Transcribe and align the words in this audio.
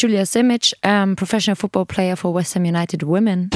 Julia 0.00 0.22
Simic, 0.22 0.72
um, 0.82 1.14
professional 1.14 1.56
football 1.56 1.84
player 1.84 2.16
for 2.16 2.32
West 2.32 2.54
Ham 2.54 2.64
United 2.64 3.02
Women. 3.02 3.50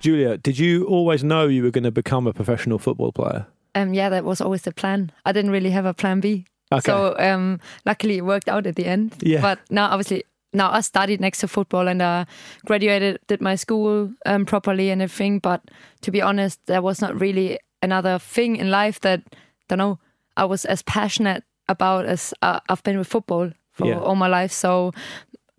Julia, 0.00 0.38
did 0.38 0.58
you 0.58 0.86
always 0.86 1.22
know 1.22 1.48
you 1.48 1.62
were 1.62 1.70
going 1.70 1.84
to 1.84 1.90
become 1.90 2.26
a 2.26 2.32
professional 2.32 2.78
football 2.78 3.12
player? 3.12 3.44
Um, 3.74 3.92
yeah, 3.92 4.08
that 4.08 4.24
was 4.24 4.40
always 4.40 4.62
the 4.62 4.72
plan. 4.72 5.12
I 5.26 5.32
didn't 5.32 5.50
really 5.50 5.68
have 5.68 5.84
a 5.84 5.92
plan 5.92 6.20
B. 6.20 6.46
Okay. 6.72 6.80
So 6.80 7.14
um, 7.18 7.60
luckily 7.84 8.16
it 8.16 8.24
worked 8.24 8.48
out 8.48 8.66
at 8.66 8.76
the 8.76 8.86
end. 8.86 9.16
Yeah. 9.20 9.42
But 9.42 9.58
now 9.68 9.90
obviously 9.90 10.24
now 10.54 10.70
I 10.70 10.80
studied 10.80 11.20
next 11.20 11.40
to 11.40 11.46
football 11.46 11.88
and 11.88 12.00
uh, 12.00 12.24
graduated, 12.64 13.18
did 13.26 13.42
my 13.42 13.56
school 13.56 14.10
um, 14.24 14.46
properly 14.46 14.88
and 14.88 15.02
everything. 15.02 15.40
But 15.40 15.60
to 16.00 16.10
be 16.10 16.22
honest, 16.22 16.58
there 16.64 16.80
was 16.80 17.02
not 17.02 17.20
really 17.20 17.58
another 17.82 18.18
thing 18.18 18.56
in 18.56 18.70
life 18.70 19.00
that 19.00 19.20
I 19.30 19.36
don't 19.68 19.78
know 19.78 19.98
I 20.36 20.44
was 20.44 20.64
as 20.64 20.82
passionate 20.82 21.44
about 21.68 22.04
as 22.06 22.34
uh, 22.42 22.60
I've 22.68 22.82
been 22.82 22.98
with 22.98 23.08
football 23.08 23.50
for 23.72 23.86
Yeah. 23.86 23.98
all 24.00 24.14
my 24.16 24.28
life. 24.28 24.52
So 24.52 24.92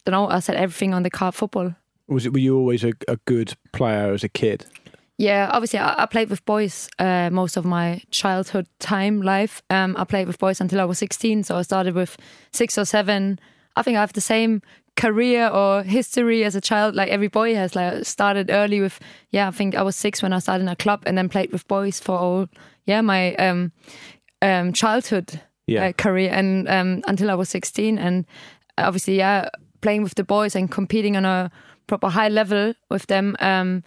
don't 0.06 0.14
know 0.14 0.28
I 0.30 0.40
set 0.40 0.56
everything 0.56 0.94
on 0.94 1.04
the 1.04 1.10
card 1.10 1.34
football. 1.36 1.74
Was 2.08 2.26
it? 2.26 2.34
Were 2.34 2.40
you 2.40 2.56
always 2.58 2.84
a, 2.84 2.94
a 3.08 3.18
good 3.26 3.56
player 3.72 4.14
as 4.14 4.24
a 4.24 4.30
kid? 4.30 4.66
Yeah, 5.18 5.50
obviously, 5.54 5.80
I, 5.80 6.04
I 6.04 6.06
played 6.06 6.30
with 6.30 6.44
boys 6.46 6.90
uh, 7.00 7.30
most 7.32 7.58
of 7.58 7.64
my 7.66 8.02
childhood 8.12 8.68
time 8.80 9.22
life. 9.22 9.62
Um, 9.70 9.96
I 9.98 10.04
played 10.04 10.28
with 10.28 10.38
boys 10.40 10.60
until 10.62 10.82
I 10.82 10.84
was 10.86 11.00
16, 11.00 11.44
so 11.46 11.56
I 11.56 11.62
started 11.64 11.96
with 11.96 12.18
six 12.52 12.78
or 12.78 12.84
seven. 12.86 13.40
I 13.78 13.82
think 13.82 13.98
I 13.98 14.02
have 14.02 14.12
the 14.14 14.22
same 14.22 14.62
career 14.98 15.48
or 15.48 15.84
history 15.84 16.44
as 16.44 16.56
a 16.56 16.62
child, 16.62 16.96
like 16.96 17.10
every 17.10 17.30
boy 17.30 17.56
has. 17.56 17.76
Like 17.76 18.06
started 18.06 18.50
early 18.52 18.82
with, 18.82 19.00
yeah, 19.32 19.48
I 19.48 19.52
think 19.52 19.74
I 19.74 19.82
was 19.84 19.96
six 19.96 20.22
when 20.22 20.34
I 20.34 20.40
started 20.40 20.64
in 20.64 20.70
a 20.70 20.76
club, 20.76 21.04
and 21.06 21.18
then 21.18 21.30
played 21.30 21.52
with 21.54 21.66
boys 21.68 22.00
for 22.00 22.18
all, 22.20 22.48
yeah, 22.86 23.02
my 23.02 23.36
um, 23.36 23.72
um, 24.42 24.74
childhood 24.74 25.42
Yeah. 25.68 25.88
uh, 25.88 25.92
career, 25.94 26.32
and 26.32 26.68
um, 26.70 27.04
until 27.08 27.30
I 27.32 27.36
was 27.36 27.50
16, 27.50 27.98
and 27.98 28.26
obviously, 28.78 29.18
yeah, 29.18 29.50
playing 29.82 30.04
with 30.04 30.16
the 30.16 30.24
boys 30.24 30.56
and 30.56 30.72
competing 30.72 31.16
on 31.18 31.26
a 31.26 31.52
proper 31.88 32.10
high 32.10 32.30
level 32.30 32.74
with 32.90 33.06
them. 33.08 33.36
Um, 33.40 33.84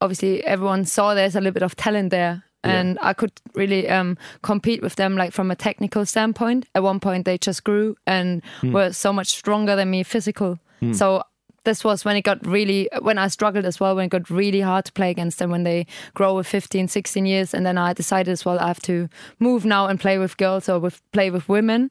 obviously 0.00 0.44
everyone 0.44 0.84
saw 0.84 1.14
there's 1.14 1.34
a 1.36 1.40
little 1.40 1.52
bit 1.54 1.62
of 1.62 1.74
talent 1.76 2.10
there 2.10 2.42
and 2.64 2.98
I 3.00 3.12
could 3.12 3.30
really 3.54 3.88
um, 3.88 4.18
compete 4.42 4.82
with 4.82 4.96
them 4.96 5.16
like 5.16 5.32
from 5.32 5.50
a 5.52 5.54
technical 5.56 6.04
standpoint. 6.04 6.66
At 6.74 6.82
one 6.82 6.98
point 6.98 7.24
they 7.24 7.38
just 7.38 7.62
grew 7.62 7.96
and 8.08 8.42
were 8.74 8.92
so 8.92 9.12
much 9.12 9.28
stronger 9.28 9.76
than 9.76 9.88
me 9.90 10.02
physical. 10.02 10.58
So 10.92 11.22
this 11.66 11.84
was 11.84 12.04
when 12.04 12.16
it 12.16 12.22
got 12.22 12.44
really 12.46 12.88
when 13.02 13.18
I 13.18 13.28
struggled 13.28 13.66
as 13.66 13.78
well 13.78 13.94
when 13.94 14.06
it 14.06 14.08
got 14.08 14.30
really 14.30 14.62
hard 14.62 14.86
to 14.86 14.92
play 14.92 15.10
against 15.10 15.38
them 15.38 15.50
when 15.50 15.64
they 15.64 15.86
grow 16.14 16.34
with 16.34 16.46
15 16.46 16.88
16 16.88 17.26
years. 17.26 17.52
And 17.52 17.66
then 17.66 17.76
I 17.76 17.92
decided 17.92 18.32
as 18.32 18.46
well 18.46 18.58
I 18.58 18.68
have 18.68 18.80
to 18.82 19.08
move 19.38 19.66
now 19.66 19.86
and 19.86 20.00
play 20.00 20.16
with 20.16 20.38
girls 20.38 20.68
or 20.68 20.78
with 20.78 21.02
play 21.12 21.30
with 21.30 21.48
women. 21.48 21.90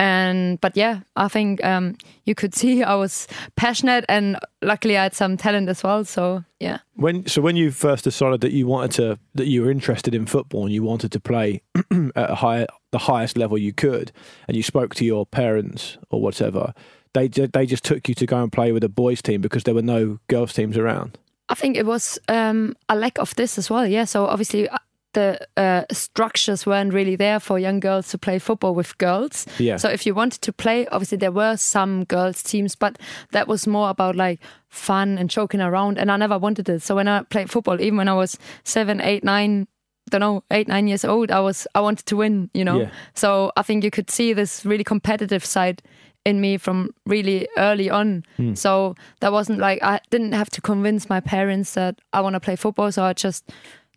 And 0.00 0.60
but 0.62 0.76
yeah 0.76 1.00
I 1.16 1.28
think 1.28 1.62
um, 1.62 1.96
you 2.24 2.34
could 2.34 2.54
see 2.60 2.82
I 2.82 2.94
was 2.94 3.28
passionate 3.56 4.06
and 4.08 4.38
luckily 4.62 4.96
I 4.96 5.02
had 5.02 5.14
some 5.14 5.36
talent 5.36 5.68
as 5.68 5.82
well. 5.82 6.04
So 6.04 6.44
yeah. 6.60 6.78
When 6.94 7.26
so 7.26 7.42
when 7.42 7.56
you 7.56 7.70
first 7.70 8.04
decided 8.04 8.40
that 8.40 8.52
you 8.52 8.66
wanted 8.66 8.92
to 8.92 9.18
that 9.34 9.46
you 9.46 9.62
were 9.62 9.70
interested 9.70 10.14
in 10.14 10.24
football 10.24 10.64
and 10.64 10.72
you 10.72 10.82
wanted 10.82 11.12
to 11.12 11.20
play 11.20 11.62
at 12.16 12.30
a 12.30 12.36
high 12.36 12.66
the 12.92 12.98
highest 12.98 13.36
level 13.36 13.58
you 13.58 13.72
could, 13.72 14.12
and 14.48 14.56
you 14.56 14.62
spoke 14.62 14.94
to 14.94 15.04
your 15.04 15.26
parents 15.26 15.98
or 16.08 16.22
whatever, 16.22 16.72
they 17.16 17.28
they 17.28 17.66
just 17.66 17.84
took 17.84 18.08
you 18.08 18.14
to 18.14 18.26
go 18.26 18.42
and 18.42 18.52
play 18.52 18.72
with 18.72 18.84
a 18.84 18.88
boys 18.88 19.22
team 19.22 19.40
because 19.40 19.64
there 19.64 19.74
were 19.74 19.82
no 19.82 20.18
girls 20.28 20.52
teams 20.52 20.76
around. 20.76 21.18
I 21.48 21.54
think 21.54 21.76
it 21.76 21.86
was 21.86 22.18
um, 22.28 22.76
a 22.88 22.96
lack 22.96 23.18
of 23.18 23.34
this 23.36 23.58
as 23.58 23.70
well. 23.70 23.86
Yeah. 23.86 24.04
So 24.04 24.26
obviously 24.26 24.68
uh, 24.68 24.78
the 25.12 25.38
uh, 25.56 25.84
structures 25.92 26.66
weren't 26.66 26.92
really 26.92 27.16
there 27.16 27.40
for 27.40 27.58
young 27.58 27.80
girls 27.80 28.08
to 28.08 28.18
play 28.18 28.38
football 28.38 28.74
with 28.74 28.98
girls. 28.98 29.46
Yeah. 29.58 29.76
So 29.78 29.88
if 29.88 30.04
you 30.06 30.14
wanted 30.14 30.42
to 30.42 30.52
play, 30.52 30.86
obviously 30.88 31.18
there 31.18 31.32
were 31.32 31.56
some 31.56 32.04
girls 32.04 32.42
teams, 32.42 32.76
but 32.76 32.98
that 33.30 33.46
was 33.48 33.66
more 33.66 33.90
about 33.90 34.16
like 34.16 34.40
fun 34.68 35.18
and 35.18 35.30
joking 35.30 35.60
around. 35.60 35.98
And 35.98 36.10
I 36.10 36.16
never 36.16 36.38
wanted 36.38 36.68
it. 36.68 36.82
So 36.82 36.96
when 36.96 37.08
I 37.08 37.22
played 37.22 37.48
football, 37.48 37.80
even 37.80 37.96
when 37.96 38.08
I 38.08 38.14
was 38.14 38.38
seven, 38.64 39.00
eight, 39.00 39.24
nine. 39.24 39.66
Don't 40.08 40.20
know, 40.20 40.44
eight, 40.52 40.68
nine 40.68 40.86
years 40.86 41.04
old. 41.04 41.32
I 41.32 41.40
was, 41.40 41.66
I 41.74 41.80
wanted 41.80 42.06
to 42.06 42.16
win, 42.16 42.48
you 42.54 42.64
know. 42.64 42.82
Yeah. 42.82 42.90
So 43.14 43.50
I 43.56 43.62
think 43.62 43.82
you 43.82 43.90
could 43.90 44.08
see 44.08 44.34
this 44.34 44.64
really 44.64 44.84
competitive 44.84 45.44
side 45.44 45.82
in 46.26 46.40
me 46.40 46.58
from 46.58 46.90
really 47.06 47.46
early 47.56 47.88
on. 47.88 48.24
So 48.54 48.94
that 49.20 49.32
wasn't 49.32 49.60
like 49.60 49.78
I 49.82 50.00
didn't 50.10 50.32
have 50.32 50.50
to 50.50 50.60
convince 50.60 51.08
my 51.08 51.20
parents 51.20 51.74
that 51.74 51.94
I 52.12 52.20
want 52.20 52.34
to 52.34 52.40
play 52.40 52.56
football. 52.56 52.90
So 52.92 53.04
I 53.04 53.12
just 53.12 53.42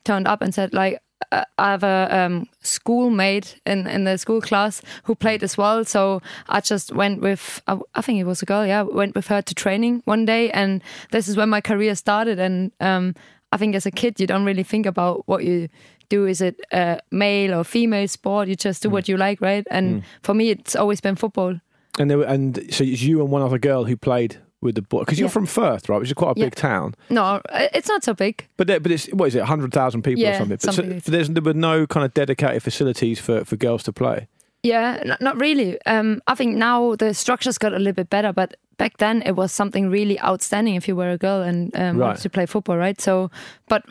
turned 0.04 0.28
up 0.28 0.42
and 0.42 0.54
said 0.54 0.74
like 0.74 1.02
I 1.32 1.72
have 1.72 1.84
a 1.84 2.08
um, 2.12 2.46
schoolmate 2.62 3.60
in 3.66 3.88
in 3.88 4.06
the 4.06 4.18
school 4.18 4.42
class 4.42 4.82
who 5.04 5.16
played 5.16 5.44
as 5.44 5.58
well. 5.58 5.84
So 5.86 6.22
I 6.48 6.62
just 6.62 6.94
went 6.94 7.22
with 7.22 7.62
I, 7.68 7.78
I 7.96 8.02
think 8.02 8.20
it 8.20 8.26
was 8.26 8.42
a 8.42 8.46
girl. 8.46 8.66
Yeah, 8.66 8.84
went 8.84 9.16
with 9.16 9.28
her 9.28 9.42
to 9.42 9.54
training 9.56 10.02
one 10.06 10.26
day, 10.26 10.52
and 10.52 10.82
this 11.12 11.28
is 11.28 11.36
when 11.36 11.50
my 11.50 11.62
career 11.62 11.96
started. 11.96 12.40
And 12.40 12.72
um, 12.80 13.16
I 13.52 13.58
think 13.58 13.76
as 13.76 13.86
a 13.86 13.92
kid 13.92 14.20
you 14.20 14.28
don't 14.28 14.46
really 14.46 14.64
think 14.64 14.86
about 14.86 15.24
what 15.28 15.44
you 15.44 15.68
do 16.10 16.26
is 16.28 16.42
it 16.42 16.56
a 16.72 17.00
male 17.12 17.54
or 17.54 17.64
female 17.64 18.08
sport 18.08 18.48
you 18.48 18.56
just 18.56 18.82
do 18.84 18.90
what 18.90 19.08
you 19.08 19.16
like 19.18 19.40
right 19.42 19.68
and 19.70 20.04
for 20.24 20.34
me 20.34 20.50
it's 20.50 20.76
always 20.76 21.02
been 21.02 21.16
football 21.16 21.54
And 22.00 22.10
there 22.10 22.18
were, 22.20 22.24
and 22.26 22.56
so 22.74 22.84
it's 22.84 23.02
you 23.02 23.22
and 23.22 23.30
one 23.30 23.42
other 23.42 23.60
girl 23.60 23.84
who 23.84 23.96
played 23.98 24.38
with 24.62 24.76
the 24.76 24.82
boy 24.82 25.00
because 25.02 25.20
you're 25.20 25.28
Yeah. 25.28 25.32
from 25.34 25.46
Fürth, 25.48 25.88
right? 25.90 26.00
Which 26.00 26.10
is 26.10 26.14
quite 26.14 26.36
a 26.36 26.40
Yeah. 26.40 26.46
big 26.48 26.56
town. 26.56 26.96
No, 27.10 27.42
it's 27.54 27.88
not 27.88 28.04
so 28.04 28.14
big. 28.14 28.46
But 28.58 28.68
there, 28.68 28.80
but 28.80 28.92
it's 28.92 29.06
what 29.08 29.28
is 29.28 29.36
it, 29.36 29.44
hundred 29.44 29.72
thousand 29.74 30.02
people 30.04 30.26
or 30.26 30.34
something? 30.34 30.50
But 30.50 30.62
something 30.74 31.00
so, 31.02 31.12
there's 31.12 31.30
there 31.30 31.44
were 31.44 31.54
no 31.54 31.86
kind 31.88 32.06
of 32.06 32.14
dedicated 32.14 32.64
facilities 32.64 33.20
for, 33.20 33.46
for 33.46 33.56
girls 33.58 33.84
to 33.84 33.94
play. 33.94 34.28
Yeah, 34.64 35.00
n- 35.06 35.18
not 35.22 35.40
really. 35.40 35.78
Um, 35.86 36.22
I 36.28 36.36
think 36.36 36.58
now 36.58 36.96
the 36.96 37.14
structures 37.14 37.58
got 37.58 37.74
a 37.74 37.78
little 37.78 37.94
bit 37.94 38.10
better, 38.10 38.34
but 38.34 38.56
back 38.78 38.98
then 38.98 39.22
it 39.26 39.36
was 39.38 39.52
something 39.54 39.90
really 39.90 40.20
outstanding 40.22 40.76
if 40.76 40.88
you 40.88 40.96
were 40.98 41.12
a 41.12 41.18
girl 41.18 41.42
and 41.42 41.74
um, 41.76 41.98
Right. 41.98 42.08
wanted 42.08 42.22
to 42.24 42.30
play 42.30 42.46
football, 42.46 42.76
right? 42.78 43.00
So, 43.00 43.32
but 43.70 43.84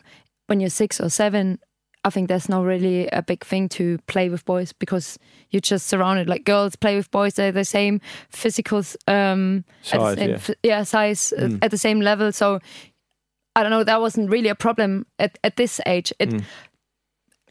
when 0.48 0.60
you're 0.60 0.68
six 0.70 1.00
or 1.00 1.08
seven, 1.08 1.58
I 2.08 2.10
think 2.10 2.28
there's 2.28 2.48
not 2.48 2.64
really 2.64 3.06
a 3.12 3.22
big 3.22 3.44
thing 3.44 3.68
to 3.70 3.98
play 4.06 4.28
with 4.30 4.44
boys 4.44 4.72
because 4.72 5.18
you're 5.50 5.60
just 5.60 5.86
surrounded. 5.86 6.28
Like 6.28 6.44
girls 6.44 6.74
play 6.76 6.96
with 6.96 7.10
boys, 7.10 7.34
they're 7.34 7.52
the 7.52 7.64
same 7.64 8.00
physical 8.30 8.82
um, 9.06 9.64
the 9.82 9.88
Size, 9.88 10.18
same, 10.18 10.30
yeah. 10.30 10.38
yeah, 10.62 10.84
size 10.84 11.32
uh, 11.38 11.42
Mm. 11.48 11.58
at 11.64 11.70
the 11.70 11.78
same 11.78 12.00
level. 12.00 12.32
So 12.32 12.58
I 13.54 13.62
don't 13.62 13.70
know. 13.70 13.84
That 13.84 14.00
wasn't 14.00 14.30
really 14.30 14.48
a 14.50 14.54
problem 14.54 15.06
at, 15.18 15.38
at 15.44 15.56
this 15.56 15.80
age. 15.86 16.12
It 16.18 16.30
Mm. 16.30 16.42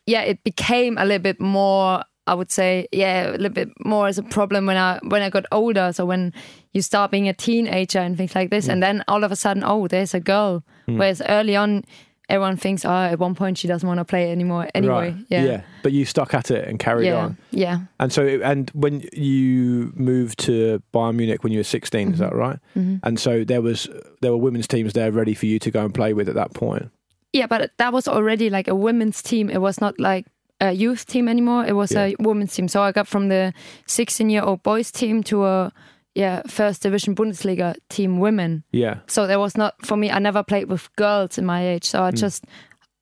yeah, 0.06 0.22
it 0.22 0.44
became 0.44 0.98
a 0.98 1.06
little 1.06 1.24
bit 1.24 1.40
more. 1.40 2.04
I 2.30 2.34
would 2.34 2.52
say, 2.52 2.88
yeah, 2.92 3.30
a 3.30 3.38
little 3.40 3.50
bit 3.50 3.70
more 3.86 4.08
as 4.10 4.18
a 4.18 4.24
problem 4.24 4.66
when 4.66 4.76
I 4.78 5.00
when 5.08 5.22
I 5.22 5.30
got 5.30 5.46
older. 5.52 5.94
So 5.94 6.06
when 6.06 6.34
you 6.74 6.82
start 6.82 7.10
being 7.12 7.30
a 7.30 7.34
teenager 7.34 8.00
and 8.00 8.18
things 8.18 8.36
like 8.36 8.50
this, 8.50 8.68
and 8.68 8.82
then 8.84 9.04
all 9.08 9.24
of 9.24 9.32
a 9.32 9.36
sudden, 9.36 9.64
oh, 9.64 9.88
there's 9.88 10.14
a 10.14 10.20
girl. 10.20 10.64
Whereas 10.88 11.22
early 11.28 11.56
on, 11.56 11.84
everyone 12.30 12.58
thinks, 12.58 12.84
oh, 12.86 12.90
at 12.90 13.20
one 13.20 13.36
point 13.36 13.58
she 13.58 13.68
doesn't 13.68 13.88
want 13.88 14.00
to 14.00 14.06
play 14.06 14.30
it 14.30 14.32
anymore 14.32 14.68
anyway. 14.76 15.12
right. 15.12 15.26
Yeah. 15.30 15.62
But 15.84 15.94
you 15.94 16.04
stuck 16.06 16.34
at 16.34 16.52
it 16.52 16.68
and 16.68 16.78
carried 16.78 17.08
yeah, 17.08 17.24
on. 17.26 17.38
yeah. 17.52 17.80
And 18.00 18.12
so, 18.12 18.26
and 18.26 18.70
when 18.72 19.04
you 19.14 19.92
moved 19.96 20.40
to 20.40 20.82
Bayern 20.94 21.16
Munich 21.16 21.44
when 21.44 21.54
you 21.54 21.60
were 21.60 21.64
16, 21.64 22.14
is 22.14 22.20
that 22.20 22.32
Mm-hmm. 22.34 22.38
right? 22.38 23.00
And 23.04 23.20
so 23.20 23.44
there 23.44 23.62
was 23.62 23.88
there 24.22 24.32
were 24.32 24.38
women's 24.38 24.68
teams 24.68 24.94
there 24.94 25.12
ready 25.12 25.34
for 25.34 25.46
you 25.46 25.60
to 25.60 25.72
go 25.72 25.86
and 25.86 25.94
play 25.94 26.14
with 26.14 26.28
at 26.28 26.36
that 26.36 26.54
point. 26.54 26.90
Yeah, 27.34 27.48
but 27.48 27.72
that 27.78 27.94
was 27.94 28.08
already 28.08 28.50
like 28.50 28.68
a 28.68 28.76
women's 28.76 29.22
team. 29.22 29.50
It 29.50 29.60
was 29.62 29.80
not 29.80 30.00
like 30.00 30.26
a 30.60 30.72
youth 30.72 31.06
team 31.06 31.28
anymore. 31.28 31.66
It 31.66 31.74
was 31.76 31.92
a 31.96 32.16
women's 32.20 32.54
team. 32.56 32.68
So 32.68 32.82
I 32.82 32.92
got 32.92 33.08
from 33.08 33.30
the 33.30 33.54
16 33.86 34.30
year 34.30 34.42
old 34.42 34.64
boys 34.64 34.92
team 34.92 35.24
to 35.24 35.46
a 35.46 35.72
yeah 36.18 36.42
first 36.48 36.82
division 36.82 37.16
Bundesliga 37.16 37.76
team 37.90 38.20
women. 38.20 38.64
Yeah. 38.72 38.96
So 39.08 39.28
there 39.28 39.40
was 39.40 39.56
not 39.56 39.74
for 39.86 39.96
me. 39.98 40.08
I 40.12 40.20
never 40.20 40.44
played 40.44 40.68
with 40.70 40.90
girls 40.96 41.38
in 41.38 41.46
my 41.46 41.62
age. 41.74 41.86
So 41.86 42.04
I 42.04 42.12
just 42.12 42.44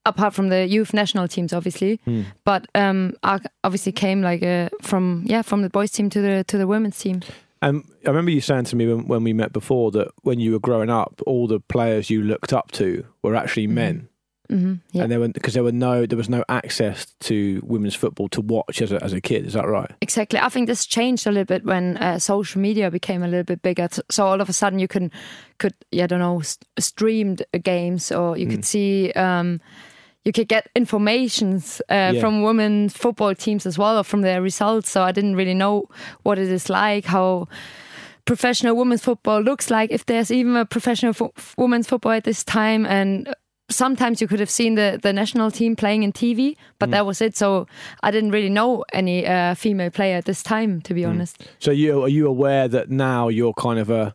apart 0.06 0.34
from 0.34 0.50
the 0.50 0.68
youth 0.68 0.94
national 0.94 1.28
teams, 1.28 1.52
obviously, 1.54 2.00
but 2.44 2.68
um, 2.76 3.14
I 3.24 3.40
obviously 3.64 3.92
came 3.92 4.22
like 4.22 4.44
uh, 4.44 4.70
from 4.82 5.24
yeah 5.26 5.42
from 5.44 5.62
the 5.62 5.70
boys 5.70 5.92
team 5.92 6.10
to 6.10 6.22
the 6.22 6.44
to 6.48 6.58
the 6.58 6.68
women's 6.68 7.00
team. 7.00 7.22
And 7.62 7.84
I 8.06 8.10
remember 8.10 8.32
you 8.32 8.42
saying 8.42 8.66
to 8.66 8.76
me 8.76 8.86
when, 8.86 9.08
when 9.08 9.24
we 9.24 9.34
met 9.34 9.52
before 9.54 9.90
that 9.92 10.10
when 10.22 10.40
you 10.40 10.52
were 10.52 10.60
growing 10.60 10.90
up, 10.90 11.22
all 11.26 11.48
the 11.48 11.60
players 11.60 12.10
you 12.10 12.22
looked 12.22 12.54
up 12.54 12.72
to 12.74 13.06
were 13.24 13.36
actually 13.36 13.66
Mm-hmm. 13.66 13.76
men. 13.76 14.10
Hmm 14.50 14.76
yeah. 14.92 15.04
and 15.04 15.12
there 15.12 15.20
were 15.20 15.28
because 15.30 15.54
there 15.54 15.64
were 15.64 15.72
no 15.72 16.06
there 16.06 16.18
was 16.18 16.30
no 16.30 16.44
access 16.50 17.06
to 17.22 17.62
women's 17.66 17.96
football 17.96 18.28
to 18.30 18.42
watch 18.42 18.82
as 18.82 18.92
a, 18.92 19.04
as 19.04 19.14
a 19.14 19.22
kid. 19.22 19.46
Is 19.46 19.54
that 19.54 19.68
right? 19.68 19.92
Exactly. 20.02 20.40
I 20.40 20.50
think 20.50 20.68
this 20.68 20.86
changed 20.86 21.28
a 21.28 21.32
little 21.32 21.46
bit 21.46 21.66
when 21.66 21.98
uh, 21.98 22.20
social 22.20 22.62
media 22.62 22.90
became 22.92 23.24
a 23.24 23.28
little 23.28 23.44
bit 23.44 23.62
bigger. 23.62 23.88
So 24.10 24.26
all 24.26 24.42
of 24.42 24.50
a 24.50 24.54
sudden 24.54 24.80
you 24.80 24.88
can 24.88 25.12
could 25.58 25.74
yeah, 25.92 26.04
I 26.04 26.08
don't 26.08 26.20
know 26.20 26.42
st- 26.42 26.66
streamed 26.80 27.44
games 27.64 28.12
or 28.12 28.38
you 28.38 28.48
Mm. 28.48 28.52
could 28.52 28.66
see 28.66 29.12
um, 29.14 29.60
you 30.24 30.32
could 30.32 30.48
get 30.48 30.70
informations 30.76 31.82
uh, 31.90 32.12
Yeah. 32.14 32.20
from 32.20 32.42
women 32.44 32.90
football 32.90 33.36
teams 33.36 33.66
as 33.66 33.78
well 33.78 33.98
or 33.98 34.04
from 34.04 34.22
their 34.22 34.42
results. 34.42 34.90
So 34.90 35.04
I 35.04 35.12
didn't 35.12 35.36
really 35.36 35.54
know 35.54 35.86
what 36.24 36.38
it 36.40 36.50
is 36.52 36.70
like 36.70 37.06
how 37.06 37.48
professional 38.26 38.76
women's 38.76 39.04
football 39.04 39.40
looks 39.42 39.70
like 39.70 39.92
if 39.92 40.06
there's 40.08 40.32
even 40.32 40.56
a 40.56 40.66
professional 40.66 41.14
fo- 41.14 41.32
women's 41.58 41.88
football 41.88 42.12
at 42.14 42.24
this 42.24 42.44
time 42.44 42.84
and 42.88 43.34
sometimes 43.70 44.22
you 44.22 44.28
could 44.28 44.40
have 44.40 44.50
seen 44.50 44.76
the, 44.76 45.00
the 45.02 45.12
national 45.12 45.52
team 45.52 45.76
playing 45.76 46.04
in 46.04 46.12
TV, 46.14 46.56
but 46.80 46.92
that 46.92 47.06
was 47.06 47.22
it. 47.22 47.36
So 47.36 47.68
I 48.04 48.12
didn't 48.12 48.32
really 48.32 48.50
know 48.50 48.86
any 48.94 49.26
uh, 49.26 49.56
female 49.56 49.90
player 49.90 50.18
at 50.18 50.26
this 50.26 50.44
time, 50.44 50.82
to 50.82 50.94
be 50.94 51.04
honest. 51.06 51.44
So 51.60 51.72
you 51.72 52.04
are 52.04 52.10
you 52.10 52.28
aware 52.28 52.68
that 52.68 52.90
now 52.90 53.28
you're 53.28 53.54
kind 53.54 53.80
of 53.80 53.90
a 53.90 54.14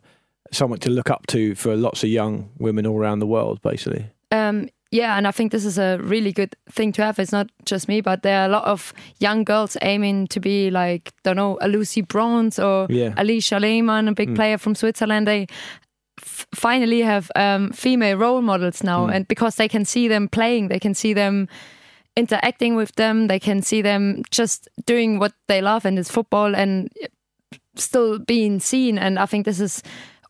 someone 0.51 0.79
to 0.79 0.89
look 0.89 1.09
up 1.09 1.27
to 1.27 1.55
for 1.55 1.75
lots 1.75 2.03
of 2.03 2.09
young 2.09 2.49
women 2.59 2.85
all 2.85 2.97
around 2.97 3.19
the 3.19 3.27
world, 3.27 3.61
basically. 3.61 4.05
Um, 4.31 4.69
yeah, 4.91 5.17
and 5.17 5.25
I 5.25 5.31
think 5.31 5.53
this 5.53 5.63
is 5.63 5.77
a 5.77 5.97
really 6.01 6.33
good 6.33 6.53
thing 6.69 6.91
to 6.93 7.03
have. 7.03 7.17
It's 7.17 7.31
not 7.31 7.49
just 7.65 7.87
me, 7.87 8.01
but 8.01 8.23
there 8.23 8.41
are 8.41 8.45
a 8.45 8.49
lot 8.49 8.65
of 8.65 8.93
young 9.19 9.45
girls 9.45 9.77
aiming 9.81 10.27
to 10.27 10.41
be 10.41 10.69
like, 10.69 11.13
don't 11.23 11.37
know, 11.37 11.57
a 11.61 11.69
Lucy 11.69 12.01
Bronze 12.01 12.59
or 12.59 12.87
Yeah. 12.89 13.11
Alisha 13.11 13.59
Lehmann, 13.61 14.09
a 14.09 14.13
big 14.13 14.35
player 14.35 14.57
from 14.57 14.75
Switzerland. 14.75 15.27
They 15.27 15.47
finally 16.21 17.01
have 17.01 17.31
um, 17.35 17.71
female 17.71 18.17
role 18.17 18.41
models 18.41 18.83
now, 18.83 19.07
and 19.07 19.27
because 19.27 19.55
they 19.55 19.67
can 19.67 19.85
see 19.85 20.07
them 20.07 20.27
playing, 20.27 20.67
they 20.67 20.79
can 20.79 20.93
see 20.93 21.13
them 21.13 21.47
interacting 22.15 22.75
with 22.75 22.93
them, 22.95 23.27
they 23.27 23.39
can 23.39 23.61
see 23.61 23.81
them 23.81 24.23
just 24.31 24.67
doing 24.85 25.19
what 25.19 25.33
they 25.47 25.61
love, 25.61 25.85
and 25.85 25.97
it's 25.97 26.11
football, 26.11 26.55
and 26.55 26.89
still 27.75 28.19
being 28.19 28.59
seen. 28.59 28.97
And 28.97 29.17
I 29.17 29.25
think 29.25 29.45
this 29.45 29.59
is 29.59 29.83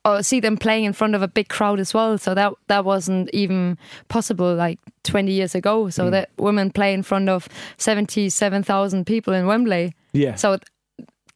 or 0.03 0.23
see 0.23 0.39
them 0.39 0.57
playing 0.57 0.85
in 0.85 0.93
front 0.93 1.13
of 1.13 1.21
a 1.21 1.27
big 1.27 1.47
crowd 1.49 1.79
as 1.79 1.93
well. 1.93 2.17
So 2.17 2.33
that 2.33 2.53
that 2.67 2.85
wasn't 2.85 3.29
even 3.33 3.77
possible 4.07 4.53
like 4.55 4.79
20 5.03 5.31
years 5.31 5.55
ago. 5.55 5.89
So 5.89 6.09
that 6.09 6.29
women 6.37 6.71
play 6.71 6.93
in 6.93 7.03
front 7.03 7.29
of 7.29 7.47
77,000 7.77 9.05
people 9.05 9.33
in 9.33 9.45
Wembley. 9.45 9.93
Yeah. 10.13 10.35
So 10.35 10.57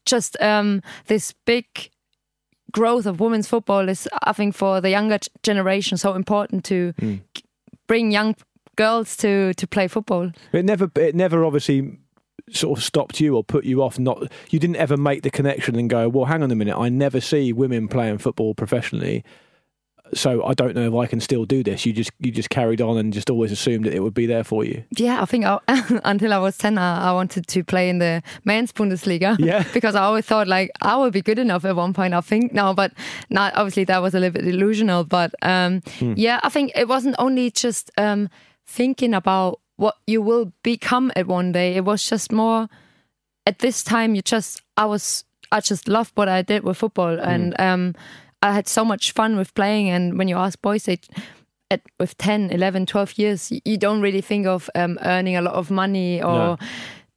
just 0.05 0.39
um, 0.41 0.81
this 1.07 1.33
big 1.45 1.65
growth 2.71 3.05
of 3.05 3.19
women's 3.19 3.47
football 3.47 3.87
is, 3.89 4.07
I 4.23 4.33
think, 4.33 4.55
for 4.55 4.81
the 4.81 4.89
younger 4.89 5.19
generation, 5.43 5.97
so 5.97 6.13
important 6.13 6.63
to 6.65 6.93
k- 6.99 7.43
bring 7.87 8.11
young 8.11 8.35
girls 8.75 9.15
to 9.17 9.53
to 9.53 9.67
play 9.67 9.87
football. 9.87 10.31
It 10.51 10.65
never, 10.65 10.91
it 10.95 11.15
never 11.15 11.45
obviously 11.45 11.97
sort 12.51 12.77
of 12.77 12.83
stopped 12.83 13.19
you 13.19 13.35
or 13.35 13.43
put 13.43 13.65
you 13.65 13.81
off. 13.81 13.97
Not 13.97 14.31
you 14.49 14.59
didn't 14.59 14.75
ever 14.75 14.97
make 14.97 15.23
the 15.23 15.31
connection 15.31 15.75
and 15.77 15.89
go, 15.89 16.09
well, 16.09 16.25
hang 16.25 16.43
on 16.43 16.51
a 16.51 16.55
minute, 16.55 16.77
I 16.77 16.89
never 16.89 17.21
see 17.21 17.53
women 17.53 17.87
playing 17.87 18.19
football 18.19 18.53
professionally, 18.53 19.23
so 20.15 20.43
I 20.45 20.53
don't 20.53 20.75
know 20.75 20.87
if 20.87 20.95
I 20.95 21.07
can 21.07 21.19
still 21.19 21.45
do 21.45 21.63
this. 21.63 21.85
You 21.85 21.93
just 21.93 22.11
you 22.19 22.31
just 22.31 22.49
carried 22.49 22.81
on 22.81 22.97
and 22.97 23.13
just 23.13 23.29
always 23.29 23.51
assumed 23.51 23.85
that 23.85 23.93
it 23.93 24.01
would 24.01 24.13
be 24.13 24.25
there 24.25 24.43
for 24.43 24.63
you. 24.63 24.83
Yeah, 24.97 25.21
I 25.21 25.25
think 25.25 25.45
I, 25.45 25.59
until 26.03 26.33
I 26.33 26.39
was 26.39 26.57
10, 26.57 26.77
I, 26.77 27.09
I 27.09 27.13
wanted 27.13 27.47
to 27.47 27.63
play 27.63 27.89
in 27.89 27.99
the 27.99 28.23
men's 28.43 28.71
Bundesliga. 28.71 29.37
Yeah. 29.45 29.63
because 29.73 29.93
I 29.95 30.01
always 30.01 30.25
thought 30.25 30.47
like 30.47 30.71
I 30.81 30.95
would 30.97 31.13
be 31.13 31.21
good 31.21 31.37
enough 31.37 31.65
at 31.65 31.75
one 31.75 31.93
point, 31.93 32.13
I 32.15 32.21
think 32.21 32.51
now, 32.51 32.73
but 32.73 32.93
not 33.29 33.53
obviously 33.55 33.83
that 33.83 34.01
was 34.01 34.15
a 34.15 34.19
little 34.19 34.33
bit 34.33 34.49
delusional. 34.49 35.03
But 35.03 35.35
um, 35.43 35.81
yeah, 35.99 36.39
I 36.41 36.49
think 36.49 36.71
it 36.73 36.87
wasn't 36.87 37.15
only 37.19 37.51
just 37.51 37.91
um, 37.97 38.29
thinking 38.65 39.13
about 39.13 39.59
what 39.75 39.95
you 40.07 40.21
will 40.21 40.53
become 40.63 41.11
at 41.15 41.27
one 41.27 41.51
day, 41.51 41.75
it 41.75 41.85
was 41.85 42.07
just 42.07 42.31
more 42.31 42.69
at 43.45 43.59
this 43.59 43.83
time, 43.83 44.15
you 44.15 44.21
just, 44.21 44.61
I 44.77 44.85
was, 44.85 45.23
I 45.51 45.59
just 45.59 45.87
loved 45.87 46.11
what 46.15 46.29
I 46.29 46.41
did 46.41 46.63
with 46.63 46.77
football 46.77 47.19
and 47.19 47.59
um, 47.59 47.93
I 48.41 48.53
had 48.53 48.67
so 48.67 48.85
much 48.85 49.11
fun 49.11 49.37
with 49.37 49.53
playing. 49.53 49.89
And 49.89 50.17
when 50.17 50.27
you 50.27 50.37
ask 50.37 50.61
boys, 50.61 50.83
they, 50.83 50.99
at 51.71 51.81
with 51.99 52.15
10 52.19 52.51
11 52.51 52.85
12 52.85 53.17
years 53.17 53.51
you 53.65 53.75
don't 53.75 53.99
really 53.99 54.21
think 54.21 54.45
of 54.45 54.69
um, 54.75 54.99
earning 55.03 55.35
a 55.35 55.41
lot 55.41 55.55
of 55.55 55.71
money 55.71 56.21
or 56.21 56.31
No. 56.31 56.57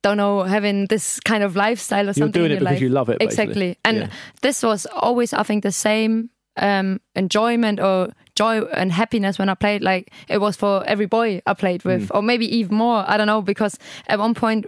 don't 0.02 0.16
know 0.16 0.42
having 0.44 0.86
this 0.86 1.20
kind 1.20 1.42
of 1.44 1.54
lifestyle 1.54 2.04
or 2.04 2.06
You're 2.06 2.14
something 2.14 2.40
doing 2.40 2.52
it 2.52 2.60
because 2.60 2.72
life. 2.72 2.80
you 2.80 2.88
love 2.88 3.10
it, 3.10 3.18
basically. 3.18 3.42
exactly 3.72 3.78
and 3.84 3.96
Yeah. 3.98 4.08
this 4.40 4.62
was 4.62 4.86
always 4.86 5.34
i 5.34 5.42
think 5.42 5.62
the 5.64 5.70
same 5.72 6.30
um, 6.56 6.98
enjoyment 7.14 7.78
or 7.78 8.08
joy 8.34 8.62
and 8.72 8.90
happiness 8.90 9.38
when 9.38 9.50
i 9.50 9.54
played 9.54 9.82
like 9.82 10.10
it 10.28 10.38
was 10.40 10.56
for 10.56 10.82
every 10.86 11.06
boy 11.06 11.42
i 11.46 11.52
played 11.52 11.82
with 11.84 12.08
Hmm. 12.08 12.16
or 12.16 12.22
maybe 12.22 12.46
even 12.56 12.74
more 12.74 13.04
i 13.06 13.18
don't 13.18 13.26
know 13.26 13.42
because 13.42 13.76
at 14.06 14.18
one 14.18 14.32
point 14.32 14.64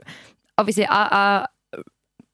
obviously 0.58 0.84
i, 0.84 1.08
I 1.10 1.46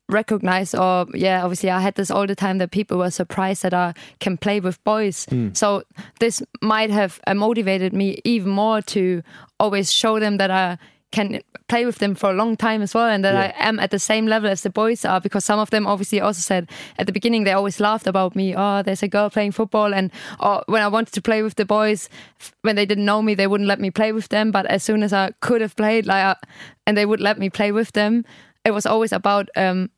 recognize 0.08 0.72
or 0.74 1.06
yeah 1.14 1.42
obviously 1.42 1.68
i 1.70 1.80
had 1.80 1.94
this 1.96 2.10
all 2.10 2.26
the 2.26 2.34
time 2.36 2.58
that 2.58 2.70
people 2.70 2.96
were 2.96 3.10
surprised 3.10 3.62
that 3.62 3.74
i 3.74 3.92
can 4.20 4.36
play 4.36 4.60
with 4.60 4.82
boys. 4.84 5.26
So 5.52 5.82
this 6.20 6.42
might 6.62 6.90
have 6.90 7.20
uh, 7.26 7.34
motivated 7.34 7.92
me 7.92 8.20
even 8.24 8.50
more 8.52 8.80
to 8.82 9.22
always 9.58 9.92
show 9.92 10.20
them 10.20 10.36
that 10.36 10.50
i 10.50 10.78
can 11.12 11.40
play 11.68 11.86
with 11.86 11.98
them 11.98 12.14
for 12.14 12.30
a 12.30 12.34
long 12.34 12.56
time 12.56 12.82
as 12.82 12.94
well 12.94 13.06
and 13.08 13.24
that 13.24 13.34
i 13.36 13.54
am 13.68 13.78
at 13.80 13.90
the 13.90 13.98
same 13.98 14.26
level 14.26 14.50
as 14.50 14.62
the 14.62 14.70
boys 14.70 15.04
are 15.04 15.20
because 15.20 15.44
some 15.44 15.58
of 15.58 15.70
them 15.70 15.86
obviously 15.86 16.20
also 16.20 16.40
said 16.40 16.68
at 16.98 17.06
the 17.06 17.12
beginning 17.12 17.44
they 17.44 17.52
always 17.52 17.80
laughed 17.80 18.06
about 18.06 18.36
me 18.36 18.54
oh 18.56 18.82
there's 18.82 19.02
a 19.02 19.08
girl 19.08 19.30
playing 19.30 19.52
football 19.52 19.94
and 19.94 20.10
or 20.40 20.62
when 20.66 20.82
i 20.82 20.88
wanted 20.88 21.12
to 21.12 21.22
play 21.22 21.42
with 21.42 21.54
the 21.56 21.64
boys 21.64 22.08
when 22.62 22.76
they 22.76 22.86
didn't 22.86 23.04
know 23.04 23.22
me 23.22 23.34
they 23.34 23.46
wouldn't 23.46 23.68
let 23.68 23.80
me 23.80 23.90
play 23.90 24.12
with 24.12 24.28
them 24.28 24.50
but 24.50 24.66
as 24.66 24.82
soon 24.82 25.02
as 25.02 25.12
i 25.12 25.30
could 25.40 25.60
have 25.60 25.74
played 25.76 26.06
like 26.06 26.24
I, 26.24 26.36
and 26.86 26.96
they 26.96 27.06
would 27.06 27.20
let 27.20 27.38
me 27.38 27.50
play 27.50 27.72
with 27.72 27.92
them 27.92 28.24
it 28.64 28.72
was 28.72 28.84
always 28.86 29.12
about 29.12 29.48
um 29.56 29.90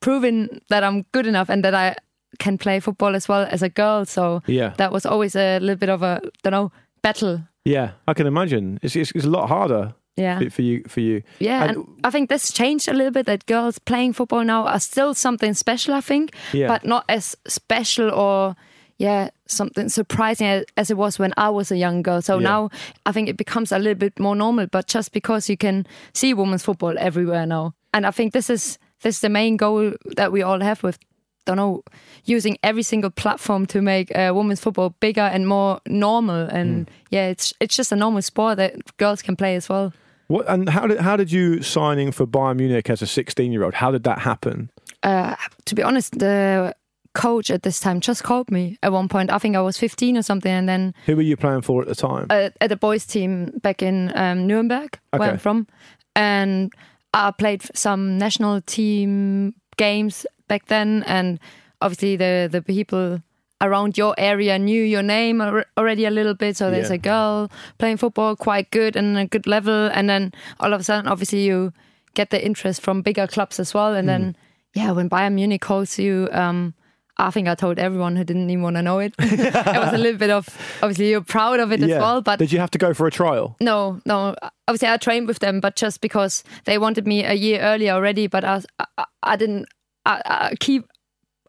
proving 0.00 0.60
that 0.68 0.82
I'm 0.84 1.04
good 1.12 1.26
enough 1.26 1.48
and 1.50 1.64
that 1.64 1.74
I 1.74 1.96
can 2.38 2.58
play 2.58 2.80
football 2.80 3.14
as 3.16 3.28
well 3.28 3.46
as 3.50 3.62
a 3.62 3.68
girl. 3.68 4.04
So 4.04 4.42
Yeah. 4.46 4.72
that 4.76 4.92
was 4.92 5.04
always 5.06 5.34
a 5.36 5.58
little 5.58 5.76
bit 5.76 5.88
of 5.88 6.02
a 6.02 6.20
don't 6.42 6.52
know 6.52 6.72
battle. 7.02 7.40
Yeah, 7.64 7.90
I 8.08 8.14
can 8.14 8.26
imagine. 8.26 8.78
It's 8.82 8.96
it's, 8.96 9.10
it's 9.14 9.24
a 9.26 9.30
lot 9.30 9.48
harder 9.48 9.94
Yeah, 10.16 10.48
for, 10.50 10.62
you 10.62 10.84
for 10.88 11.00
you. 11.00 11.22
yeah, 11.38 11.64
And- 11.64 11.76
and 11.76 11.86
I 12.04 12.10
think 12.10 12.28
this 12.28 12.52
changed 12.52 12.88
a 12.88 12.92
little 12.92 13.10
bit. 13.12 13.26
That 13.26 13.46
girls 13.46 13.78
playing 13.78 14.14
football 14.14 14.44
now 14.44 14.66
are 14.66 14.80
still 14.80 15.14
something 15.14 15.54
special. 15.54 15.94
I 15.94 16.00
think, 16.02 16.30
Yeah. 16.52 16.68
but 16.68 16.84
not 16.84 17.04
as 17.08 17.36
special 17.46 18.10
or 18.10 18.54
yeah 18.98 19.28
something 19.46 19.88
surprising 19.88 20.46
as, 20.46 20.64
as 20.76 20.90
it 20.90 20.96
was 20.96 21.18
when 21.18 21.32
I 21.36 21.48
was 21.50 21.72
a 21.72 21.76
young 21.76 22.02
girl. 22.02 22.22
So 22.22 22.38
Yeah. 22.38 22.48
now 22.48 22.70
I 23.08 23.12
think 23.12 23.28
it 23.28 23.36
becomes 23.36 23.72
a 23.72 23.78
little 23.78 23.94
bit 23.98 24.18
more 24.18 24.36
normal. 24.36 24.66
But 24.66 24.86
just 24.94 25.12
because 25.12 25.50
you 25.52 25.56
can 25.56 25.86
see 26.14 26.34
women's 26.34 26.62
football 26.64 26.94
everywhere 26.98 27.46
now, 27.46 27.72
and 27.92 28.06
I 28.06 28.10
think 28.12 28.32
this 28.32 28.50
is 28.50 28.78
this 29.02 29.16
is 29.16 29.20
the 29.20 29.28
main 29.28 29.56
goal 29.56 29.92
that 30.16 30.32
we 30.32 30.42
all 30.42 30.60
have 30.60 30.82
with. 30.82 30.98
Don't 31.46 31.56
know, 31.56 31.82
using 32.26 32.58
every 32.62 32.82
single 32.82 33.10
platform 33.10 33.66
to 33.66 33.80
make 33.80 34.14
uh, 34.16 34.32
women's 34.34 34.60
football 34.60 34.94
bigger 35.00 35.22
and 35.22 35.46
more 35.48 35.80
normal, 35.86 36.46
and 36.48 36.88
yeah, 37.10 37.28
it's 37.28 37.54
it's 37.60 37.74
just 37.74 37.92
a 37.92 37.96
normal 37.96 38.22
sport 38.22 38.58
that 38.58 38.96
girls 38.98 39.22
can 39.22 39.36
play 39.36 39.56
as 39.56 39.68
well. 39.68 39.92
What 40.28 40.46
and 40.48 40.68
how 40.68 40.86
did 40.86 41.00
how 41.00 41.16
did 41.16 41.32
you 41.32 41.62
signing 41.62 42.12
for 42.12 42.26
Bayern 42.26 42.56
Munich 42.56 42.90
as 42.90 43.00
a 43.02 43.06
16 43.06 43.52
year 43.52 43.64
old? 43.64 43.74
How 43.74 43.90
did 43.90 44.04
that 44.04 44.18
happen? 44.20 44.70
uh, 45.02 45.34
to 45.64 45.74
be 45.74 45.82
honest, 45.82 46.18
the 46.18 46.74
coach 47.14 47.50
at 47.50 47.62
this 47.62 47.80
time 47.80 48.00
just 48.00 48.22
called 48.22 48.50
me 48.50 48.76
at 48.82 48.92
one 48.92 49.08
point. 49.08 49.30
I 49.32 49.38
think 49.38 49.56
I 49.56 49.62
was 49.62 49.78
15 49.78 50.18
or 50.18 50.22
something, 50.22 50.52
and 50.52 50.68
then 50.68 50.94
Who 51.06 51.16
were 51.16 51.22
you 51.22 51.36
playing 51.38 51.62
for 51.62 51.80
at 51.82 51.88
the 51.88 51.94
time? 51.94 52.26
uh, 52.30 52.50
at 52.60 52.68
the 52.68 52.76
boys' 52.76 53.06
team 53.06 53.58
back 53.62 53.82
in 53.82 54.12
um, 54.14 54.46
Nuremberg, 54.46 54.98
where 55.16 55.30
I'm 55.30 55.38
from, 55.38 55.66
and 56.14 56.70
I 57.12 57.30
played 57.32 57.62
some 57.74 58.18
national 58.18 58.60
team 58.62 59.54
games 59.76 60.26
back 60.48 60.66
then, 60.66 61.02
and 61.06 61.38
obviously 61.80 62.16
the 62.16 62.48
the 62.50 62.62
people 62.62 63.22
around 63.62 63.98
your 63.98 64.14
area 64.16 64.58
knew 64.58 64.82
your 64.82 65.02
name 65.02 65.40
already 65.76 66.06
a 66.06 66.10
little 66.10 66.34
bit. 66.34 66.56
So 66.56 66.70
there's 66.70 66.88
Yeah. 66.88 66.94
a 66.94 66.98
girl 66.98 67.50
playing 67.78 67.98
football 67.98 68.34
quite 68.36 68.70
good 68.70 68.96
and 68.96 69.18
a 69.18 69.26
good 69.26 69.46
level, 69.46 69.90
and 69.92 70.08
then 70.08 70.32
all 70.60 70.72
of 70.72 70.80
a 70.80 70.84
sudden, 70.84 71.06
obviously 71.10 71.44
you 71.44 71.72
get 72.14 72.30
the 72.30 72.42
interest 72.44 72.80
from 72.80 73.02
bigger 73.02 73.26
clubs 73.26 73.60
as 73.60 73.74
well, 73.74 73.94
and 73.94 74.08
then 74.08 74.36
yeah, 74.74 74.92
when 74.92 75.08
Bayern 75.10 75.34
Munich 75.34 75.60
calls 75.60 75.98
you. 75.98 76.28
Um, 76.32 76.74
I 77.20 77.30
think 77.30 77.48
I 77.48 77.54
told 77.54 77.78
everyone 77.78 78.16
who 78.16 78.24
didn't 78.24 78.48
even 78.48 78.62
want 78.62 78.76
to 78.76 78.82
know 78.82 78.98
it. 78.98 79.14
it 79.18 79.54
was 79.54 79.92
a 79.92 79.98
little 79.98 80.18
bit 80.18 80.30
of 80.30 80.48
obviously 80.82 81.10
you're 81.10 81.20
proud 81.20 81.60
of 81.60 81.70
it 81.70 81.82
as 81.82 81.90
well, 81.90 82.22
but 82.22 82.38
did 82.38 82.50
you 82.50 82.58
have 82.58 82.70
to 82.70 82.78
go 82.78 82.94
for 82.94 83.06
a 83.06 83.10
trial? 83.10 83.56
no, 83.60 84.00
no. 84.06 84.34
Obviously, 84.66 84.88
I 84.88 84.96
trained 84.96 85.26
with 85.26 85.40
them, 85.40 85.60
but 85.60 85.76
just 85.76 86.00
because 86.00 86.44
they 86.64 86.78
wanted 86.78 87.06
me 87.06 87.24
a 87.24 87.34
year 87.34 87.60
earlier 87.60 87.92
already, 87.92 88.26
but 88.26 88.44
I, 88.44 88.62
I, 88.96 89.04
I 89.22 89.36
didn't. 89.36 89.66
I, 90.06 90.22
I 90.24 90.54
keep. 90.60 90.86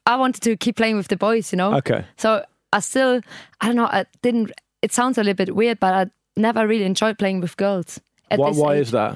I 0.06 0.16
wanted 0.16 0.42
to 0.42 0.58
keep 0.58 0.76
playing 0.76 0.98
with 0.98 1.08
the 1.08 1.18
boys, 1.18 1.54
you 1.54 1.58
know. 1.58 1.76
Okay. 1.76 2.04
So 2.18 2.44
I 2.74 2.80
still, 2.80 3.22
I 3.62 3.68
don't 3.68 3.76
know. 3.76 3.86
I 3.86 4.06
didn't. 4.22 4.52
It 4.82 4.92
sounds 4.92 5.18
a 5.18 5.22
little 5.22 5.36
bit 5.36 5.56
weird, 5.56 5.80
but 5.80 5.94
I 5.94 6.12
never 6.36 6.68
really 6.68 6.86
enjoyed 6.86 7.18
playing 7.20 7.42
with 7.42 7.56
girls. 7.58 8.02
At 8.30 8.40
Why, 8.40 8.52
why 8.52 8.76
age. 8.76 8.82
is 8.82 8.92
that? 8.92 9.16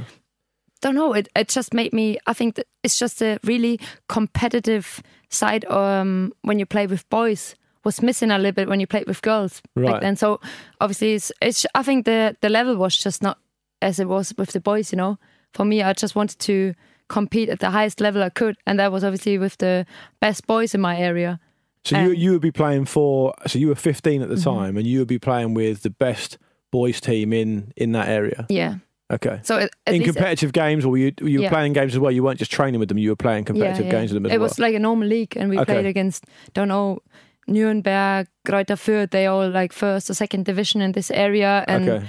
Don't 0.81 0.95
know. 0.95 1.13
It 1.13 1.27
it 1.35 1.47
just 1.47 1.73
made 1.73 1.91
me. 1.93 2.19
I 2.27 2.33
think 2.33 2.55
that 2.55 2.67
it's 2.85 2.99
just 2.99 3.21
a 3.21 3.37
really 3.43 3.79
competitive 4.07 5.01
side. 5.29 5.65
Um, 5.65 6.33
when 6.41 6.59
you 6.59 6.65
play 6.65 6.87
with 6.87 7.07
boys, 7.09 7.55
was 7.83 8.01
missing 8.01 8.31
a 8.31 8.37
little 8.37 8.51
bit 8.51 8.67
when 8.67 8.79
you 8.79 8.87
played 8.87 9.07
with 9.07 9.21
girls 9.21 9.61
Right. 9.75 9.91
back 9.91 10.01
then. 10.01 10.15
So 10.15 10.39
obviously, 10.81 11.13
it's, 11.15 11.31
it's 11.41 11.65
I 11.75 11.83
think 11.83 12.05
the 12.05 12.35
the 12.41 12.49
level 12.49 12.75
was 12.77 12.97
just 12.97 13.21
not 13.21 13.37
as 13.81 13.99
it 13.99 14.07
was 14.07 14.33
with 14.37 14.51
the 14.51 14.59
boys. 14.59 14.91
You 14.91 14.97
know, 14.97 15.17
for 15.53 15.65
me, 15.65 15.83
I 15.83 15.93
just 15.93 16.15
wanted 16.15 16.39
to 16.39 16.73
compete 17.07 17.49
at 17.49 17.59
the 17.59 17.69
highest 17.69 17.99
level 18.01 18.23
I 18.23 18.29
could, 18.29 18.55
and 18.65 18.79
that 18.79 18.91
was 18.91 19.03
obviously 19.03 19.37
with 19.37 19.57
the 19.57 19.85
best 20.19 20.47
boys 20.47 20.73
in 20.75 20.81
my 20.81 20.97
area. 20.97 21.39
So 21.83 21.95
you 21.95 22.01
Um, 22.01 22.07
Mm-hmm. 22.11 22.21
you 22.21 22.31
would 22.31 22.41
be 22.41 22.51
playing 22.51 22.85
for. 22.85 23.33
So 23.47 23.59
you 23.59 23.67
were 23.67 23.75
15 23.75 24.21
at 24.23 24.29
the 24.29 24.37
time, 24.41 24.77
and 24.77 24.87
you 24.87 24.99
would 24.99 25.07
be 25.07 25.19
playing 25.19 25.53
with 25.55 25.81
the 25.81 25.89
best 25.91 26.37
boys 26.71 26.99
team 26.99 27.33
in 27.33 27.71
in 27.75 27.91
that 27.93 28.07
area. 28.07 28.45
Yeah. 28.49 28.75
Okay. 29.11 29.39
So 29.43 29.57
at 29.59 29.69
in 29.85 30.03
competitive 30.03 30.51
games, 30.51 30.83
or 30.83 30.89
were 30.89 30.97
you 30.97 31.11
were 31.21 31.29
you 31.29 31.41
Yeah. 31.41 31.49
playing 31.49 31.73
games 31.73 31.93
as 31.93 31.99
well? 31.99 32.11
You 32.11 32.23
weren't 32.23 32.39
just 32.39 32.51
training 32.51 32.79
with 32.79 32.89
them; 32.89 32.97
you 32.97 33.09
were 33.11 33.15
playing 33.15 33.45
competitive 33.45 33.89
games 33.91 34.11
with 34.11 34.15
them 34.21 34.25
as 34.25 34.31
it 34.33 34.39
well. 34.39 34.45
was 34.49 34.57
like 34.59 34.73
a 34.75 34.79
normal 34.79 35.07
league, 35.07 35.37
and 35.37 35.49
we 35.49 35.59
Okay. 35.59 35.73
played 35.73 35.85
against 35.85 36.25
don't 36.53 36.67
know 36.69 36.99
Nuremberg, 37.47 38.27
Greuther 38.47 38.75
Fürth. 38.77 39.11
They 39.11 39.27
all 39.27 39.47
like 39.49 39.73
first 39.73 40.09
or 40.09 40.13
second 40.13 40.45
division 40.45 40.81
in 40.81 40.91
this 40.93 41.11
area, 41.11 41.63
and 41.67 41.89
okay. 41.89 42.05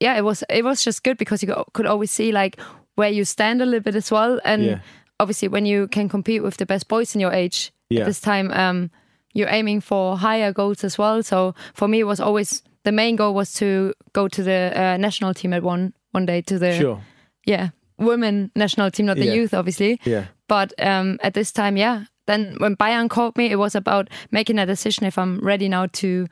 yeah, 0.00 0.16
it 0.18 0.24
was 0.24 0.44
it 0.50 0.64
was 0.64 0.84
just 0.84 1.02
good 1.02 1.16
because 1.16 1.42
you 1.42 1.54
could 1.72 1.86
always 1.86 2.10
see 2.10 2.32
like 2.32 2.58
where 2.94 3.08
you 3.10 3.24
stand 3.24 3.62
a 3.62 3.64
little 3.66 3.80
bit 3.80 3.94
as 3.96 4.10
well, 4.10 4.38
and 4.44 4.64
Yeah. 4.64 4.78
obviously 5.18 5.48
when 5.48 5.66
you 5.66 5.88
can 5.88 6.08
compete 6.08 6.42
with 6.42 6.56
the 6.58 6.66
best 6.66 6.88
boys 6.88 7.14
in 7.14 7.20
your 7.20 7.32
age 7.32 7.72
Yeah. 7.90 8.00
at 8.00 8.06
this 8.06 8.20
time, 8.20 8.50
um, 8.52 8.90
you're 9.32 9.48
aiming 9.50 9.80
for 9.80 10.16
higher 10.18 10.52
goals 10.52 10.84
as 10.84 10.98
well. 10.98 11.22
So 11.22 11.54
for 11.74 11.88
me, 11.88 12.00
it 12.00 12.06
was 12.06 12.20
always 12.20 12.62
the 12.84 12.92
main 12.92 13.16
goal 13.16 13.34
was 13.34 13.52
to 13.54 13.94
go 14.12 14.28
to 14.28 14.42
the 14.42 14.72
uh, 14.76 14.96
national 14.98 15.34
team 15.34 15.52
at 15.54 15.62
one 15.62 15.92
one 16.14 16.26
day 16.26 16.40
to 16.42 16.58
the 16.58 16.72
Sure. 16.78 17.00
yeah 17.46 17.68
women 17.98 18.50
national 18.56 18.90
team, 18.90 19.06
not 19.06 19.16
the 19.16 19.26
Yeah. 19.26 19.34
youth, 19.34 19.54
obviously. 19.54 20.00
Yeah. 20.04 20.24
But 20.48 20.72
um, 20.84 21.18
at 21.22 21.34
this 21.34 21.52
time, 21.52 21.76
yeah. 21.76 22.04
Then 22.26 22.56
when 22.58 22.74
Bayern 22.76 23.08
called 23.08 23.36
me, 23.36 23.46
it 23.52 23.56
was 23.58 23.74
about 23.76 24.08
making 24.32 24.58
a 24.58 24.66
decision 24.66 25.06
if 25.06 25.16
I'm 25.16 25.38
ready 25.38 25.68
now 25.68 25.86
to 26.02 26.26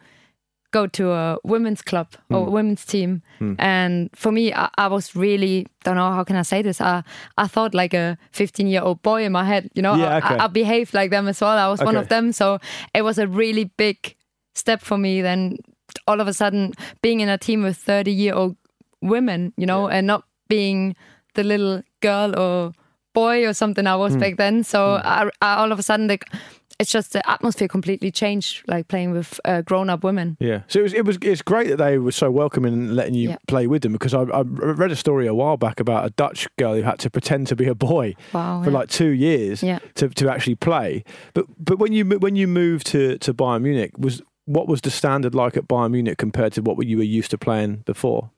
go 0.73 0.87
to 0.89 1.12
a 1.12 1.37
women's 1.45 1.83
club 1.83 2.09
or 2.31 2.47
Hmm. 2.47 2.53
women's 2.53 2.85
team. 2.85 3.23
And 3.59 4.11
for 4.15 4.33
me, 4.33 4.53
I, 4.55 4.71
I 4.79 4.87
was 4.89 5.15
really 5.15 5.67
don't 5.85 5.97
know 5.97 6.11
how 6.12 6.25
can 6.25 6.37
I 6.37 6.43
say 6.43 6.62
this. 6.62 6.81
I 6.81 7.03
I 7.39 7.47
thought 7.47 7.75
like 7.75 7.95
a 7.95 8.17
15 8.33 8.67
year 8.67 8.83
old 8.83 9.03
boy 9.03 9.25
in 9.25 9.33
my 9.33 9.45
head. 9.45 9.71
You 9.75 9.83
know, 9.83 9.95
Yeah, 9.95 10.15
I, 10.15 10.19
okay. 10.19 10.37
I, 10.41 10.45
I 10.45 10.49
behaved 10.49 10.95
like 10.95 11.11
them 11.11 11.29
as 11.29 11.41
well. 11.41 11.59
I 11.59 11.69
was 11.71 11.81
one 11.81 11.97
of 11.97 12.09
them, 12.09 12.33
so 12.33 12.59
it 12.95 13.03
was 13.03 13.19
a 13.19 13.27
really 13.27 13.65
big 13.77 14.17
step 14.55 14.81
for 14.83 14.99
me. 14.99 15.23
Then 15.23 15.59
all 16.09 16.21
of 16.21 16.27
a 16.29 16.33
sudden, 16.33 16.73
being 17.03 17.21
in 17.21 17.29
a 17.29 17.37
team 17.39 17.62
with 17.62 17.77
30 17.77 18.11
year 18.11 18.35
old 18.35 18.57
women, 19.02 19.52
you 19.56 19.66
know, 19.66 19.88
and 19.88 20.06
not 20.06 20.25
being 20.49 20.94
the 21.35 21.42
little 21.44 21.82
girl 22.00 22.38
or 22.38 22.73
boy 23.14 23.47
or 23.47 23.52
something 23.52 23.87
I 23.87 23.97
was 23.97 24.16
back 24.16 24.37
then. 24.37 24.64
So 24.64 24.94
I, 24.94 25.28
I, 25.42 25.56
all 25.56 25.73
of 25.73 25.78
a 25.78 25.82
sudden, 25.82 26.09
like, 26.09 26.25
it's 26.78 26.90
just 26.90 27.12
the 27.12 27.30
atmosphere 27.30 27.68
completely 27.68 28.11
changed, 28.11 28.64
like 28.66 28.88
playing 28.88 29.12
with 29.12 29.38
uh, 29.44 29.61
grown 29.62 29.88
up 29.90 30.02
women. 30.02 30.37
Yeah. 30.40 30.62
So 30.66 30.80
it 30.80 30.82
was, 30.82 30.92
it 30.94 31.04
was 31.04 31.18
it's 31.23 31.42
great 31.42 31.68
that 31.68 31.76
they 31.76 31.99
were 31.99 32.11
so 32.12 32.30
welcoming 32.30 32.73
and 32.73 32.97
letting 32.97 33.14
you 33.14 33.28
Yeah. 33.30 33.37
play 33.47 33.66
with 33.66 33.82
them 33.82 33.92
because 33.92 34.14
I, 34.14 34.23
I 34.23 34.40
read 34.42 34.90
a 34.90 34.97
story 34.97 35.26
a 35.26 35.35
while 35.35 35.56
back 35.59 35.78
about 35.78 36.06
a 36.06 36.11
Dutch 36.11 36.49
girl 36.56 36.75
who 36.75 36.82
had 36.82 36.99
to 37.00 37.11
pretend 37.11 37.47
to 37.49 37.56
be 37.56 37.66
a 37.68 37.75
boy 37.75 38.14
Wow. 38.32 38.62
for 38.64 38.71
yeah. 38.71 38.76
like 38.78 38.88
two 38.88 39.11
years 39.11 39.62
Yeah. 39.62 39.78
to, 39.97 40.09
to 40.09 40.28
actually 40.30 40.56
play. 40.56 41.04
But 41.35 41.47
but 41.59 41.78
when 41.78 41.92
you 41.92 42.04
when 42.06 42.35
you 42.37 42.49
moved 42.49 42.87
to, 42.88 43.18
to 43.18 43.32
Bayern 43.35 43.62
Munich 43.62 43.92
was 43.99 44.23
what 44.47 44.66
was 44.66 44.80
the 44.80 44.90
standard 44.90 45.35
like 45.37 45.56
at 45.56 45.68
Bayern 45.68 45.92
Munich 45.92 46.18
compared 46.18 46.52
to 46.54 46.62
what 46.62 46.85
you 46.87 46.97
were 46.97 47.04
used 47.04 47.30
to 47.30 47.38
playing 47.38 47.82
before? 47.85 48.30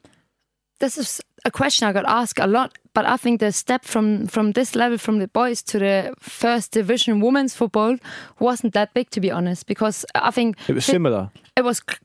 This 0.81 0.99
is 0.99 1.21
a 1.45 1.51
question 1.51 1.87
I 1.89 1.93
got 1.93 2.05
asked 2.07 2.39
a 2.39 2.47
lot, 2.47 2.79
but 2.95 3.05
I 3.05 3.17
think 3.17 3.41
the 3.41 3.53
step 3.53 3.85
from 3.85 4.27
from 4.27 4.53
this 4.53 4.75
level, 4.75 4.99
from 4.99 5.19
the 5.19 5.29
boys 5.29 5.63
to 5.63 5.79
the 5.79 6.15
first 6.21 6.73
division 6.73 7.21
women's 7.21 7.55
football, 7.55 7.97
wasn't 8.39 8.73
that 8.75 8.95
big 8.95 9.11
to 9.11 9.21
be 9.21 9.31
honest. 9.31 9.67
Because 9.67 10.05
I 10.15 10.31
think 10.31 10.57
It 10.69 10.75
was 10.75 10.85
similar. 10.85 11.31
it 11.57 11.65
was 11.65 11.79
c- 11.79 11.97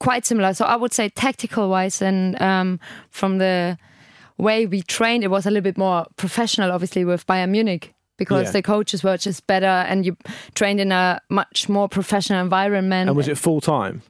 quite 0.00 0.26
similar. 0.26 0.54
So 0.54 0.64
I 0.64 0.76
would 0.76 0.92
say 0.92 1.08
tactical 1.08 1.68
wise, 1.68 2.02
and 2.02 2.40
um, 2.40 2.78
from 3.10 3.38
the 3.38 3.76
way 4.36 4.66
we 4.66 4.82
trained, 4.82 5.24
it 5.24 5.30
was 5.30 5.46
a 5.46 5.50
little 5.50 5.64
bit 5.64 5.78
more 5.78 6.06
professional. 6.16 6.70
Obviously, 6.72 7.04
with 7.04 7.26
Bayern 7.26 7.50
Munich. 7.50 7.94
Because 8.16 8.46
Yeah. 8.46 8.52
the 8.52 8.62
coaches 8.62 9.04
were 9.04 9.16
just 9.16 9.46
better, 9.46 9.86
and 9.88 10.04
you 10.04 10.16
trained 10.54 10.80
in 10.80 10.90
a 10.90 11.20
much 11.30 11.68
more 11.68 11.88
professional 11.88 12.40
environment. 12.42 13.08
And 13.08 13.16
was 13.16 13.28
it 13.28 13.38
full 13.38 13.60
time? 13.60 14.02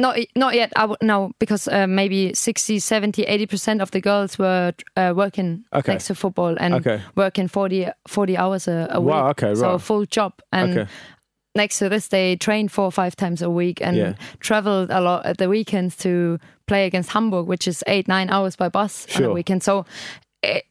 Not 0.00 0.16
not 0.34 0.54
yet. 0.54 0.72
I 0.76 0.86
would 0.86 0.98
no 1.02 1.32
because 1.38 1.68
uh, 1.68 1.86
maybe 1.86 2.32
60, 2.34 2.78
70, 2.78 3.22
80 3.24 3.46
percent 3.46 3.82
of 3.82 3.90
the 3.90 4.00
girls 4.00 4.38
were 4.38 4.72
uh, 4.96 5.12
working 5.14 5.64
Okay. 5.72 5.92
next 5.92 6.06
to 6.06 6.14
football 6.14 6.56
and 6.58 6.74
Okay. 6.74 7.00
working 7.16 7.48
40, 7.48 7.88
40 8.08 8.36
hours 8.36 8.68
a, 8.68 8.88
a 8.90 9.00
week. 9.00 9.14
Okay, 9.14 9.54
So 9.54 9.66
a 9.66 9.72
right. 9.72 9.80
full 9.80 10.06
job. 10.06 10.32
And 10.52 10.88
next 11.54 11.78
to 11.78 11.88
this, 11.88 12.08
they 12.08 12.36
trained 12.36 12.72
four 12.72 12.84
or 12.86 12.92
five 12.92 13.14
times 13.14 13.42
a 13.42 13.50
week 13.50 13.80
and 13.82 13.96
Yeah. 13.96 14.14
traveled 14.38 14.90
a 14.90 15.00
lot 15.00 15.26
at 15.26 15.36
the 15.38 15.48
weekends 15.48 15.96
to 15.96 16.38
play 16.66 16.86
against 16.86 17.10
Hamburg, 17.10 17.46
which 17.46 17.68
is 17.68 17.84
eight 17.86 18.08
nine 18.08 18.30
hours 18.30 18.56
by 18.56 18.68
bus 18.70 19.06
on 19.14 19.22
Sure. 19.22 19.30
a 19.30 19.34
weekend. 19.34 19.62
So 19.62 19.84
it, 20.42 20.64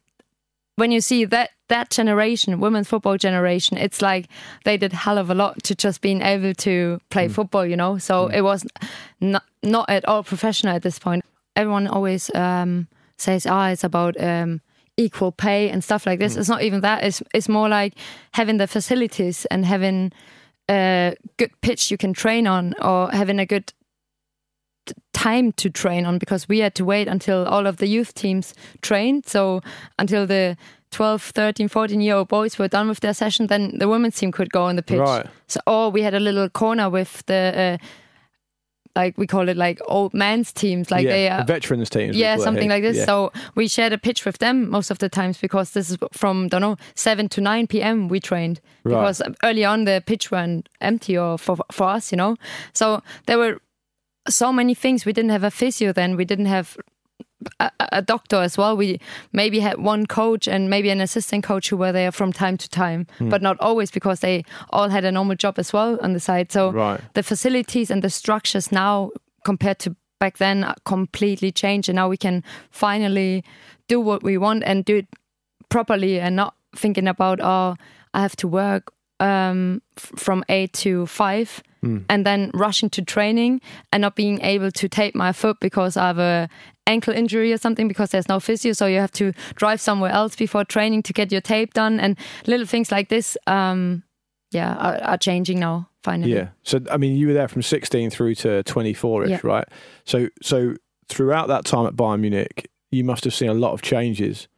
when 0.80 0.90
you 0.90 1.00
see 1.00 1.26
that 1.26 1.50
that 1.68 1.90
generation, 1.90 2.58
women's 2.58 2.88
football 2.88 3.16
generation, 3.16 3.76
it's 3.78 4.00
like 4.02 4.26
they 4.64 4.76
did 4.76 4.92
hell 4.92 5.18
of 5.18 5.30
a 5.30 5.34
lot 5.34 5.62
to 5.62 5.74
just 5.74 6.00
being 6.00 6.20
able 6.22 6.54
to 6.54 7.00
play 7.10 7.28
Mm. 7.28 7.32
football, 7.32 7.64
you 7.66 7.76
know. 7.76 7.98
So 7.98 8.26
it 8.38 8.40
was 8.42 8.66
not 9.20 9.44
not 9.62 9.88
at 9.88 10.04
all 10.08 10.22
professional 10.24 10.74
at 10.74 10.82
this 10.82 10.98
point. 10.98 11.22
Everyone 11.54 11.86
always 11.86 12.30
um, 12.34 12.88
says, 13.18 13.46
"Ah, 13.46 13.68
it's 13.70 13.84
about." 13.84 14.14
Um, 14.20 14.60
equal 14.96 15.32
pay 15.32 15.70
and 15.70 15.82
stuff 15.82 16.04
like 16.04 16.18
this 16.18 16.36
it's 16.36 16.48
not 16.48 16.62
even 16.62 16.80
that 16.82 17.02
it's, 17.02 17.22
it's 17.32 17.48
more 17.48 17.70
like 17.70 17.94
having 18.32 18.58
the 18.58 18.66
facilities 18.66 19.46
and 19.50 19.64
having 19.64 20.12
a 20.68 21.14
good 21.38 21.50
pitch 21.62 21.90
you 21.90 21.96
can 21.96 22.12
train 22.12 22.46
on 22.46 22.74
or 22.82 23.08
having 23.10 23.38
a 23.38 23.46
good 23.46 23.72
time 25.12 25.52
to 25.52 25.68
train 25.70 26.04
on 26.06 26.18
because 26.18 26.48
we 26.48 26.58
had 26.60 26.74
to 26.74 26.84
wait 26.84 27.08
until 27.08 27.44
all 27.46 27.66
of 27.66 27.76
the 27.76 27.86
youth 27.86 28.14
teams 28.14 28.54
trained 28.82 29.26
so 29.26 29.60
until 29.98 30.26
the 30.26 30.56
12 30.92 31.22
13 31.22 31.68
14 31.68 32.00
year 32.00 32.16
old 32.16 32.28
boys 32.28 32.58
were 32.58 32.68
done 32.68 32.88
with 32.88 33.00
their 33.00 33.14
session 33.14 33.46
then 33.46 33.78
the 33.78 33.86
women's 33.88 34.16
team 34.16 34.32
could 34.32 34.50
go 34.50 34.64
on 34.64 34.76
the 34.76 34.82
pitch 34.82 34.98
Right. 34.98 35.26
so 35.46 35.60
or 35.66 35.90
we 35.90 36.02
had 36.02 36.14
a 36.14 36.20
little 36.20 36.48
corner 36.48 36.88
with 36.90 37.24
the 37.26 37.78
uh, 37.80 37.86
like 38.96 39.16
we 39.16 39.24
call 39.26 39.48
it 39.48 39.56
like 39.56 39.80
old 39.86 40.12
man's 40.12 40.52
teams 40.52 40.90
like 40.90 41.04
yeah. 41.04 41.10
they 41.12 41.28
the 41.28 41.34
are 41.34 41.44
veterans 41.44 41.88
teams. 41.90 42.16
yeah, 42.16 42.36
something 42.36 42.68
like 42.68 42.82
this. 42.82 42.96
Yeah. 42.96 43.04
So 43.04 43.32
we 43.54 43.68
shared 43.68 43.92
a 43.92 43.98
pitch 43.98 44.24
with 44.24 44.38
them 44.38 44.68
most 44.68 44.90
of 44.90 44.98
the 44.98 45.08
times 45.08 45.38
because 45.38 45.70
this 45.70 45.90
is 45.90 45.96
from 46.12 46.48
don't 46.48 46.60
know 46.60 46.76
seven 46.96 47.28
to 47.28 47.40
nine 47.40 47.68
p.m. 47.68 48.08
we 48.08 48.18
trained 48.18 48.60
Right. 48.82 48.94
because 48.94 49.22
early 49.44 49.64
on 49.64 49.84
the 49.84 50.02
pitch 50.04 50.32
were 50.32 50.62
empty 50.80 51.16
or 51.16 51.38
for 51.38 51.56
for 51.70 51.84
us, 51.88 52.10
you 52.10 52.16
know. 52.16 52.34
So 52.72 53.00
there 53.26 53.38
were 53.38 53.60
so 54.28 54.52
many 54.52 54.74
things. 54.74 55.04
We 55.04 55.12
didn't 55.12 55.30
have 55.30 55.44
a 55.44 55.50
physio 55.50 55.92
then. 55.92 56.16
We 56.16 56.24
didn't 56.24 56.46
have 56.46 56.76
a, 57.58 57.70
a 57.92 58.02
doctor 58.02 58.36
as 58.36 58.58
well. 58.58 58.76
We 58.76 59.00
maybe 59.32 59.60
had 59.60 59.78
one 59.78 60.06
coach 60.06 60.46
and 60.48 60.68
maybe 60.68 60.90
an 60.90 61.00
assistant 61.00 61.42
coach 61.44 61.70
who 61.70 61.76
were 61.76 61.92
there 61.92 62.12
from 62.12 62.32
time 62.32 62.56
to 62.58 62.68
time, 62.68 63.06
Hmm. 63.18 63.28
but 63.30 63.40
not 63.42 63.56
always 63.60 63.90
because 63.90 64.20
they 64.20 64.44
all 64.70 64.88
had 64.90 65.04
a 65.04 65.12
normal 65.12 65.36
job 65.36 65.58
as 65.58 65.72
well 65.72 65.98
on 66.02 66.12
the 66.12 66.20
side. 66.20 66.52
So 66.52 66.70
Right. 66.70 67.00
the 67.14 67.22
facilities 67.22 67.90
and 67.90 68.02
the 68.02 68.10
structures 68.10 68.70
now 68.70 69.10
compared 69.44 69.78
to 69.80 69.96
back 70.18 70.36
then 70.36 70.64
are 70.64 70.74
completely 70.84 71.50
changed 71.50 71.88
and 71.88 71.96
now 71.96 72.06
we 72.10 72.16
can 72.18 72.44
finally 72.70 73.42
do 73.88 73.98
what 73.98 74.22
we 74.22 74.36
want 74.36 74.62
and 74.66 74.84
do 74.84 74.96
it 74.96 75.06
properly 75.70 76.20
and 76.20 76.36
not 76.36 76.54
thinking 76.76 77.08
about 77.08 77.40
oh 77.40 77.74
i 78.12 78.20
have 78.20 78.36
to 78.36 78.46
work 78.46 78.92
um, 79.20 79.80
from 79.96 80.44
8 80.50 80.72
to 80.74 81.06
5 81.82 82.04
and 82.08 82.26
then 82.26 82.50
rushing 82.54 82.90
to 82.90 83.02
training 83.02 83.60
and 83.92 84.00
not 84.02 84.14
being 84.16 84.40
able 84.42 84.70
to 84.70 84.88
tape 84.88 85.14
my 85.14 85.32
foot 85.32 85.58
because 85.60 85.96
i 85.96 86.06
have 86.06 86.18
a 86.18 86.48
ankle 86.86 87.14
injury 87.14 87.52
or 87.52 87.58
something 87.58 87.88
because 87.88 88.10
there's 88.10 88.28
no 88.28 88.40
physio 88.40 88.72
so 88.72 88.86
you 88.86 88.98
have 88.98 89.12
to 89.12 89.32
drive 89.54 89.80
somewhere 89.80 90.10
else 90.10 90.36
before 90.36 90.64
training 90.64 91.02
to 91.02 91.12
get 91.12 91.30
your 91.32 91.40
tape 91.40 91.72
done 91.74 92.00
and 92.00 92.16
little 92.46 92.66
things 92.66 92.90
like 92.90 93.08
this 93.08 93.36
um, 93.46 94.02
yeah 94.50 94.74
are, 94.76 95.02
are 95.12 95.18
changing 95.18 95.58
now 95.60 95.88
finally 96.02 96.32
Yeah. 96.32 96.48
So 96.62 96.80
I 96.90 96.96
mean, 96.96 97.16
you 97.16 97.26
were 97.28 97.34
there 97.34 97.48
from 97.48 97.62
16 97.62 98.10
through 98.10 98.34
to 98.36 98.62
24 98.62 99.24
ish, 99.24 99.30
Yeah. 99.30 99.40
right? 99.42 99.68
So 100.04 100.28
so 100.42 100.74
throughout 101.08 101.48
that 101.48 101.64
time 101.66 101.86
at 101.86 101.94
Bayern 101.94 102.20
Munich, 102.20 102.68
you 102.90 103.04
must 103.04 103.24
have 103.24 103.34
seen 103.34 103.50
a 103.50 103.54
lot 103.54 103.72
of 103.72 103.82
changes 103.82 104.48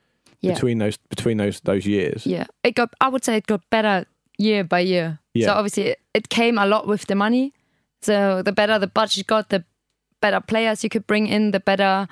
Yeah. 0.41 0.55
between 0.55 0.79
those 0.79 0.97
between 1.11 1.37
those 1.39 1.61
those 1.61 1.85
years. 1.85 2.25
Yeah, 2.27 2.47
it 2.63 2.75
got. 2.77 2.95
I 3.01 3.09
would 3.09 3.25
say 3.25 3.37
it 3.37 3.47
got 3.47 3.61
better 3.71 4.07
year 4.39 4.63
by 4.65 4.81
year. 4.81 5.19
Yeah. 5.35 5.49
So 5.49 5.53
obviously, 5.55 5.97
it, 6.15 6.29
came 6.29 6.59
a 6.59 6.67
lot 6.67 6.87
with 6.87 7.07
the 7.07 7.15
money. 7.15 7.53
So 8.03 8.43
the 8.43 8.53
better 8.53 8.79
the 8.79 8.87
budget 8.87 9.27
got, 9.27 9.49
the 9.49 9.65
better 10.21 10.41
players 10.41 10.83
you 10.85 10.91
could 10.91 11.07
bring 11.07 11.27
in, 11.27 11.53
the 11.53 11.61
better 11.61 12.09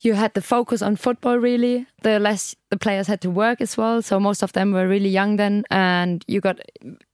you 0.00 0.14
had 0.14 0.32
the 0.34 0.42
focus 0.42 0.82
on 0.82 0.96
football. 0.96 1.36
Really, 1.36 1.86
the 2.02 2.18
less 2.18 2.56
the 2.70 2.76
players 2.76 3.06
had 3.06 3.20
to 3.20 3.30
work 3.30 3.60
as 3.60 3.76
well. 3.76 4.02
So 4.02 4.18
most 4.18 4.42
of 4.42 4.52
them 4.52 4.72
were 4.72 4.88
really 4.88 5.08
young 5.08 5.36
then, 5.36 5.64
and 5.70 6.24
you 6.26 6.40
got 6.40 6.60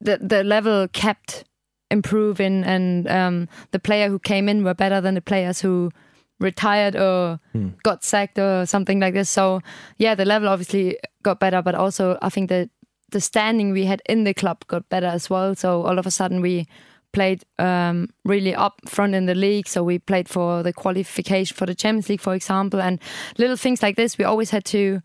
the 0.00 0.18
the 0.18 0.44
level 0.44 0.88
kept 0.88 1.44
improving, 1.90 2.64
and 2.64 3.08
um, 3.08 3.48
the 3.72 3.78
player 3.78 4.08
who 4.08 4.18
came 4.18 4.48
in 4.48 4.64
were 4.64 4.74
better 4.74 5.00
than 5.00 5.14
the 5.14 5.20
players 5.20 5.60
who 5.60 5.90
retired 6.38 6.94
or 6.94 7.40
got 7.82 8.04
sacked 8.04 8.38
or 8.38 8.66
something 8.66 9.00
like 9.00 9.14
this. 9.14 9.30
So 9.30 9.60
yeah, 9.98 10.14
the 10.14 10.24
level 10.24 10.48
obviously 10.48 10.98
got 11.22 11.40
better, 11.40 11.62
but 11.62 11.74
also 11.74 12.18
I 12.22 12.28
think 12.28 12.48
the 12.50 12.70
the 13.10 13.20
standing 13.20 13.72
we 13.72 13.84
had 13.84 14.02
in 14.08 14.24
the 14.24 14.34
club 14.34 14.66
got 14.66 14.88
better 14.88 15.06
as 15.06 15.30
well. 15.30 15.54
So 15.54 15.82
all 15.82 15.98
of 15.98 16.06
a 16.06 16.10
sudden 16.10 16.40
we 16.40 16.66
played 17.12 17.44
um, 17.58 18.10
really 18.24 18.54
up 18.54 18.80
front 18.86 19.14
in 19.14 19.24
the 19.26 19.34
league. 19.34 19.66
So 19.66 19.82
we 19.82 19.98
played 19.98 20.28
for 20.28 20.62
the 20.62 20.72
qualification 20.72 21.56
for 21.56 21.64
the 21.64 21.74
Champions 21.74 22.08
League, 22.08 22.20
for 22.20 22.34
example, 22.34 22.80
and 22.80 23.00
little 23.38 23.56
things 23.56 23.82
like 23.82 23.96
this. 23.96 24.18
We 24.18 24.24
always 24.24 24.50
had 24.50 24.64
to. 24.66 25.00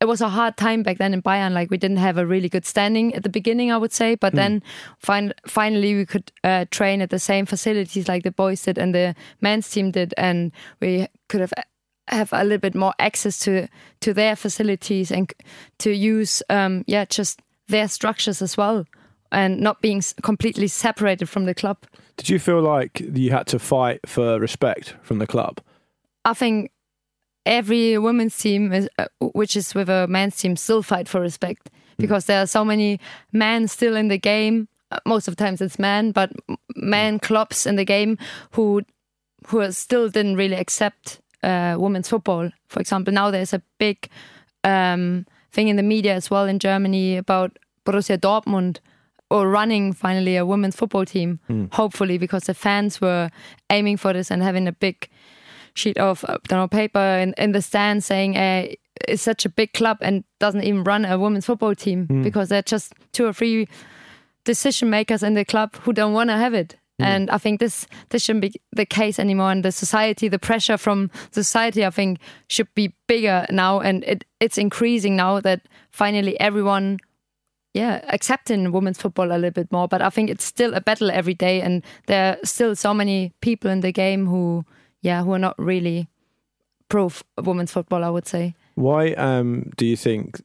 It 0.00 0.06
was 0.06 0.20
a 0.20 0.28
hard 0.28 0.58
time 0.58 0.82
back 0.82 0.98
then 0.98 1.14
in 1.14 1.22
Bayern. 1.22 1.52
Like 1.52 1.70
we 1.70 1.78
didn't 1.78 1.98
have 1.98 2.18
a 2.18 2.26
really 2.26 2.50
good 2.50 2.66
standing 2.66 3.14
at 3.14 3.22
the 3.22 3.30
beginning, 3.30 3.72
I 3.72 3.78
would 3.78 3.92
say. 3.92 4.16
But 4.16 4.34
then, 4.34 4.62
fin- 4.98 5.32
finally, 5.46 5.94
we 5.94 6.04
could 6.04 6.30
uh, 6.42 6.66
train 6.70 7.00
at 7.00 7.08
the 7.08 7.18
same 7.18 7.46
facilities 7.46 8.08
like 8.08 8.24
the 8.24 8.32
boys 8.32 8.62
did 8.62 8.76
and 8.76 8.94
the 8.94 9.14
men's 9.40 9.70
team 9.70 9.92
did, 9.92 10.12
and 10.18 10.52
we 10.80 11.06
could 11.28 11.40
have 11.40 11.54
have 12.08 12.32
a 12.32 12.42
little 12.42 12.58
bit 12.58 12.74
more 12.74 12.92
access 12.98 13.38
to 13.38 13.66
to 14.00 14.12
their 14.12 14.36
facilities 14.36 15.10
and 15.10 15.32
to 15.78 15.90
use 15.90 16.42
um, 16.50 16.84
yeah 16.86 17.04
just 17.06 17.40
their 17.68 17.88
structures 17.88 18.42
as 18.42 18.56
well 18.56 18.84
and 19.32 19.60
not 19.60 19.80
being 19.80 20.02
completely 20.22 20.68
separated 20.68 21.28
from 21.28 21.44
the 21.44 21.54
club. 21.54 21.78
Did 22.16 22.28
you 22.28 22.38
feel 22.38 22.60
like 22.60 23.00
you 23.00 23.30
had 23.30 23.46
to 23.48 23.58
fight 23.58 24.00
for 24.06 24.38
respect 24.38 24.94
from 25.02 25.18
the 25.18 25.26
club? 25.26 25.60
I 26.24 26.34
think 26.34 26.70
every 27.44 27.98
women's 27.98 28.36
team, 28.38 28.72
is, 28.72 28.88
uh, 28.98 29.06
which 29.20 29.56
is 29.56 29.74
with 29.74 29.88
a 29.88 30.06
men's 30.06 30.36
team, 30.36 30.56
still 30.56 30.82
fight 30.82 31.08
for 31.08 31.20
respect 31.20 31.70
because 31.98 32.26
there 32.26 32.42
are 32.42 32.46
so 32.46 32.64
many 32.64 33.00
men 33.32 33.68
still 33.68 33.96
in 33.96 34.08
the 34.08 34.18
game. 34.18 34.68
Uh, 34.90 35.00
Most 35.06 35.28
of 35.28 35.36
the 35.36 35.44
times 35.44 35.60
it's 35.60 35.78
men, 35.78 36.12
but 36.12 36.32
men 36.76 37.18
clubs 37.18 37.66
in 37.66 37.76
the 37.76 37.84
game 37.84 38.18
who 38.52 38.82
who 39.48 39.70
still 39.72 40.08
didn't 40.08 40.36
really 40.36 40.56
accept 40.56 41.20
uh, 41.42 41.76
women's 41.78 42.08
football. 42.08 42.50
For 42.68 42.80
example, 42.80 43.12
now 43.12 43.30
there's 43.30 43.52
a 43.52 43.62
big 43.78 44.08
um, 44.62 45.26
thing 45.54 45.68
in 45.68 45.76
the 45.76 45.82
media 45.82 46.14
as 46.14 46.30
well 46.30 46.46
in 46.46 46.58
Germany 46.58 47.16
about 47.16 47.58
Borussia 47.86 48.18
Dortmund 48.18 48.78
or 49.30 49.48
running 49.48 49.92
finally 49.94 50.36
a 50.36 50.44
women's 50.44 50.76
football 50.76 51.04
team. 51.04 51.38
Hopefully, 51.72 52.18
because 52.18 52.44
the 52.44 52.54
fans 52.54 53.00
were 53.00 53.30
aiming 53.70 53.96
for 53.98 54.12
this 54.12 54.30
and 54.30 54.42
having 54.42 54.68
a 54.68 54.72
big 54.72 55.08
sheet 55.74 55.98
of 55.98 56.24
uh, 56.28 56.38
don't 56.48 56.58
know 56.60 56.68
paper 56.68 57.00
in, 57.22 57.34
in 57.38 57.52
the 57.52 57.62
stand 57.62 58.04
saying 58.04 58.36
uh, 58.36 58.66
it's 59.08 59.22
such 59.22 59.44
a 59.44 59.48
big 59.48 59.72
club 59.72 59.98
and 60.00 60.24
doesn't 60.38 60.62
even 60.62 60.84
run 60.84 61.04
a 61.04 61.18
women's 61.18 61.46
football 61.46 61.74
team 61.74 62.06
because 62.22 62.48
they're 62.48 62.62
just 62.62 62.92
two 63.12 63.26
or 63.26 63.32
three 63.32 63.66
decision 64.44 64.88
makers 64.90 65.22
in 65.22 65.34
the 65.34 65.44
club 65.44 65.74
who 65.82 65.92
don't 65.92 66.12
want 66.12 66.30
to 66.30 66.36
have 66.36 66.54
it. 66.54 66.76
And 66.98 67.30
I 67.30 67.38
think 67.38 67.58
this 67.58 67.86
this 68.10 68.22
shouldn't 68.22 68.42
be 68.42 68.60
the 68.72 68.86
case 68.86 69.18
anymore. 69.18 69.50
And 69.50 69.64
the 69.64 69.72
society, 69.72 70.28
the 70.28 70.38
pressure 70.38 70.76
from 70.76 71.10
society, 71.32 71.84
I 71.84 71.90
think, 71.90 72.20
should 72.48 72.72
be 72.74 72.94
bigger 73.08 73.46
now. 73.50 73.80
And 73.80 74.04
it, 74.04 74.24
it's 74.38 74.58
increasing 74.58 75.16
now 75.16 75.40
that 75.40 75.62
finally 75.90 76.38
everyone, 76.38 76.98
yeah, 77.72 78.04
accepting 78.08 78.70
women's 78.70 78.98
football 78.98 79.32
a 79.32 79.34
little 79.34 79.50
bit 79.50 79.72
more. 79.72 79.88
But 79.88 80.02
I 80.02 80.10
think 80.10 80.30
it's 80.30 80.44
still 80.44 80.72
a 80.74 80.80
battle 80.80 81.10
every 81.10 81.34
day, 81.34 81.60
and 81.60 81.82
there 82.06 82.34
are 82.34 82.46
still 82.46 82.76
so 82.76 82.94
many 82.94 83.32
people 83.40 83.70
in 83.70 83.80
the 83.80 83.92
game 83.92 84.26
who, 84.26 84.64
yeah, 85.00 85.24
who 85.24 85.32
are 85.32 85.38
not 85.38 85.58
really 85.58 86.08
pro 86.88 87.10
women's 87.42 87.72
football. 87.72 88.04
I 88.04 88.10
would 88.10 88.28
say. 88.28 88.54
Why 88.76 89.12
um, 89.14 89.70
do 89.76 89.84
you 89.84 89.96
think 89.96 90.40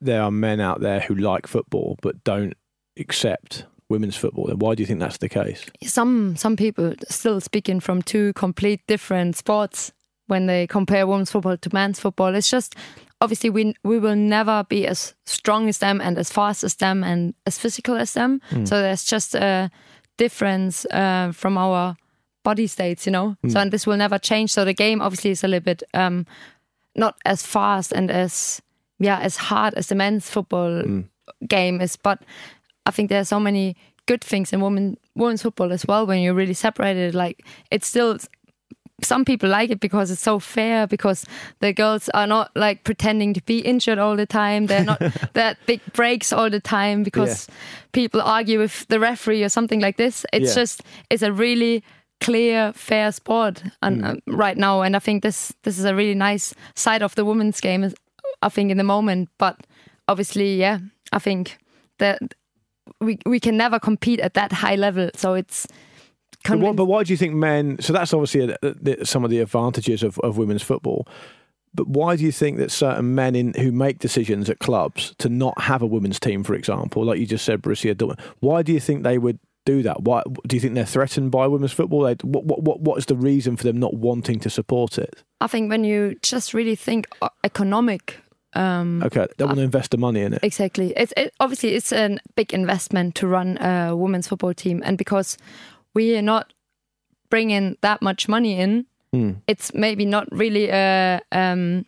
there 0.00 0.22
are 0.22 0.30
men 0.30 0.60
out 0.60 0.80
there 0.80 1.00
who 1.00 1.14
like 1.14 1.46
football 1.46 1.96
but 2.02 2.24
don't 2.24 2.54
accept 2.98 3.66
women's 3.88 4.16
football? 4.16 4.48
And 4.48 4.60
why 4.60 4.74
do 4.74 4.82
you 4.82 4.86
think 4.86 5.00
that's 5.00 5.18
the 5.18 5.28
case? 5.28 5.64
some 5.82 6.36
some 6.36 6.56
people 6.56 6.94
still 7.08 7.40
speaking 7.40 7.80
from 7.80 8.02
two 8.02 8.32
complete 8.32 8.80
different 8.86 9.36
sports 9.36 9.92
when 10.26 10.46
they 10.46 10.66
compare 10.66 11.06
women's 11.06 11.30
football 11.30 11.56
to 11.56 11.70
men's 11.72 12.00
football. 12.00 12.34
It's 12.34 12.50
just 12.50 12.74
obviously 13.20 13.50
we 13.50 13.74
we 13.84 13.98
will 13.98 14.16
never 14.16 14.64
be 14.68 14.86
as 14.86 15.14
strong 15.24 15.68
as 15.68 15.78
them 15.78 16.00
and 16.00 16.18
as 16.18 16.30
fast 16.30 16.64
as 16.64 16.74
them 16.76 17.04
and 17.04 17.34
as 17.46 17.58
physical 17.58 17.96
as 17.96 18.12
them. 18.12 18.40
So 18.64 18.80
there's 18.80 19.04
just 19.04 19.34
a 19.34 19.70
difference 20.18 20.86
uh, 20.86 21.32
from 21.32 21.58
our 21.58 21.96
body 22.42 22.66
states, 22.66 23.06
you 23.06 23.12
know. 23.12 23.36
So 23.48 23.60
and 23.60 23.70
this 23.72 23.86
will 23.86 23.96
never 23.96 24.18
change. 24.18 24.52
So 24.52 24.64
the 24.64 24.74
game 24.74 25.00
obviously 25.00 25.30
is 25.30 25.44
a 25.44 25.48
little 25.48 25.64
bit 25.64 25.82
um, 25.94 26.26
not 26.94 27.16
as 27.24 27.42
fast 27.46 27.92
and 27.92 28.10
as 28.10 28.62
yeah 28.98 29.18
as 29.18 29.36
hard 29.36 29.74
as 29.74 29.86
the 29.86 29.94
men's 29.94 30.28
football 30.30 30.82
game 31.48 31.80
is, 31.80 31.96
but 31.96 32.22
I 32.86 32.90
think 32.90 33.08
there 33.10 33.20
are 33.20 33.24
so 33.24 33.40
many 33.40 33.76
good 34.06 34.22
things 34.24 34.52
in 34.52 34.60
women 34.60 34.96
women's 35.14 35.42
football 35.42 35.72
as 35.72 35.84
well 35.86 36.06
when 36.06 36.20
you're 36.22 36.34
really 36.34 36.54
separated. 36.54 37.14
Like 37.14 37.44
it's 37.70 37.86
still 37.88 38.18
some 39.02 39.24
people 39.26 39.50
like 39.50 39.68
it 39.70 39.80
because 39.80 40.10
it's 40.10 40.22
so 40.22 40.38
fair 40.38 40.86
because 40.86 41.26
the 41.60 41.72
girls 41.72 42.08
are 42.14 42.26
not 42.26 42.50
like 42.56 42.82
pretending 42.84 43.34
to 43.34 43.42
be 43.42 43.58
injured 43.58 43.98
all 43.98 44.16
the 44.16 44.24
time. 44.26 44.66
They're 44.66 44.84
not 44.84 45.00
that 45.34 45.58
big 45.66 45.80
breaks 45.92 46.32
all 46.32 46.48
the 46.48 46.60
time 46.60 47.02
because 47.02 47.46
people 47.92 48.22
argue 48.22 48.58
with 48.58 48.86
the 48.88 48.98
referee 48.98 49.44
or 49.44 49.48
something 49.50 49.80
like 49.80 49.96
this. 49.98 50.24
It's 50.32 50.50
Yeah. 50.56 50.62
just 50.62 50.82
it's 51.10 51.22
a 51.22 51.32
really 51.32 51.82
clear, 52.20 52.72
fair 52.72 53.12
sport 53.12 53.62
and, 53.82 54.02
uh, 54.02 54.14
right 54.26 54.56
now, 54.56 54.80
and 54.80 54.96
I 54.96 54.98
think 55.00 55.22
this 55.22 55.52
this 55.64 55.78
is 55.78 55.84
a 55.84 55.94
really 55.94 56.14
nice 56.14 56.54
side 56.74 57.02
of 57.02 57.14
the 57.14 57.24
women's 57.24 57.60
game. 57.60 57.92
I 58.42 58.48
think 58.48 58.70
in 58.70 58.78
the 58.78 58.84
moment, 58.84 59.28
but 59.38 59.56
obviously, 60.08 60.56
yeah, 60.56 60.78
I 61.12 61.18
think 61.18 61.58
that 61.98 62.18
we 63.00 63.18
we 63.26 63.40
can 63.40 63.56
never 63.56 63.78
compete 63.78 64.20
at 64.20 64.34
that 64.34 64.52
high 64.52 64.76
level. 64.76 65.10
So 65.14 65.34
it's 65.34 65.66
But, 66.48 66.58
what, 66.60 66.76
but 66.76 66.84
why 66.84 67.02
do 67.02 67.12
you 67.12 67.16
think 67.16 67.34
men? 67.34 67.78
So 67.80 67.92
that's 67.92 68.12
obviously 68.14 68.52
a, 68.52 68.56
the, 68.62 69.04
some 69.04 69.24
of 69.24 69.30
the 69.30 69.40
advantages 69.40 70.02
of, 70.02 70.18
of 70.20 70.38
women's 70.38 70.62
football. 70.62 71.06
But 71.74 71.88
why 71.88 72.16
do 72.16 72.24
you 72.24 72.32
think 72.32 72.58
that 72.58 72.70
certain 72.70 73.14
men 73.14 73.34
in 73.34 73.52
who 73.54 73.70
make 73.70 73.98
decisions 73.98 74.48
at 74.48 74.60
clubs 74.60 75.14
to 75.18 75.28
not 75.28 75.60
have 75.60 75.82
a 75.82 75.86
women's 75.86 76.18
team, 76.18 76.42
for 76.42 76.54
example, 76.54 77.04
like 77.04 77.18
you 77.18 77.26
just 77.26 77.44
said, 77.44 77.60
Borussia 77.62 77.94
Dortmund, 77.94 78.20
why 78.40 78.62
do 78.62 78.72
you 78.72 78.80
think 78.80 79.02
they 79.02 79.18
would 79.18 79.38
do 79.66 79.82
that? 79.82 80.02
Why 80.02 80.22
do 80.46 80.56
you 80.56 80.60
think 80.60 80.74
they're 80.74 80.86
threatened 80.86 81.32
by 81.32 81.46
women's 81.48 81.72
football? 81.72 82.02
They, 82.02 82.14
what, 82.22 82.44
what 82.44 82.62
what 82.62 82.80
what 82.80 82.98
is 82.98 83.06
the 83.06 83.16
reason 83.16 83.56
for 83.56 83.64
them 83.64 83.78
not 83.78 83.94
wanting 83.94 84.40
to 84.40 84.48
support 84.48 84.96
it? 84.96 85.22
I 85.40 85.48
think 85.48 85.68
when 85.68 85.84
you 85.84 86.14
just 86.22 86.54
really 86.54 86.76
think 86.76 87.08
uh, 87.20 87.28
economic, 87.44 88.20
um, 88.54 89.02
Okay, 89.04 89.26
they 89.36 89.44
want 89.44 89.56
to 89.58 89.62
invest 89.64 89.90
the 89.90 89.98
money 89.98 90.20
in 90.22 90.32
it. 90.34 90.40
exactly. 90.42 90.92
It's 90.96 91.12
it, 91.16 91.32
obviously 91.40 91.74
it's 91.74 91.92
a 91.92 92.18
big 92.36 92.52
investment 92.54 93.14
to 93.16 93.26
run 93.26 93.58
a 93.58 93.94
women's 93.96 94.28
football 94.28 94.54
team, 94.54 94.82
and 94.84 94.96
because 94.98 95.36
we 95.94 96.16
are 96.16 96.22
not 96.22 96.52
bringing 97.30 97.76
that 97.82 98.00
much 98.02 98.28
money 98.28 98.58
in, 98.60 98.86
Hmm. 99.12 99.32
it's 99.46 99.72
maybe 99.74 100.04
not 100.04 100.26
really 100.32 100.70
uh, 100.70 101.20
um, 101.32 101.84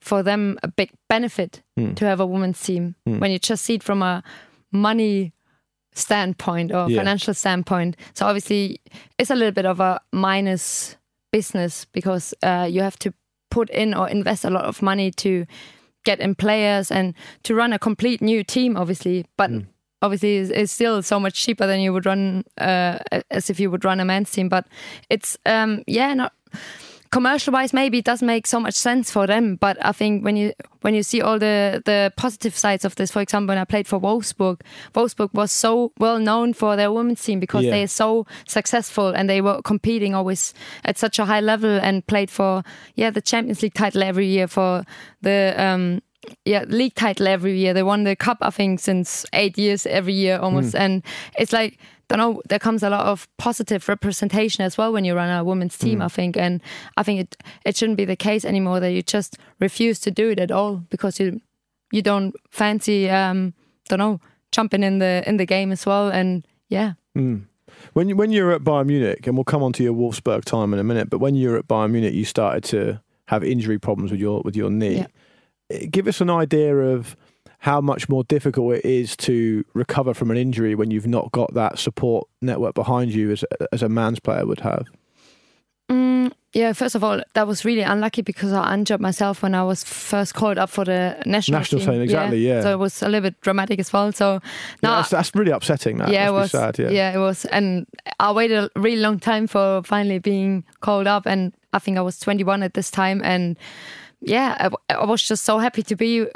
for 0.00 0.22
them 0.22 0.58
a 0.62 0.68
big 0.68 0.90
benefit 1.08 1.62
Hmm. 1.76 1.94
to 1.94 2.04
have 2.04 2.20
a 2.20 2.26
women's 2.26 2.62
team 2.62 2.94
when 3.04 3.30
you 3.30 3.38
just 3.38 3.64
see 3.64 3.74
it 3.74 3.82
from 3.82 4.02
a 4.02 4.22
money 4.72 5.32
standpoint 5.94 6.72
or 6.72 6.88
Yeah. 6.88 6.98
financial 6.98 7.34
standpoint. 7.34 7.96
So 8.14 8.26
obviously, 8.26 8.80
it's 9.18 9.30
a 9.30 9.34
little 9.34 9.52
bit 9.52 9.66
of 9.66 9.80
a 9.80 10.00
minus 10.12 10.96
business 11.32 11.86
because 11.92 12.34
uh, 12.42 12.66
you 12.70 12.82
have 12.82 12.98
to 13.00 13.12
put 13.50 13.70
in 13.70 13.94
or 13.94 14.08
invest 14.08 14.44
a 14.44 14.50
lot 14.50 14.64
of 14.64 14.82
money 14.82 15.10
to 15.10 15.46
get 16.04 16.20
in 16.20 16.34
players 16.34 16.90
and 16.90 17.14
to 17.44 17.54
run 17.54 17.72
a 17.72 17.78
complete 17.78 18.20
new 18.20 18.44
team. 18.44 18.76
Obviously, 18.76 19.26
but 19.36 19.50
obviously, 20.02 20.38
it's, 20.38 20.50
it's 20.50 20.72
still 20.72 21.02
so 21.02 21.20
much 21.20 21.34
cheaper 21.34 21.66
than 21.66 21.80
you 21.80 21.92
would 21.92 22.06
run 22.06 22.44
uh, 22.58 22.98
as 23.30 23.50
if 23.50 23.60
you 23.60 23.70
would 23.70 23.84
run 23.84 24.00
a 24.00 24.04
men's 24.04 24.30
team. 24.30 24.48
But 24.48 24.66
it's 25.08 25.36
um, 25.46 25.82
yeah, 25.86 26.14
not 26.14 26.32
commercial 27.10 27.52
wise 27.52 27.72
maybe 27.72 27.98
it 27.98 28.04
doesn't 28.04 28.26
make 28.26 28.46
so 28.46 28.60
much 28.60 28.74
sense 28.74 29.10
for 29.10 29.26
them 29.26 29.56
but 29.56 29.76
i 29.84 29.90
think 29.90 30.24
when 30.24 30.36
you 30.36 30.52
when 30.82 30.94
you 30.94 31.02
see 31.02 31.20
all 31.20 31.38
the 31.38 31.82
the 31.84 32.12
positive 32.16 32.56
sides 32.56 32.84
of 32.84 32.94
this 32.94 33.10
for 33.10 33.20
example 33.20 33.48
when 33.48 33.58
i 33.58 33.64
played 33.64 33.86
for 33.86 33.98
wolfsburg 34.00 34.60
wolfsburg 34.94 35.32
was 35.34 35.50
so 35.50 35.92
well 35.98 36.18
known 36.20 36.52
for 36.52 36.76
their 36.76 36.92
women's 36.92 37.22
team 37.22 37.40
because 37.40 37.64
Yeah. 37.64 37.72
they 37.72 37.82
are 37.82 37.88
so 37.88 38.26
successful 38.46 39.08
and 39.08 39.28
they 39.28 39.40
were 39.40 39.60
competing 39.62 40.14
always 40.14 40.54
at 40.84 40.98
such 40.98 41.18
a 41.18 41.24
high 41.24 41.40
level 41.40 41.80
and 41.82 42.06
played 42.06 42.30
for 42.30 42.62
yeah 42.94 43.10
the 43.10 43.20
champions 43.20 43.60
league 43.62 43.74
title 43.74 44.02
every 44.04 44.26
year 44.26 44.46
for 44.46 44.84
the 45.22 45.54
um 45.58 46.00
yeah 46.44 46.64
league 46.68 46.94
title 46.94 47.26
every 47.26 47.58
year. 47.58 47.74
They 47.74 47.82
won 47.82 48.04
the 48.04 48.16
cup 48.16 48.38
i 48.40 48.50
think 48.50 48.80
since 48.80 49.26
eight 49.32 49.58
years 49.58 49.86
every 49.86 50.14
year 50.14 50.38
almost. 50.38 50.72
Hmm. 50.72 50.82
And 50.82 51.02
it's 51.38 51.52
like 51.52 51.78
don't 52.08 52.18
know 52.18 52.42
there 52.48 52.58
comes 52.58 52.82
a 52.82 52.90
lot 52.90 53.06
of 53.06 53.28
positive 53.38 53.88
representation 53.88 54.64
as 54.64 54.76
well 54.76 54.92
when 54.92 55.04
you 55.04 55.14
run 55.14 55.30
a 55.30 55.44
women's 55.44 55.78
team 55.78 55.98
hmm. 55.98 56.02
i 56.02 56.08
think. 56.08 56.36
And 56.36 56.60
i 56.96 57.02
think 57.02 57.20
it 57.20 57.36
it 57.64 57.76
shouldn't 57.76 57.98
be 57.98 58.04
the 58.04 58.16
case 58.16 58.44
anymore 58.44 58.80
that 58.80 58.92
you 58.92 59.02
just 59.02 59.38
refuse 59.60 60.00
to 60.00 60.10
do 60.10 60.30
it 60.30 60.38
at 60.38 60.50
all 60.50 60.76
because 60.90 61.20
you 61.20 61.40
you 61.92 62.02
don't 62.02 62.34
fancy 62.50 63.08
um 63.10 63.54
don't 63.88 63.98
know 63.98 64.20
jumping 64.52 64.82
in 64.82 64.98
the 64.98 65.22
in 65.26 65.36
the 65.36 65.46
game 65.46 65.72
as 65.72 65.86
well. 65.86 66.08
And 66.08 66.46
yeah. 66.68 66.94
Hmm. 67.14 67.38
When 67.92 68.08
you, 68.08 68.16
when 68.16 68.30
you're 68.30 68.52
at 68.52 68.62
Bayern 68.62 68.86
Munich, 68.86 69.26
and 69.26 69.36
we'll 69.36 69.44
come 69.44 69.62
on 69.62 69.72
to 69.74 69.82
your 69.82 69.94
Wolfsburg 69.94 70.44
time 70.44 70.72
in 70.72 70.78
a 70.78 70.84
minute, 70.84 71.08
but 71.08 71.18
when 71.18 71.34
you 71.34 71.50
were 71.50 71.56
at 71.56 71.68
Bayern 71.68 71.92
Munich, 71.92 72.14
you 72.14 72.24
started 72.24 72.64
to 72.64 73.00
have 73.26 73.44
injury 73.44 73.78
problems 73.78 74.10
with 74.10 74.20
your 74.20 74.42
with 74.42 74.56
your 74.56 74.70
knee. 74.70 74.98
Yeah. 74.98 75.06
Give 75.90 76.08
us 76.08 76.20
an 76.20 76.30
idea 76.30 76.76
of 76.76 77.16
how 77.58 77.80
much 77.80 78.08
more 78.08 78.24
difficult 78.24 78.74
it 78.76 78.84
is 78.84 79.14
to 79.18 79.64
recover 79.74 80.14
from 80.14 80.30
an 80.30 80.36
injury 80.36 80.74
when 80.74 80.90
you've 80.90 81.06
not 81.06 81.30
got 81.32 81.52
that 81.54 81.78
support 81.78 82.26
network 82.40 82.74
behind 82.74 83.12
you 83.12 83.30
as 83.30 83.44
as 83.72 83.82
a 83.82 83.88
man's 83.88 84.18
player 84.20 84.46
would 84.46 84.60
have. 84.60 84.86
Mm, 85.90 86.32
Yeah, 86.52 86.72
first 86.72 86.94
of 86.94 87.04
all, 87.04 87.20
that 87.34 87.46
was 87.46 87.64
really 87.64 87.82
unlucky 87.82 88.22
because 88.22 88.52
I 88.52 88.74
injured 88.74 89.00
myself 89.00 89.42
when 89.42 89.54
I 89.54 89.62
was 89.62 89.84
first 89.84 90.34
called 90.34 90.56
up 90.58 90.70
for 90.70 90.84
the 90.84 91.16
national, 91.26 91.58
National 91.60 91.80
team, 91.82 92.00
exactly, 92.00 92.46
yeah. 92.46 92.62
So 92.62 92.72
it 92.72 92.78
was 92.78 93.02
a 93.02 93.06
little 93.08 93.28
bit 93.30 93.40
dramatic 93.40 93.78
as 93.78 93.92
well. 93.92 94.10
So 94.12 94.40
Yeah, 94.82 94.96
that's, 94.96 95.10
that's 95.10 95.34
really 95.34 95.52
upsetting. 95.52 95.98
That 95.98 96.10
yeah, 96.10 96.28
it 96.28 96.32
was. 96.32 96.50
sad. 96.52 96.78
Yeah. 96.78 97.12
it 97.14 97.18
was, 97.18 97.44
and 97.46 97.86
I 98.18 98.32
waited 98.32 98.58
a 98.74 98.80
really 98.80 99.00
long 99.00 99.18
time 99.18 99.46
for 99.46 99.82
finally 99.84 100.18
being 100.18 100.64
called 100.80 101.06
up, 101.06 101.26
and 101.26 101.52
I 101.72 101.78
think 101.78 101.98
I 101.98 102.02
was 102.02 102.18
21 102.18 102.62
at 102.62 102.74
this 102.74 102.90
time, 102.90 103.20
and 103.24 103.56
yeah, 104.20 104.68
I 104.88 105.04
was 105.04 105.22
just 105.22 105.44
so 105.44 105.58
happy 105.58 105.82
to 105.82 105.96
be 105.96 106.26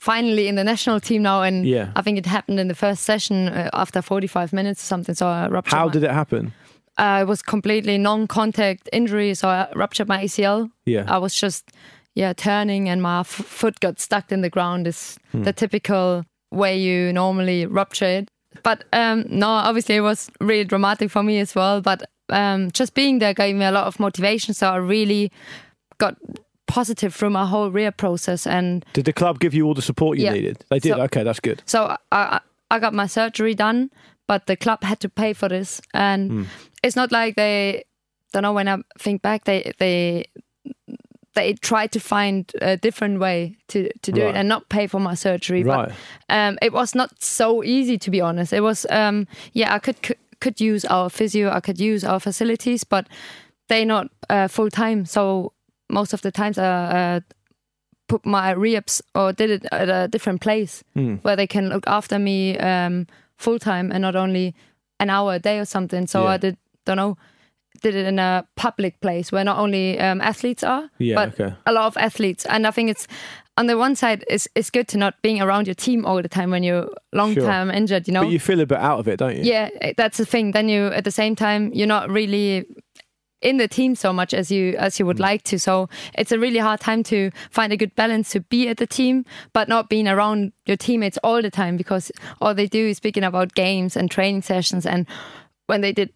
finally 0.00 0.46
in 0.48 0.54
the 0.54 0.64
national 0.64 1.00
team 1.00 1.22
now, 1.22 1.42
and 1.42 1.66
Yeah. 1.66 1.90
I 1.96 2.02
think 2.02 2.18
it 2.18 2.26
happened 2.26 2.60
in 2.60 2.68
the 2.68 2.74
first 2.74 3.02
session 3.04 3.48
uh, 3.48 3.70
after 3.72 4.00
45 4.02 4.52
minutes 4.52 4.82
or 4.82 4.86
something. 4.86 5.14
So 5.14 5.26
I 5.26 5.48
ruptured. 5.48 5.72
How 5.78 5.86
my- 5.86 5.92
did 5.92 6.04
it 6.04 6.10
happen? 6.10 6.52
uh, 6.98 7.18
it 7.22 7.28
was 7.28 7.42
completely 7.42 7.96
non-contact 7.98 8.88
injury, 8.92 9.34
so 9.34 9.48
I 9.48 9.68
ruptured 9.74 10.08
my 10.08 10.24
ACL. 10.24 10.70
Yeah. 10.86 11.04
I 11.08 11.18
was 11.18 11.34
just 11.34 11.70
yeah 12.14 12.32
turning, 12.32 12.88
and 12.88 13.00
my 13.02 13.20
f- 13.20 13.26
foot 13.28 13.80
got 13.80 14.00
stuck 14.00 14.32
in 14.32 14.40
the 14.42 14.50
ground. 14.50 14.86
Is 14.86 15.18
Hmm. 15.32 15.42
the 15.44 15.52
typical 15.52 16.24
way 16.50 16.78
you 16.78 17.12
normally 17.12 17.66
rupture 17.66 18.18
it. 18.18 18.28
But 18.62 18.84
um, 18.92 19.24
no, 19.28 19.46
obviously 19.48 19.96
it 19.96 20.00
was 20.02 20.30
really 20.40 20.64
dramatic 20.64 21.10
for 21.10 21.22
me 21.22 21.38
as 21.40 21.54
well. 21.54 21.80
But 21.80 22.02
um, 22.30 22.70
just 22.72 22.94
being 22.94 23.18
there 23.20 23.34
gave 23.34 23.54
me 23.54 23.64
a 23.64 23.70
lot 23.70 23.86
of 23.86 23.98
motivation, 24.00 24.54
so 24.54 24.68
I 24.68 24.76
really 24.76 25.30
got 25.98 26.16
positive 26.68 27.14
from 27.14 27.32
my 27.32 27.44
whole 27.46 27.70
rehab 27.70 27.96
process 27.96 28.46
and 28.46 28.84
Did 28.92 29.04
the 29.04 29.12
club 29.12 29.38
give 29.40 29.54
you 29.54 29.66
all 29.66 29.74
the 29.74 29.82
support 29.82 30.18
you 30.18 30.24
Yeah. 30.24 30.34
needed? 30.34 30.64
They 30.70 30.78
did. 30.78 30.92
So- 30.94 31.02
okay, 31.02 31.24
that's 31.24 31.40
good. 31.40 31.62
so 31.66 31.96
I, 32.12 32.40
I 32.70 32.78
got 32.78 32.92
my 32.94 33.06
surgery 33.08 33.54
done, 33.54 33.90
but 34.28 34.46
the 34.46 34.56
club 34.56 34.82
had 34.84 35.00
to 35.00 35.08
pay 35.08 35.32
for 35.34 35.48
this, 35.48 35.80
and 35.94 36.30
Hmm. 36.30 36.42
it's 36.82 36.96
not 36.96 37.10
like 37.12 37.34
they 37.34 37.84
don't 38.32 38.42
know. 38.42 38.52
When 38.54 38.68
I 38.68 38.76
think 38.98 39.22
back, 39.22 39.44
they 39.44 39.72
they 39.78 40.24
they 41.34 41.54
tried 41.54 41.92
to 41.92 42.00
find 42.00 42.50
a 42.60 42.76
different 42.76 43.20
way 43.20 43.56
to 43.68 43.88
to 44.02 44.12
do 44.12 44.20
Right. 44.22 44.34
it 44.34 44.36
and 44.38 44.48
not 44.48 44.68
pay 44.68 44.86
for 44.88 45.00
my 45.00 45.14
surgery. 45.14 45.62
Right. 45.64 45.88
But 46.28 46.34
um, 46.36 46.58
it 46.62 46.72
was 46.72 46.94
not 46.94 47.10
so 47.22 47.62
easy 47.64 47.98
to 47.98 48.10
be 48.10 48.20
honest. 48.20 48.52
It 48.52 48.60
was 48.62 48.86
um, 48.90 49.26
yeah, 49.52 49.74
I 49.74 49.78
could 49.78 50.02
could- 50.02 50.18
could 50.40 50.60
use 50.60 50.84
our 50.84 51.10
physio, 51.10 51.50
I 51.50 51.60
could 51.60 51.80
use 51.80 52.04
our 52.04 52.20
facilities, 52.20 52.84
but 52.84 53.08
they 53.68 53.84
not 53.84 54.06
uh, 54.30 54.46
full 54.48 54.70
time. 54.70 55.04
So 55.04 55.52
most 55.90 56.12
of 56.14 56.20
the 56.22 56.30
times 56.30 56.58
I 56.58 56.64
uh, 57.16 57.20
put 58.08 58.24
my 58.26 58.54
rehabs 58.54 59.02
or 59.14 59.32
did 59.32 59.50
it 59.50 59.66
at 59.72 59.88
a 59.88 60.08
different 60.08 60.40
place 60.40 60.82
Hmm. 60.94 61.16
where 61.22 61.36
they 61.36 61.46
can 61.46 61.68
look 61.68 61.84
after 61.86 62.18
me 62.18 62.56
um, 62.58 63.06
full 63.36 63.58
time 63.58 63.92
and 63.92 64.02
not 64.02 64.16
only 64.16 64.54
an 65.00 65.10
hour 65.10 65.34
a 65.34 65.38
day 65.38 65.58
or 65.58 65.64
something. 65.66 66.06
So 66.06 66.22
Yeah. 66.22 66.34
I 66.34 66.36
did 66.38 66.56
don't 66.86 66.96
know 66.96 67.16
did 67.82 67.94
it 67.94 68.06
in 68.06 68.18
a 68.18 68.44
public 68.56 69.00
place 69.00 69.30
where 69.30 69.44
not 69.44 69.58
only 69.58 70.00
um, 70.00 70.20
athletes 70.20 70.64
are, 70.64 70.90
Yeah, 70.98 71.14
but 71.14 71.28
okay. 71.40 71.54
a 71.64 71.72
lot 71.72 71.86
of 71.86 71.96
athletes. 71.96 72.44
And 72.46 72.66
I 72.66 72.72
think 72.72 72.90
it's 72.90 73.06
on 73.56 73.66
the 73.66 73.76
one 73.76 73.94
side 73.94 74.24
it's 74.28 74.48
it's 74.54 74.70
good 74.70 74.88
to 74.88 74.98
not 74.98 75.14
being 75.22 75.40
around 75.42 75.66
your 75.68 75.74
team 75.76 76.04
all 76.06 76.20
the 76.22 76.28
time 76.28 76.50
when 76.50 76.62
you're 76.64 76.88
long 77.12 77.34
Sure. 77.34 77.44
time 77.46 77.70
injured. 77.70 78.08
You 78.08 78.14
know, 78.14 78.22
But 78.24 78.32
you 78.32 78.40
feel 78.40 78.60
a 78.60 78.66
bit 78.66 78.78
out 78.78 78.98
of 78.98 79.06
it, 79.08 79.18
don't 79.18 79.36
you? 79.36 79.44
yeah, 79.44 79.68
that's 79.96 80.16
the 80.18 80.24
thing. 80.26 80.52
Then 80.52 80.68
you 80.68 80.86
at 80.86 81.04
the 81.04 81.10
same 81.12 81.36
time 81.36 81.70
you're 81.74 81.86
not 81.86 82.10
really 82.10 82.64
in 83.40 83.56
the 83.56 83.68
team 83.68 83.94
so 83.94 84.12
much 84.12 84.34
as 84.34 84.50
you 84.50 84.74
as 84.78 84.98
you 84.98 85.06
would 85.06 85.20
like 85.20 85.42
to. 85.44 85.58
So 85.58 85.88
it's 86.14 86.32
a 86.32 86.38
really 86.38 86.58
hard 86.58 86.80
time 86.80 87.02
to 87.04 87.30
find 87.50 87.72
a 87.72 87.76
good 87.76 87.94
balance 87.94 88.30
to 88.30 88.40
be 88.40 88.68
at 88.68 88.78
the 88.78 88.86
team, 88.86 89.24
but 89.52 89.68
not 89.68 89.88
being 89.88 90.08
around 90.08 90.52
your 90.66 90.76
teammates 90.76 91.18
all 91.22 91.40
the 91.40 91.50
time 91.50 91.76
because 91.76 92.10
all 92.40 92.54
they 92.54 92.66
do 92.66 92.88
is 92.88 92.96
speaking 92.96 93.24
about 93.24 93.54
games 93.54 93.96
and 93.96 94.10
training 94.10 94.42
sessions 94.42 94.86
and 94.86 95.06
when 95.66 95.82
they 95.82 95.92
did 95.92 96.10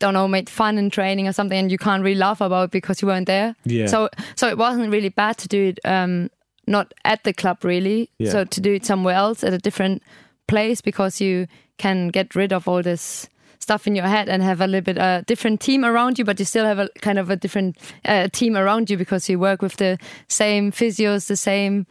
don't 0.00 0.14
know 0.14 0.26
made 0.26 0.48
fun 0.48 0.78
in 0.78 0.88
training 0.90 1.28
or 1.28 1.32
something 1.32 1.58
and 1.58 1.70
you 1.70 1.76
can't 1.76 2.02
really 2.02 2.18
laugh 2.18 2.40
about 2.40 2.64
it 2.64 2.70
because 2.70 3.02
you 3.02 3.08
weren't 3.08 3.26
there. 3.26 3.54
Yeah. 3.64 3.86
So 3.86 4.08
so 4.34 4.48
it 4.48 4.58
wasn't 4.58 4.90
really 4.90 5.10
bad 5.10 5.38
to 5.38 5.48
do 5.48 5.66
it 5.66 5.78
um 5.84 6.30
not 6.66 6.92
at 7.04 7.22
the 7.24 7.32
club 7.32 7.62
really. 7.64 8.10
Yeah. 8.18 8.30
So 8.30 8.44
to 8.44 8.60
do 8.60 8.72
it 8.72 8.86
somewhere 8.86 9.14
else 9.14 9.44
at 9.44 9.52
a 9.52 9.58
different 9.58 10.02
place 10.48 10.80
because 10.80 11.20
you 11.20 11.46
can 11.76 12.08
get 12.08 12.34
rid 12.34 12.52
of 12.52 12.66
all 12.66 12.82
this 12.82 13.28
stuff 13.58 13.86
in 13.86 13.94
your 13.94 14.06
head 14.06 14.28
and 14.28 14.42
have 14.42 14.60
a 14.60 14.66
little 14.66 14.84
bit 14.84 14.98
a 14.98 15.24
different 15.26 15.60
team 15.60 15.84
around 15.84 16.18
you, 16.18 16.24
but 16.24 16.38
you 16.38 16.44
still 16.44 16.64
have 16.64 16.78
a 16.78 16.88
kind 17.00 17.18
of 17.18 17.30
a 17.30 17.36
different 17.36 17.76
uh, 18.04 18.28
team 18.32 18.56
around 18.56 18.90
you 18.90 18.96
because 18.96 19.28
you 19.28 19.38
work 19.38 19.62
with 19.62 19.76
the 19.76 19.98
same 20.28 20.72
physios, 20.72 21.26
the 21.26 21.36
same 21.36 21.86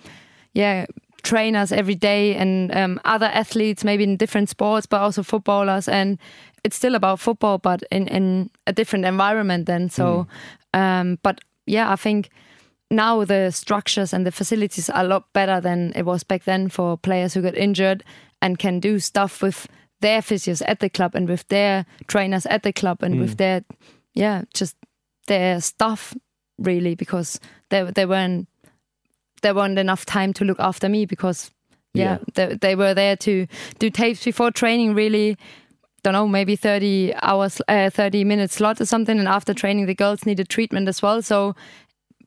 yeah 0.54 0.86
trainers 1.24 1.72
every 1.72 1.96
day 1.96 2.36
and 2.36 2.76
um, 2.76 3.00
other 3.06 3.28
athletes 3.28 3.86
maybe 3.86 4.04
in 4.04 4.18
different 4.18 4.50
sports 4.50 4.86
but 4.86 5.02
also 5.02 5.24
footballers. 5.24 5.88
And 5.88 6.20
it's 6.64 6.76
still 6.76 6.96
about 6.96 7.20
football 7.20 7.58
but 7.58 7.84
in, 7.92 8.08
in 8.08 8.50
a 8.68 8.74
different 8.74 9.06
environment 9.06 9.66
then. 9.66 9.90
So 9.90 10.28
um, 10.74 11.20
but 11.24 11.40
yeah 11.66 11.92
i 11.92 11.96
think 11.96 12.30
now 12.92 13.24
the 13.24 13.52
structures 13.52 14.14
and 14.14 14.26
the 14.26 14.32
facilities 14.32 14.90
are 14.90 15.04
a 15.04 15.08
lot 15.08 15.32
better 15.34 15.60
than 15.60 15.92
it 15.96 16.04
was 16.04 16.24
back 16.24 16.44
then 16.44 16.70
for 16.70 16.98
players 16.98 17.34
who 17.34 17.42
got 17.42 17.56
injured 17.56 18.04
and 18.42 18.60
can 18.60 18.80
do 18.80 19.00
stuff 19.00 19.42
with 19.42 19.68
their 20.04 20.22
physios 20.22 20.62
at 20.68 20.80
the 20.80 20.90
club 20.90 21.16
and 21.16 21.28
with 21.30 21.48
their 21.48 21.86
trainers 22.08 22.46
at 22.48 22.64
the 22.64 22.74
club 22.74 23.02
and 23.02 23.20
with 23.22 23.38
their 23.38 23.64
yeah 24.14 24.44
just 24.54 24.76
their 25.28 25.62
stuff 25.62 26.14
really 26.58 26.94
because 26.94 27.40
they 27.70 27.84
they 27.96 28.06
weren't 28.06 28.48
there 29.42 29.56
weren't 29.56 29.80
enough 29.80 30.06
time 30.06 30.34
to 30.34 30.46
look 30.46 30.60
after 30.60 30.90
me 30.90 31.06
because 31.06 31.52
yeah, 31.94 32.04
Yeah. 32.04 32.18
They, 32.34 32.56
they 32.56 32.76
were 32.76 32.94
there 32.94 33.16
to 33.18 33.48
do 33.80 33.90
tapes 33.90 34.24
before 34.26 34.52
training 34.52 34.96
really. 34.96 35.38
Don't 36.04 36.14
know 36.14 36.28
maybe 36.28 36.58
30 36.58 37.14
hours 37.22 37.62
uh, 37.70 37.90
30 37.90 38.26
minutes 38.26 38.56
slot 38.56 38.82
or 38.82 38.86
something 38.86 39.18
and 39.20 39.28
after 39.28 39.54
training 39.54 39.86
the 39.86 39.96
girls 39.96 40.26
needed 40.26 40.50
treatment 40.50 40.90
as 40.90 41.02
well. 41.02 41.22
So 41.22 41.56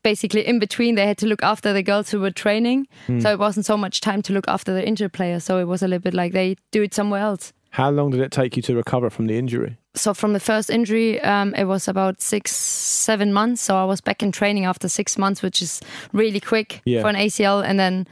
basically 0.02 0.46
in 0.46 0.58
between 0.58 0.94
they 0.94 1.06
had 1.06 1.18
to 1.18 1.26
look 1.26 1.42
after 1.42 1.74
the 1.74 1.82
girls 1.82 2.10
who 2.10 2.20
were 2.20 2.30
training. 2.30 2.86
So 3.20 3.30
it 3.32 3.38
wasn't 3.38 3.66
so 3.66 3.76
much 3.76 4.00
time 4.00 4.22
to 4.22 4.32
look 4.32 4.48
after 4.48 4.72
the 4.72 4.86
injured 4.86 5.12
players. 5.12 5.44
So 5.44 5.58
it 5.58 5.66
was 5.66 5.82
a 5.82 5.88
little 5.88 6.02
bit 6.02 6.14
like 6.14 6.32
they 6.32 6.56
do 6.70 6.82
it 6.82 6.94
somewhere 6.94 7.20
else 7.20 7.52
How 7.76 7.90
long 7.90 8.10
did 8.10 8.20
it 8.20 8.32
take 8.32 8.56
you 8.56 8.62
to 8.62 8.74
recover 8.74 9.10
from 9.10 9.26
the 9.26 9.36
injury? 9.36 9.76
so 9.94 10.12
from 10.14 10.32
the 10.34 10.40
first 10.40 10.68
injury, 10.70 11.20
um, 11.22 11.54
it 11.54 11.64
was 11.64 11.88
about 11.88 12.20
six, 12.22 12.52
seven 12.54 13.32
months. 13.32 13.62
So 13.62 13.76
I 13.76 13.84
was 13.84 14.00
back 14.02 14.22
in 14.22 14.30
training 14.32 14.64
after 14.66 14.88
six 14.88 15.16
months, 15.18 15.42
which 15.42 15.62
is 15.62 15.80
really 16.12 16.40
quick 16.40 16.80
Yeah. 16.84 17.00
for 17.02 17.08
an 17.08 17.16
ACL. 17.16 17.62
And 17.64 17.78
then 17.78 18.06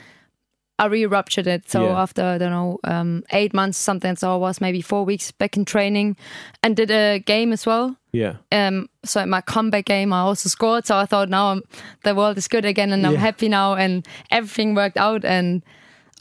I 0.79 0.87
re-ruptured 0.87 1.47
it. 1.47 1.71
So 1.71 1.83
Yeah. 1.85 2.03
after 2.03 2.23
I 2.23 2.39
don't 2.39 2.51
know 2.51 2.79
um, 2.85 3.23
eight 3.33 3.53
months, 3.55 3.77
something. 3.79 4.17
So 4.17 4.33
I 4.35 4.37
was 4.37 4.61
maybe 4.61 4.81
four 4.83 5.05
weeks 5.05 5.31
back 5.33 5.57
in 5.57 5.65
training, 5.65 6.17
and 6.63 6.75
did 6.77 6.91
a 6.91 7.19
game 7.21 7.53
as 7.53 7.65
well. 7.67 7.97
Yeah. 8.13 8.35
Um, 8.51 8.89
so 9.05 9.21
at 9.21 9.29
my 9.29 9.41
comeback 9.43 9.85
game, 9.87 10.13
I 10.13 10.21
also 10.21 10.49
scored. 10.49 10.87
So 10.87 10.97
I 10.97 11.07
thought 11.07 11.29
now 11.29 11.53
I'm, 11.53 11.63
the 12.03 12.15
world 12.15 12.37
is 12.39 12.49
good 12.49 12.65
again, 12.65 12.93
and 12.93 13.07
I'm 13.07 13.13
Yeah. 13.15 13.21
happy 13.21 13.49
now, 13.49 13.75
and 13.77 14.07
everything 14.31 14.75
worked 14.75 14.97
out. 14.99 15.25
And 15.25 15.63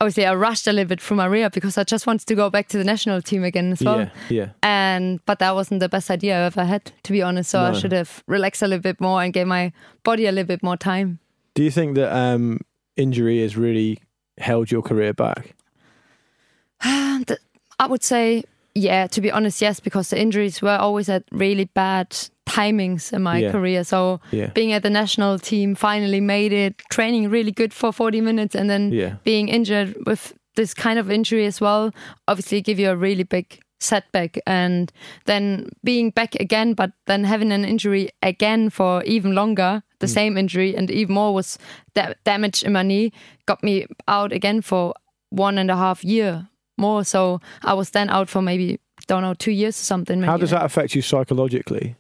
obviously, 0.02 0.26
I 0.26 0.34
rushed 0.36 0.68
a 0.68 0.72
little 0.74 0.88
bit 0.90 1.02
through 1.02 1.18
my 1.18 1.26
rehab 1.26 1.54
because 1.54 1.78
I 1.78 1.84
just 1.84 2.06
wanted 2.08 2.28
to 2.28 2.36
go 2.36 2.50
back 2.50 2.68
to 2.70 2.78
the 2.78 2.84
national 2.84 3.22
team 3.22 3.44
again 3.44 3.72
as 3.72 3.82
well 3.82 4.00
Yeah. 4.00 4.10
Yeah. 4.30 4.48
and 4.64 5.20
but 5.26 5.40
that 5.40 5.56
wasn't 5.56 5.80
the 5.80 5.90
best 5.90 6.10
idea 6.12 6.38
I 6.38 6.46
ever 6.46 6.66
had, 6.66 6.92
to 7.04 7.12
be 7.12 7.22
honest. 7.22 7.52
So 7.52 7.60
I 7.60 7.74
should 7.74 7.92
have 7.94 8.24
relaxed 8.28 8.62
a 8.62 8.68
little 8.68 8.82
bit 8.82 9.00
more 9.00 9.22
and 9.24 9.32
gave 9.34 9.48
my 9.48 9.72
body 10.04 10.26
a 10.26 10.32
little 10.32 10.48
bit 10.48 10.64
more 10.64 10.78
time. 10.78 11.20
Do 11.56 11.64
you 11.64 11.72
think 11.72 11.96
that 11.96 12.12
um, 12.16 12.60
injury 12.98 13.42
has 13.42 13.56
really 13.56 14.00
held 14.38 14.72
your 14.72 14.82
career 14.82 15.14
back? 15.14 15.56
And 16.86 17.38
I 17.80 17.88
would 17.88 18.04
say, 18.04 18.44
yeah, 18.76 19.08
to 19.08 19.22
be 19.22 19.32
honest, 19.32 19.62
yes, 19.62 19.80
because 19.80 20.10
the 20.10 20.20
injuries 20.20 20.62
were 20.62 20.76
always 20.78 21.10
at 21.10 21.24
really 21.32 21.66
bad 21.66 22.16
timings 22.46 23.14
in 23.14 23.22
my 23.24 23.38
Yeah. 23.40 23.52
career. 23.52 23.84
So 23.84 24.20
Yeah. 24.32 24.48
being 24.54 24.74
at 24.74 24.84
the 24.84 24.90
national 24.90 25.40
team, 25.40 25.76
finally 25.76 26.22
made 26.22 26.54
it, 26.54 26.82
training 26.92 27.30
really 27.30 27.52
good 27.52 27.74
for 27.74 27.92
40 27.92 28.22
minutes, 28.22 28.56
and 28.56 28.70
then 28.70 28.92
Yeah. 28.92 29.16
being 29.24 29.48
injured 29.50 29.96
with 30.06 30.34
this 30.56 30.74
kind 30.74 31.00
of 31.00 31.10
injury 31.10 31.46
as 31.46 31.60
well, 31.60 31.92
obviously 32.28 32.62
give 32.62 32.80
you 32.80 32.90
a 32.90 32.96
really 32.96 33.24
big 33.24 33.60
setback. 33.80 34.40
And 34.46 34.92
then 35.26 35.70
being 35.84 36.12
back 36.12 36.36
again, 36.40 36.74
but 36.74 36.92
then 37.06 37.24
having 37.24 37.52
an 37.52 37.66
injury 37.66 38.10
again 38.22 38.70
for 38.70 39.04
even 39.04 39.36
longer, 39.36 39.84
the 40.00 40.08
mm. 40.08 40.14
same 40.14 40.38
injury, 40.38 40.76
and 40.76 40.90
even 40.92 41.16
more 41.16 41.34
was 41.34 41.58
da- 41.96 42.14
damage 42.24 42.64
in 42.64 42.74
my 42.74 42.84
knee, 42.84 43.12
got 43.46 43.64
me 43.64 43.86
out 44.08 44.32
again 44.32 44.62
for 44.62 44.94
one 45.30 45.58
and 45.58 45.70
a 45.72 45.76
half 45.76 46.04
year 46.04 46.48
more. 46.78 47.04
So 47.04 47.40
I 47.64 47.74
was 47.74 47.90
then 47.90 48.10
out 48.10 48.30
for 48.30 48.42
maybe 48.42 48.80
don't 49.08 49.22
know 49.22 49.34
two 49.34 49.52
years 49.52 49.80
or 49.80 49.84
something. 49.84 50.22
How 50.22 50.38
does 50.38 50.52
that 50.52 50.66
affect 50.66 50.96
you 50.96 51.02
psychologically? 51.02 51.96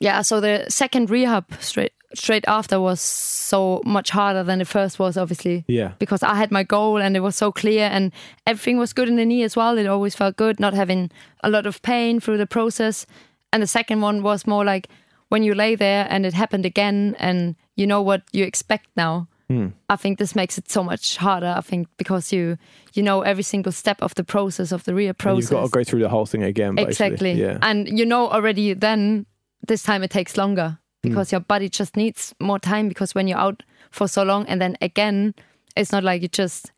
Yeah, 0.00 0.22
so 0.22 0.40
the 0.40 0.66
second 0.68 1.10
rehab 1.10 1.44
straight 1.60 1.92
straight 2.14 2.44
after 2.48 2.80
was 2.80 3.00
so 3.00 3.82
much 3.84 4.10
harder 4.10 4.42
than 4.42 4.58
the 4.58 4.64
first 4.64 4.98
was, 4.98 5.16
obviously. 5.16 5.64
Yeah. 5.68 5.92
Because 5.98 6.22
I 6.22 6.34
had 6.34 6.50
my 6.50 6.62
goal 6.62 6.96
and 6.98 7.16
it 7.16 7.20
was 7.20 7.36
so 7.36 7.52
clear 7.52 7.84
and 7.84 8.12
everything 8.46 8.78
was 8.78 8.92
good 8.92 9.08
in 9.08 9.16
the 9.16 9.26
knee 9.26 9.42
as 9.42 9.56
well. 9.56 9.76
It 9.78 9.86
always 9.86 10.14
felt 10.14 10.36
good, 10.36 10.58
not 10.58 10.74
having 10.74 11.10
a 11.44 11.50
lot 11.50 11.66
of 11.66 11.82
pain 11.82 12.20
through 12.20 12.38
the 12.38 12.46
process. 12.46 13.06
And 13.52 13.62
the 13.62 13.66
second 13.66 14.00
one 14.00 14.22
was 14.22 14.46
more 14.46 14.64
like 14.64 14.88
when 15.28 15.42
you 15.42 15.54
lay 15.54 15.74
there 15.74 16.06
and 16.08 16.24
it 16.24 16.34
happened 16.34 16.64
again 16.64 17.14
and 17.18 17.56
you 17.76 17.86
know 17.86 18.02
what 18.02 18.22
you 18.32 18.44
expect 18.44 18.86
now. 18.96 19.28
Hmm. 19.48 19.68
I 19.88 19.96
think 19.96 20.18
this 20.18 20.34
makes 20.34 20.58
it 20.58 20.70
so 20.70 20.84
much 20.84 21.16
harder. 21.16 21.54
I 21.56 21.62
think 21.62 21.88
because 21.96 22.32
you 22.32 22.58
you 22.94 23.02
know 23.02 23.22
every 23.22 23.42
single 23.42 23.72
step 23.72 24.02
of 24.02 24.14
the 24.14 24.24
process 24.24 24.72
of 24.72 24.84
the 24.84 24.94
And 24.94 25.16
process. 25.16 25.50
you've 25.50 25.60
got 25.60 25.64
to 25.64 25.70
go 25.70 25.84
through 25.84 26.00
the 26.00 26.08
whole 26.08 26.26
thing 26.26 26.42
again, 26.42 26.74
basically. 26.74 26.90
Exactly. 26.90 27.32
Yeah. 27.32 27.58
And 27.62 27.98
you 27.98 28.04
know 28.04 28.28
already 28.28 28.74
then 28.74 29.24
this 29.66 29.82
time 29.82 30.02
it 30.02 30.10
takes 30.10 30.36
longer. 30.36 30.78
Hmm. 31.02 31.10
because 31.10 31.30
your 31.30 31.40
body 31.40 31.68
just 31.68 31.96
needs 31.96 32.34
more 32.40 32.58
time 32.58 32.88
because 32.88 33.14
when 33.14 33.28
you're 33.28 33.38
out 33.38 33.62
for 33.92 34.08
so 34.08 34.24
long 34.24 34.46
and 34.48 34.60
then 34.60 34.76
again, 34.82 35.32
it's 35.76 35.92
not 35.92 36.02
like 36.02 36.22
you 36.22 36.28
just 36.28 36.72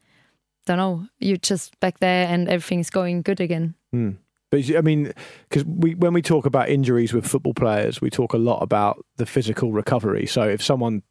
don't 0.66 0.76
know, 0.76 1.06
you 1.18 1.38
just 1.38 1.78
back 1.80 2.00
there 2.00 2.26
and 2.28 2.46
everything's 2.48 2.90
going 2.90 3.22
good 3.22 3.40
again. 3.40 3.74
Hmm. 3.92 4.10
But 4.50 4.76
I 4.76 4.80
mean, 4.82 5.12
because 5.48 5.64
we 5.64 5.94
when 5.94 6.12
we 6.12 6.22
talk 6.22 6.44
about 6.44 6.68
injuries 6.68 7.12
with 7.14 7.26
football 7.26 7.54
players, 7.54 8.00
we 8.00 8.10
talk 8.10 8.34
a 8.34 8.38
lot 8.38 8.62
about 8.62 9.04
the 9.16 9.24
physical 9.24 9.72
recovery. 9.72 10.26
So 10.26 10.42
if 10.42 10.62
someone 10.62 11.02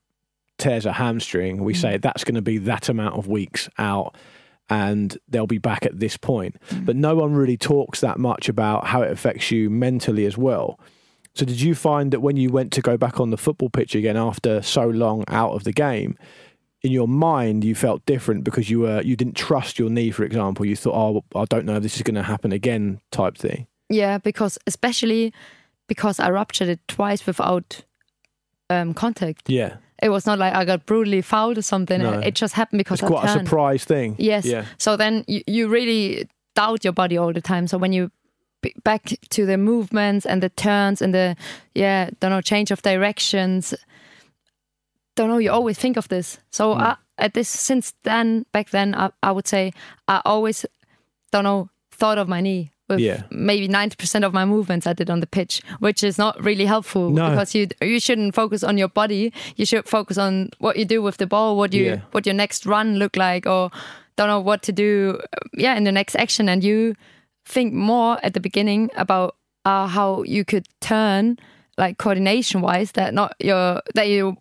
tears 0.59 0.85
a 0.85 0.93
hamstring, 0.93 1.63
we 1.63 1.73
say 1.73 1.97
that's 1.97 2.23
going 2.23 2.35
to 2.35 2.41
be 2.41 2.57
that 2.59 2.89
amount 2.89 3.15
of 3.15 3.27
weeks 3.27 3.69
out, 3.77 4.15
and 4.69 5.17
they'll 5.27 5.47
be 5.47 5.57
back 5.57 5.85
at 5.85 5.99
this 5.99 6.17
point. 6.17 6.57
But 6.83 6.95
no 6.95 7.15
one 7.15 7.33
really 7.33 7.57
talks 7.57 8.01
that 8.01 8.19
much 8.19 8.49
about 8.49 8.85
how 8.85 9.01
it 9.01 9.11
affects 9.11 9.49
you 9.49 9.69
mentally 9.69 10.25
as 10.25 10.37
well. 10.37 10.79
So 11.35 11.45
did 11.45 11.61
you 11.61 11.73
find 11.73 12.11
that 12.11 12.19
when 12.19 12.37
you 12.37 12.49
went 12.49 12.73
to 12.73 12.81
go 12.81 12.97
back 12.97 13.19
on 13.19 13.29
the 13.29 13.37
football 13.37 13.69
pitch 13.69 13.95
again 13.95 14.17
after 14.17 14.61
so 14.61 14.87
long 14.87 15.23
out 15.27 15.53
of 15.53 15.63
the 15.63 15.71
game? 15.71 16.17
In 16.81 16.91
your 16.91 17.07
mind, 17.07 17.63
you 17.63 17.75
felt 17.75 18.05
different 18.05 18.43
because 18.43 18.69
you 18.69 18.79
were 18.79 19.01
you 19.01 19.15
didn't 19.15 19.35
trust 19.35 19.77
your 19.79 19.89
knee, 19.89 20.11
for 20.11 20.23
example. 20.23 20.65
You 20.65 20.77
thought, 20.77 20.95
"Oh, 20.95 21.39
I 21.39 21.45
don't 21.45 21.65
know 21.65 21.75
if 21.75 21.83
this 21.83 21.97
is 21.97 22.03
going 22.03 22.15
to 22.15 22.23
happen 22.23 22.53
again," 22.53 23.01
type 23.11 23.37
thing. 23.37 23.67
Yeah, 23.89 24.17
because 24.17 24.57
especially 24.65 25.33
because 25.87 26.19
I 26.19 26.29
ruptured 26.29 26.69
it 26.69 26.79
twice 26.87 27.25
without 27.25 27.83
um, 28.69 28.93
contact. 28.93 29.49
Yeah, 29.49 29.77
It 30.01 30.09
was 30.09 30.25
not 30.25 30.39
like 30.39 30.53
I 30.53 30.65
got 30.65 30.85
brutally 30.85 31.21
fouled 31.21 31.57
or 31.57 31.61
something. 31.61 32.01
No. 32.01 32.19
It 32.19 32.35
just 32.35 32.53
happened 32.53 32.77
because 32.79 32.99
it's 33.01 33.07
quite 33.07 33.25
a 33.25 33.29
surprise 33.29 33.83
thing. 33.85 34.15
Yes. 34.17 34.45
Yeah. 34.45 34.65
So 34.77 34.95
then 34.95 35.23
you, 35.27 35.41
you 35.47 35.67
really 35.67 36.27
doubt 36.55 36.83
your 36.83 36.93
body 36.93 37.17
all 37.17 37.33
the 37.33 37.41
time. 37.41 37.67
So 37.67 37.77
when 37.77 37.91
you 37.93 38.09
back 38.83 39.13
to 39.29 39.45
the 39.45 39.57
movements 39.57 40.25
and 40.25 40.41
the 40.43 40.49
turns 40.49 41.01
and 41.01 41.13
the 41.13 41.35
yeah, 41.75 42.09
don't 42.19 42.31
know, 42.31 42.41
change 42.41 42.71
of 42.71 42.81
directions, 42.81 43.73
don't 45.15 45.29
know. 45.29 45.37
You 45.37 45.51
always 45.51 45.77
think 45.77 45.97
of 45.97 46.07
this. 46.07 46.39
So 46.51 46.73
Hmm. 46.73 46.81
I, 46.81 46.95
at 47.17 47.33
this 47.33 47.49
since 47.49 47.93
then, 48.03 48.45
back 48.53 48.69
then, 48.69 48.95
I, 48.95 49.11
I 49.21 49.31
would 49.31 49.47
say 49.47 49.73
I 50.07 50.21
always 50.23 50.65
don't 51.31 51.43
know 51.43 51.69
thought 51.91 52.17
of 52.17 52.27
my 52.29 52.39
knee. 52.41 52.71
With 52.89 52.99
Yeah. 52.99 53.21
maybe 53.29 53.67
ninety 53.67 53.95
percent 53.95 54.25
of 54.25 54.33
my 54.33 54.45
movements 54.45 54.87
I 54.87 54.93
did 54.93 55.09
on 55.09 55.19
the 55.19 55.27
pitch, 55.27 55.61
which 55.79 56.03
is 56.03 56.17
not 56.17 56.43
really 56.43 56.65
helpful 56.65 57.11
No. 57.11 57.29
because 57.29 57.53
you 57.55 57.67
you 57.81 57.99
shouldn't 57.99 58.33
focus 58.35 58.63
on 58.63 58.77
your 58.77 58.89
body. 58.89 59.31
You 59.55 59.65
should 59.65 59.87
focus 59.87 60.17
on 60.17 60.49
what 60.59 60.75
you 60.77 60.85
do 60.85 61.01
with 61.01 61.17
the 61.17 61.27
ball, 61.27 61.55
what 61.55 61.71
you 61.73 61.83
Yeah. 61.85 61.99
what 62.11 62.25
your 62.25 62.35
next 62.35 62.65
run 62.65 62.97
look 62.97 63.15
like, 63.15 63.45
or 63.45 63.69
don't 64.17 64.27
know 64.27 64.39
what 64.39 64.63
to 64.63 64.71
do. 64.71 65.19
Yeah, 65.53 65.77
in 65.77 65.83
the 65.83 65.91
next 65.91 66.15
action, 66.15 66.49
and 66.49 66.63
you 66.63 66.95
think 67.45 67.73
more 67.73 68.17
at 68.23 68.33
the 68.33 68.39
beginning 68.39 68.89
about 68.97 69.35
uh, 69.65 69.87
how 69.87 70.23
you 70.23 70.43
could 70.45 70.65
turn, 70.81 71.37
like 71.77 71.97
coordination 71.97 72.61
wise, 72.61 72.91
that 72.93 73.13
not 73.13 73.33
your 73.39 73.81
that 73.95 74.07
you 74.07 74.35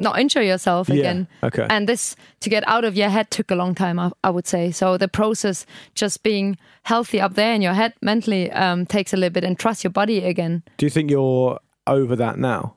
not 0.00 0.18
injure 0.18 0.42
yourself 0.42 0.88
Yeah, 0.88 0.94
again. 0.96 1.28
okay. 1.42 1.66
And 1.68 1.88
this 1.88 2.16
to 2.40 2.50
get 2.50 2.62
out 2.68 2.84
of 2.84 2.96
your 2.96 3.08
head 3.08 3.30
took 3.30 3.50
a 3.50 3.54
long 3.54 3.74
time, 3.74 3.98
I, 3.98 4.10
I 4.22 4.30
would 4.30 4.46
say. 4.46 4.70
So 4.70 4.96
the 4.96 5.08
process, 5.08 5.66
just 5.94 6.22
being 6.22 6.56
healthy 6.84 7.20
up 7.20 7.34
there 7.34 7.54
in 7.54 7.62
your 7.62 7.74
head 7.74 7.92
mentally, 8.02 8.50
um, 8.52 8.86
takes 8.86 9.12
a 9.12 9.16
little 9.16 9.32
bit, 9.32 9.44
and 9.44 9.58
trust 9.58 9.84
your 9.84 9.90
body 9.92 10.24
again. 10.24 10.62
Do 10.78 10.86
you 10.86 10.90
think 10.90 11.10
you're 11.10 11.58
over 11.86 12.16
that 12.16 12.38
now? 12.38 12.74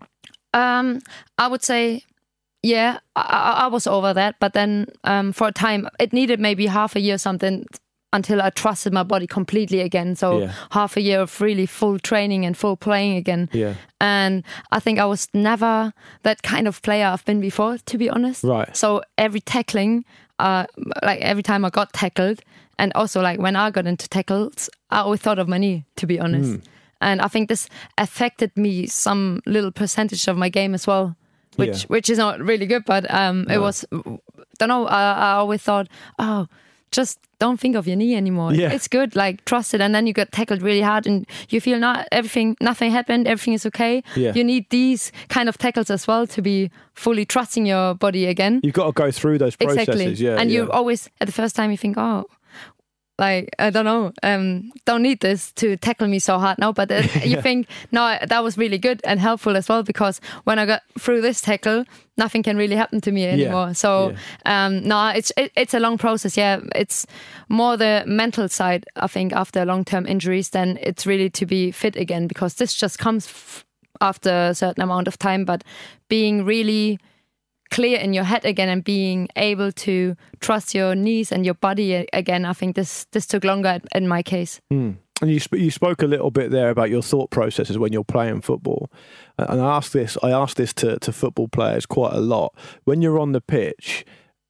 Um, 0.54 1.00
I 1.38 1.48
would 1.48 1.64
say, 1.64 2.04
yeah, 2.64 3.00
I, 3.16 3.22
I 3.22 3.64
I 3.66 3.68
was 3.68 3.88
over 3.88 4.14
that, 4.14 4.36
but 4.40 4.54
then 4.54 4.86
um, 5.04 5.32
for 5.34 5.48
a 5.48 5.52
time, 5.52 5.88
it 6.00 6.12
needed 6.14 6.40
maybe 6.40 6.68
half 6.68 6.96
a 6.96 7.00
year 7.00 7.16
or 7.16 7.18
something 7.18 7.66
until 8.14 8.42
I 8.42 8.50
trusted 8.50 8.92
my 8.94 9.04
body 9.04 9.28
completely 9.28 9.80
again. 9.82 10.16
So 10.16 10.40
Yeah. 10.40 10.52
half 10.72 10.98
a 10.98 11.02
year 11.02 11.22
of 11.22 11.40
really 11.42 11.66
full 11.66 11.98
training 12.00 12.46
and 12.46 12.58
full 12.58 12.76
playing 12.76 13.16
again. 13.18 13.50
Yeah. 13.54 13.76
And 14.00 14.44
I 14.72 14.80
think 14.80 15.00
I 15.00 15.06
was 15.06 15.28
never 15.34 15.94
that 16.24 16.42
kind 16.44 16.68
of 16.68 16.82
player 16.82 17.08
I've 17.08 17.24
been 17.26 17.40
before, 17.42 17.78
to 17.78 17.98
be 17.98 18.10
honest. 18.10 18.44
Right. 18.44 18.76
So 18.76 19.02
every 19.18 19.40
tackling, 19.42 20.04
uh, 20.40 20.66
like 21.04 21.22
every 21.22 21.44
time 21.44 21.64
I 21.66 21.70
got 21.70 21.94
tackled, 21.94 22.42
and 22.80 22.92
also 22.96 23.22
like 23.22 23.40
when 23.40 23.56
I 23.56 23.70
got 23.72 23.86
into 23.88 24.10
tackles, 24.10 24.70
I 24.90 25.00
always 25.02 25.22
thought 25.22 25.40
of 25.40 25.48
my 25.48 25.58
knee, 25.58 25.86
to 25.98 26.08
be 26.08 26.20
honest. 26.20 26.60
And 27.00 27.22
I 27.22 27.28
think 27.28 27.48
this 27.50 27.68
affected 27.98 28.52
me 28.58 28.88
some 28.88 29.42
little 29.46 29.72
percentage 29.72 30.28
of 30.28 30.38
my 30.38 30.50
game 30.50 30.74
as 30.74 30.86
well, 30.86 31.16
which 31.56 31.70
Yeah. 31.82 31.86
which 31.88 32.10
is 32.10 32.18
not 32.18 32.40
really 32.40 32.66
good. 32.66 32.84
But 32.86 33.10
um, 33.14 33.46
it 33.50 33.60
was, 33.60 33.86
don't 34.60 34.70
know. 34.70 34.86
I, 34.88 35.14
I 35.14 35.32
always 35.34 35.62
thought, 35.62 35.88
oh, 36.20 36.48
just 36.92 37.20
don't 37.40 37.60
think 37.60 37.76
of 37.76 37.88
your 37.88 37.96
knee 37.96 38.16
anymore. 38.16 38.54
Yeah. 38.54 38.72
It's 38.72 38.88
good, 38.88 39.16
like 39.16 39.44
trust 39.46 39.74
it, 39.74 39.82
and 39.82 39.96
then 39.96 40.06
you 40.08 40.14
get 40.14 40.32
tackled 40.32 40.62
really 40.62 40.82
hard, 40.82 41.08
and 41.08 41.26
you 41.50 41.60
feel 41.60 41.80
not 41.80 42.08
everything, 42.12 42.56
nothing 42.62 42.92
happened, 42.92 43.28
everything 43.28 43.54
is 43.54 43.66
okay. 43.66 44.04
Yeah. 44.16 44.34
You 44.34 44.44
need 44.44 44.70
these 44.70 45.12
kind 45.30 45.50
of 45.50 45.58
tackles 45.58 45.90
as 45.90 46.08
well 46.08 46.28
to 46.28 46.42
be 46.42 46.70
fully 46.94 47.26
trusting 47.26 47.66
your 47.66 47.96
body 47.96 48.28
again. 48.28 48.60
You've 48.64 48.74
got 48.76 48.86
to 48.86 48.92
go 48.92 49.12
through 49.12 49.40
those 49.40 49.56
processes. 49.56 49.90
Exactly. 49.90 50.26
Yeah. 50.26 50.40
and 50.40 50.52
yeah. 50.52 50.62
you 50.62 50.72
always 50.72 51.10
at 51.20 51.28
the 51.28 51.34
first 51.34 51.56
time 51.56 51.72
you 51.72 51.78
think, 51.78 51.98
oh, 51.98 52.26
like 53.20 53.50
I 53.60 53.70
don't 53.70 53.86
know, 53.86 54.12
um, 54.24 54.72
don't 54.86 55.04
need 55.04 55.20
this 55.20 55.52
to 55.54 55.78
tackle 55.78 56.08
me 56.08 56.20
so 56.20 56.40
hard 56.40 56.58
now. 56.58 56.72
But 56.72 56.92
uh, 56.92 56.96
you 57.24 57.42
think, 57.42 57.68
no, 57.92 58.18
that 58.26 58.44
was 58.44 58.58
really 58.58 58.78
good 58.78 59.02
and 59.04 59.20
helpful 59.20 59.56
as 59.56 59.70
well 59.70 59.84
because 59.84 60.20
when 60.44 60.60
I 60.60 60.66
got 60.66 60.82
through 61.00 61.22
this 61.22 61.42
tackle, 61.42 61.86
nothing 62.18 62.44
can 62.44 62.58
really 62.58 62.76
happen 62.76 63.00
to 63.02 63.12
me 63.12 63.26
anymore. 63.28 63.74
So 63.74 64.10
um, 64.46 64.84
no, 64.84 65.10
it's 65.10 65.32
it, 65.38 65.52
it's 65.56 65.74
a 65.74 65.80
long 65.80 65.98
process. 65.98 66.36
Yeah, 66.36 66.62
it's 66.76 67.06
more 67.48 67.78
the 67.78 68.04
mental 68.08 68.50
side. 68.50 68.86
I 68.96 69.08
think 69.08 69.34
after 69.34 69.66
long 69.66 69.86
term 69.86 70.08
injuries, 70.08 70.50
then 70.50 70.80
it's 70.82 71.06
really 71.06 71.30
to 71.32 71.46
be 71.46 71.72
fit 71.72 71.96
again 71.96 72.28
because 72.28 72.56
this 72.56 72.74
just 72.74 73.00
comes. 73.00 73.28
F- 73.28 73.66
after 74.04 74.32
a 74.50 74.56
certain 74.56 74.82
amount 74.82 75.08
of 75.08 75.20
time, 75.20 75.46
but 75.46 75.64
being 76.10 76.44
really 76.44 76.98
clear 77.72 77.98
in 78.00 78.14
your 78.14 78.26
head 78.26 78.46
again 78.46 78.70
and 78.70 78.84
being 78.84 79.28
able 79.36 79.72
to 79.72 80.16
trust 80.40 80.76
your 80.76 80.94
knees 80.94 81.32
and 81.32 81.46
your 81.46 81.56
body 81.56 82.06
again. 82.14 82.46
I 82.46 82.54
think 82.54 82.76
this 82.76 83.06
this 83.12 83.26
took 83.26 83.44
longer 83.44 83.80
in 83.96 84.08
my 84.08 84.22
case. 84.22 84.62
Hmm. 84.70 84.92
And 85.22 85.32
you 85.32 85.40
sp- 85.42 85.62
you 85.62 85.72
spoke 85.72 86.02
a 86.02 86.08
little 86.08 86.32
bit 86.32 86.52
there 86.52 86.70
about 86.70 86.90
your 86.90 87.02
thought 87.02 87.30
processes 87.30 87.78
when 87.78 87.94
you're 87.94 88.04
playing 88.04 88.42
football, 88.42 88.92
and 89.38 89.62
I 89.62 89.78
ask 89.78 89.92
this 89.92 90.18
I 90.22 90.32
ask 90.32 90.58
this 90.58 90.74
to 90.76 91.00
to 91.00 91.12
football 91.14 91.48
players 91.48 91.86
quite 91.86 92.14
a 92.14 92.20
lot. 92.20 92.56
When 92.84 93.02
you're 93.02 93.20
on 93.20 93.32
the 93.32 93.42
pitch, 93.42 94.06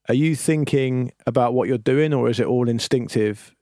are 0.08 0.16
you 0.16 0.36
thinking 0.36 1.12
about 1.28 1.54
what 1.54 1.68
you're 1.68 1.78
doing, 1.78 2.14
or 2.14 2.30
is 2.30 2.40
it 2.40 2.48
all 2.48 2.70
instinctive? 2.70 3.54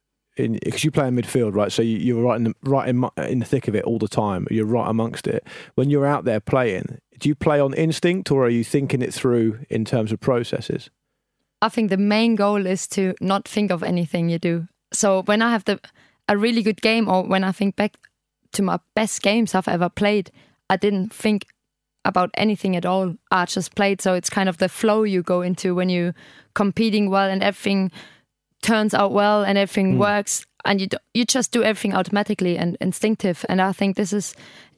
Because 0.47 0.84
you 0.84 0.91
play 0.91 1.08
in 1.08 1.15
midfield, 1.15 1.56
right? 1.56 1.71
So 1.71 1.82
you, 1.82 1.97
you're 1.97 2.23
right 2.23 2.38
in 2.38 2.45
the, 2.45 2.56
right 2.63 2.88
in, 2.88 3.04
in 3.17 3.39
the 3.39 3.45
thick 3.45 3.67
of 3.67 3.75
it 3.75 3.84
all 3.84 3.99
the 3.99 4.08
time. 4.08 4.47
You're 4.49 4.65
right 4.65 4.89
amongst 4.89 5.28
it. 5.28 5.45
When 5.75 5.89
you're 5.89 6.06
out 6.06 6.25
there 6.25 6.39
playing, 6.39 6.99
do 7.19 7.30
you 7.30 7.36
play 7.36 7.60
on 7.60 7.73
instinct, 7.73 8.32
or 8.32 8.45
are 8.45 8.49
you 8.49 8.63
thinking 8.63 9.02
it 9.02 9.13
through 9.13 9.60
in 9.69 9.86
terms 9.86 10.12
of 10.12 10.19
processes? 10.19 10.89
I 11.62 11.69
think 11.69 11.89
the 11.89 11.97
main 11.97 12.36
goal 12.36 12.65
is 12.65 12.88
to 12.89 13.13
not 13.19 13.47
think 13.47 13.71
of 13.71 13.84
anything 13.84 14.30
you 14.30 14.39
do. 14.39 14.67
So 14.93 15.23
when 15.23 15.41
I 15.41 15.52
have 15.52 15.65
the 15.65 15.80
a 16.30 16.38
really 16.38 16.62
good 16.62 16.82
game, 16.82 17.10
or 17.10 17.23
when 17.23 17.43
I 17.43 17.52
think 17.52 17.75
back 17.75 17.97
to 18.54 18.62
my 18.62 18.80
best 18.95 19.21
games 19.21 19.56
I've 19.56 19.67
ever 19.67 19.89
played, 19.89 20.32
I 20.69 20.78
didn't 20.78 21.12
think 21.12 21.45
about 22.06 22.30
anything 22.36 22.75
at 22.75 22.86
all. 22.86 23.15
I 23.32 23.45
just 23.45 23.75
played. 23.75 24.02
So 24.02 24.13
it's 24.13 24.30
kind 24.30 24.47
of 24.47 24.58
the 24.58 24.69
flow 24.69 25.04
you 25.04 25.23
go 25.23 25.41
into 25.41 25.75
when 25.75 25.89
you're 25.89 26.13
competing 26.54 27.10
well 27.10 27.30
and 27.30 27.43
everything 27.43 27.91
turns 28.62 28.93
out 28.93 29.12
well 29.12 29.43
and 29.43 29.58
everything 29.58 29.95
mm. 29.95 30.00
works, 30.00 30.45
and 30.65 30.82
you 30.82 30.88
do, 30.88 30.98
you 31.13 31.26
just 31.26 31.52
do 31.52 31.63
everything 31.63 31.95
automatically 31.95 32.58
and 32.58 32.78
instinctive. 32.82 33.45
And 33.50 33.62
I 33.62 33.72
think 33.72 33.95
this 33.95 34.13
is 34.13 34.36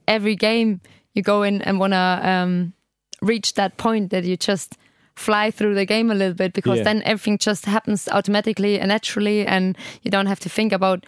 every 0.07 0.35
game 0.35 0.81
you 1.13 1.21
go 1.21 1.43
in 1.43 1.61
and 1.61 1.79
wanna 1.79 2.19
um, 2.23 2.73
reach 3.21 3.53
that 3.55 3.77
point 3.77 4.11
that 4.11 4.23
you 4.23 4.37
just 4.37 4.77
fly 5.15 5.51
through 5.51 5.75
the 5.75 5.85
game 5.85 6.09
a 6.09 6.15
little 6.15 6.33
bit 6.33 6.53
because 6.53 6.77
Yeah. 6.77 6.83
then 6.83 7.03
everything 7.03 7.37
just 7.37 7.65
happens 7.65 8.07
automatically 8.07 8.79
and 8.79 8.89
naturally 8.89 9.45
and 9.45 9.77
you 10.03 10.11
don't 10.11 10.27
have 10.27 10.39
to 10.39 10.49
think 10.49 10.71
about 10.71 11.05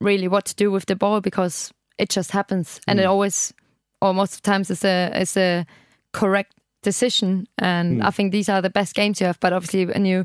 really 0.00 0.28
what 0.28 0.44
to 0.46 0.54
do 0.54 0.70
with 0.70 0.86
the 0.86 0.94
ball 0.94 1.20
because 1.20 1.72
it 1.98 2.08
just 2.08 2.30
happens. 2.30 2.80
And 2.86 3.00
it 3.00 3.04
mm. 3.04 3.10
always 3.10 3.52
or 4.00 4.14
most 4.14 4.34
of 4.34 4.42
the 4.42 4.50
times 4.50 4.70
it's 4.70 4.84
a 4.84 5.10
it's 5.14 5.36
a 5.36 5.66
correct 6.12 6.54
decision. 6.82 7.48
And 7.58 8.00
mm. 8.00 8.06
I 8.06 8.10
think 8.10 8.32
these 8.32 8.48
are 8.48 8.62
the 8.62 8.70
best 8.70 8.94
games 8.94 9.20
you 9.20 9.26
have 9.26 9.40
but 9.40 9.52
obviously 9.52 9.86
when 9.86 10.04
you 10.04 10.24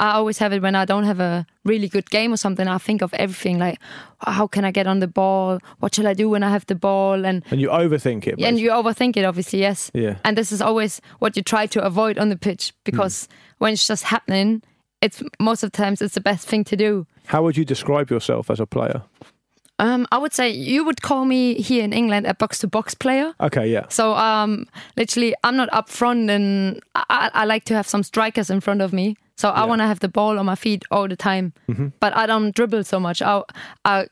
I 0.00 0.12
always 0.18 0.38
have 0.38 0.52
it 0.56 0.62
when 0.62 0.74
I 0.74 0.84
don't 0.86 1.04
have 1.04 1.20
a 1.20 1.44
really 1.64 1.88
good 1.88 2.08
game 2.10 2.32
or 2.32 2.36
something 2.38 2.66
I 2.66 2.78
think 2.78 3.02
of 3.02 3.12
everything 3.14 3.58
like 3.58 3.78
how 4.38 4.46
can 4.48 4.64
I 4.64 4.70
get 4.72 4.86
on 4.86 5.00
the 5.00 5.06
ball 5.06 5.58
what 5.80 5.94
shall 5.94 6.06
I 6.06 6.14
do 6.14 6.28
when 6.30 6.42
I 6.42 6.50
have 6.50 6.64
the 6.66 6.74
ball 6.74 7.26
and 7.26 7.42
And 7.50 7.60
you 7.60 7.68
overthink 7.70 8.26
it. 8.26 8.40
and 8.46 8.58
you 8.58 8.70
overthink 8.70 9.16
it 9.16 9.24
obviously 9.24 9.60
yes 9.60 9.90
Yeah. 9.94 10.14
and 10.24 10.36
this 10.36 10.52
is 10.52 10.60
always 10.62 11.00
what 11.20 11.36
you 11.36 11.42
try 11.42 11.66
to 11.66 11.80
avoid 11.84 12.18
on 12.18 12.28
the 12.30 12.36
pitch 12.38 12.72
because 12.84 13.28
when 13.58 13.72
it's 13.74 13.86
just 13.86 14.04
happening 14.04 14.62
it's 15.02 15.22
most 15.38 15.62
of 15.64 15.70
the 15.72 15.76
times 15.82 16.00
it's 16.02 16.14
the 16.14 16.20
best 16.32 16.48
thing 16.48 16.64
to 16.64 16.76
do 16.76 17.06
How 17.26 17.42
would 17.42 17.56
you 17.56 17.64
describe 17.66 18.10
yourself 18.10 18.50
as 18.50 18.60
a 18.60 18.66
player? 18.66 19.02
um, 19.78 20.06
I 20.12 20.18
would 20.18 20.32
say 20.34 20.50
you 20.50 20.84
would 20.84 21.00
call 21.00 21.24
me 21.24 21.54
here 21.54 21.82
in 21.84 21.92
England 21.92 22.26
a 22.26 22.34
box 22.34 22.58
to 22.60 22.66
box 22.68 22.94
player 22.94 23.32
Okay, 23.40 23.66
yeah. 23.72 23.86
so 23.88 24.14
um, 24.14 24.66
literally 24.96 25.34
I'm 25.44 25.56
not 25.56 25.68
up 25.72 25.88
front 25.88 26.30
and 26.30 26.80
I, 26.94 27.04
I, 27.08 27.30
I 27.42 27.44
like 27.44 27.64
to 27.64 27.74
have 27.74 27.86
some 27.88 28.02
strikers 28.02 28.50
in 28.50 28.60
front 28.60 28.82
of 28.82 28.92
me 28.92 29.16
so 29.40 29.48
I 29.50 29.64
want 29.64 29.80
to 29.80 29.86
have 29.86 30.00
the 30.00 30.12
ball 30.18 30.38
on 30.38 30.46
my 30.46 30.54
feet 30.64 30.82
all 30.90 31.08
the 31.08 31.16
time 31.16 31.52
mm-hmm. 31.68 31.88
but 32.02 32.16
I 32.16 32.26
don't 32.26 32.54
dribble 32.54 32.84
so 32.84 32.98
much 33.00 33.22
I, 33.22 33.42
I 33.84 34.06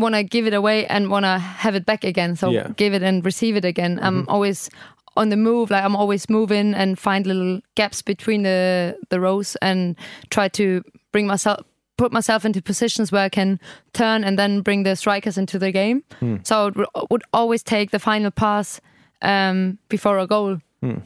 want 0.00 0.14
to 0.14 0.22
give 0.22 0.46
it 0.46 0.54
away 0.54 0.86
and 0.86 1.10
want 1.10 1.24
to 1.24 1.38
have 1.38 1.74
it 1.74 1.84
back 1.84 2.04
again. 2.04 2.36
So 2.36 2.50
Yeah. 2.50 2.68
give 2.76 2.94
it 2.94 3.02
and 3.02 3.24
receive 3.24 3.56
it 3.56 3.64
again. 3.64 3.98
I'm 4.02 4.22
mm-hmm. 4.22 4.30
always 4.30 4.70
on 5.16 5.28
the 5.30 5.36
move. 5.36 5.70
Like 5.70 5.84
I'm 5.84 5.96
always 5.96 6.28
moving 6.28 6.74
and 6.74 6.98
find 6.98 7.26
little 7.26 7.60
gaps 7.74 8.02
between 8.02 8.42
the 8.42 8.96
the 9.10 9.20
rows 9.20 9.56
and 9.60 9.96
try 10.30 10.48
to 10.48 10.82
bring 11.12 11.26
myself 11.26 11.60
put 11.96 12.12
myself 12.12 12.44
into 12.44 12.62
positions 12.62 13.10
where 13.10 13.24
I 13.24 13.28
can 13.28 13.58
turn 13.92 14.22
and 14.22 14.38
then 14.38 14.62
bring 14.62 14.84
the 14.84 14.94
strikers 14.94 15.36
into 15.36 15.58
the 15.58 15.72
game. 15.72 16.04
Hmm. 16.20 16.36
So 16.44 16.54
I 16.56 16.64
would, 16.64 16.86
would 17.10 17.24
always 17.32 17.64
take 17.64 17.90
the 17.90 17.98
final 17.98 18.30
pass 18.30 18.80
um, 19.20 19.78
before 19.88 20.18
a 20.18 20.26
goal. 20.26 20.58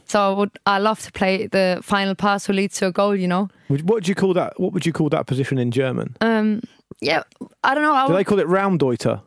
So 0.05 0.19
I 0.21 0.29
would 0.37 0.51
I 0.65 0.77
love 0.79 0.99
to 1.01 1.11
play 1.11 1.47
the 1.47 1.79
final 1.83 2.15
pass 2.15 2.45
who 2.45 2.53
leads 2.53 2.77
to 2.79 2.87
a 2.87 2.91
goal. 2.91 3.15
You 3.15 3.27
know. 3.27 3.49
What 3.67 3.83
would 3.85 4.07
you 4.07 4.15
call 4.15 4.33
that? 4.35 4.59
What 4.59 4.73
would 4.73 4.85
you 4.85 4.93
call 4.93 5.09
that 5.09 5.25
position 5.25 5.57
in 5.57 5.71
German? 5.71 6.15
Um, 6.21 6.61
yeah, 7.01 7.23
I 7.63 7.73
don't 7.73 7.83
know. 7.83 7.93
I 7.93 8.05
Do 8.07 8.13
would, 8.13 8.19
they 8.19 8.23
call 8.23 8.39
it 8.39 8.47
Raumdeuter? 8.47 9.21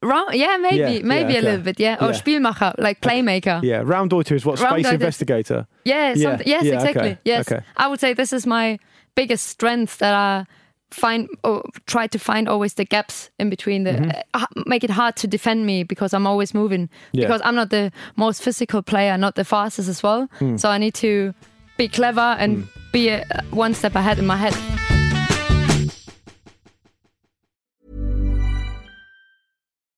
Round, 0.00 0.34
yeah, 0.34 0.56
maybe, 0.58 0.76
Yeah, 0.76 1.02
maybe 1.02 1.32
yeah, 1.32 1.40
a 1.40 1.42
little 1.42 1.60
bit, 1.60 1.80
yeah. 1.80 1.96
Or 2.00 2.10
Yeah. 2.12 2.20
Spielmacher, 2.20 2.74
like 2.78 3.00
playmaker. 3.00 3.60
Yeah, 3.64 3.82
Raumdeuter 3.82 4.32
is 4.36 4.46
what 4.46 4.58
space 4.58 4.86
Raumdeuter. 4.86 4.92
investigator. 4.92 5.66
Yeah, 5.84 6.12
Yeah, 6.14 6.30
something, 6.30 6.46
yes, 6.46 6.64
exactly. 6.66 7.00
okay, 7.00 7.18
Yes, 7.24 7.50
okay. 7.50 7.64
I 7.76 7.88
would 7.88 7.98
say 7.98 8.12
this 8.14 8.32
is 8.32 8.46
my 8.46 8.78
biggest 9.16 9.46
strength 9.48 9.98
that 9.98 10.14
I 10.14 10.44
find 10.90 11.28
or 11.44 11.62
try 11.86 12.06
to 12.06 12.18
find 12.18 12.48
always 12.48 12.74
the 12.74 12.84
gaps 12.84 13.30
in 13.38 13.50
between 13.50 13.84
the 13.84 14.24
uh, 14.34 14.46
make 14.66 14.84
it 14.84 14.90
hard 14.90 15.16
to 15.16 15.26
defend 15.26 15.66
me 15.66 15.84
because 15.84 16.14
I'm 16.14 16.26
always 16.26 16.54
moving 16.54 16.88
Mm-hmm. 16.88 17.18
Yeah. 17.18 17.26
because 17.26 17.42
I'm 17.44 17.54
not 17.54 17.70
the 17.70 17.90
most 18.16 18.42
physical 18.42 18.82
player, 18.82 19.16
not 19.18 19.34
the 19.34 19.44
fastest 19.44 19.88
as 19.88 20.02
well. 20.02 20.28
Hmm. 20.38 20.56
So 20.56 20.70
I 20.70 20.78
need 20.78 20.94
to 20.94 21.32
be 21.76 21.88
clever 21.88 22.36
and 22.38 22.66
be 22.92 23.08
a, 23.10 23.24
one 23.50 23.74
step 23.74 23.94
ahead 23.94 24.18
in 24.18 24.26
my 24.26 24.36
head. 24.36 24.97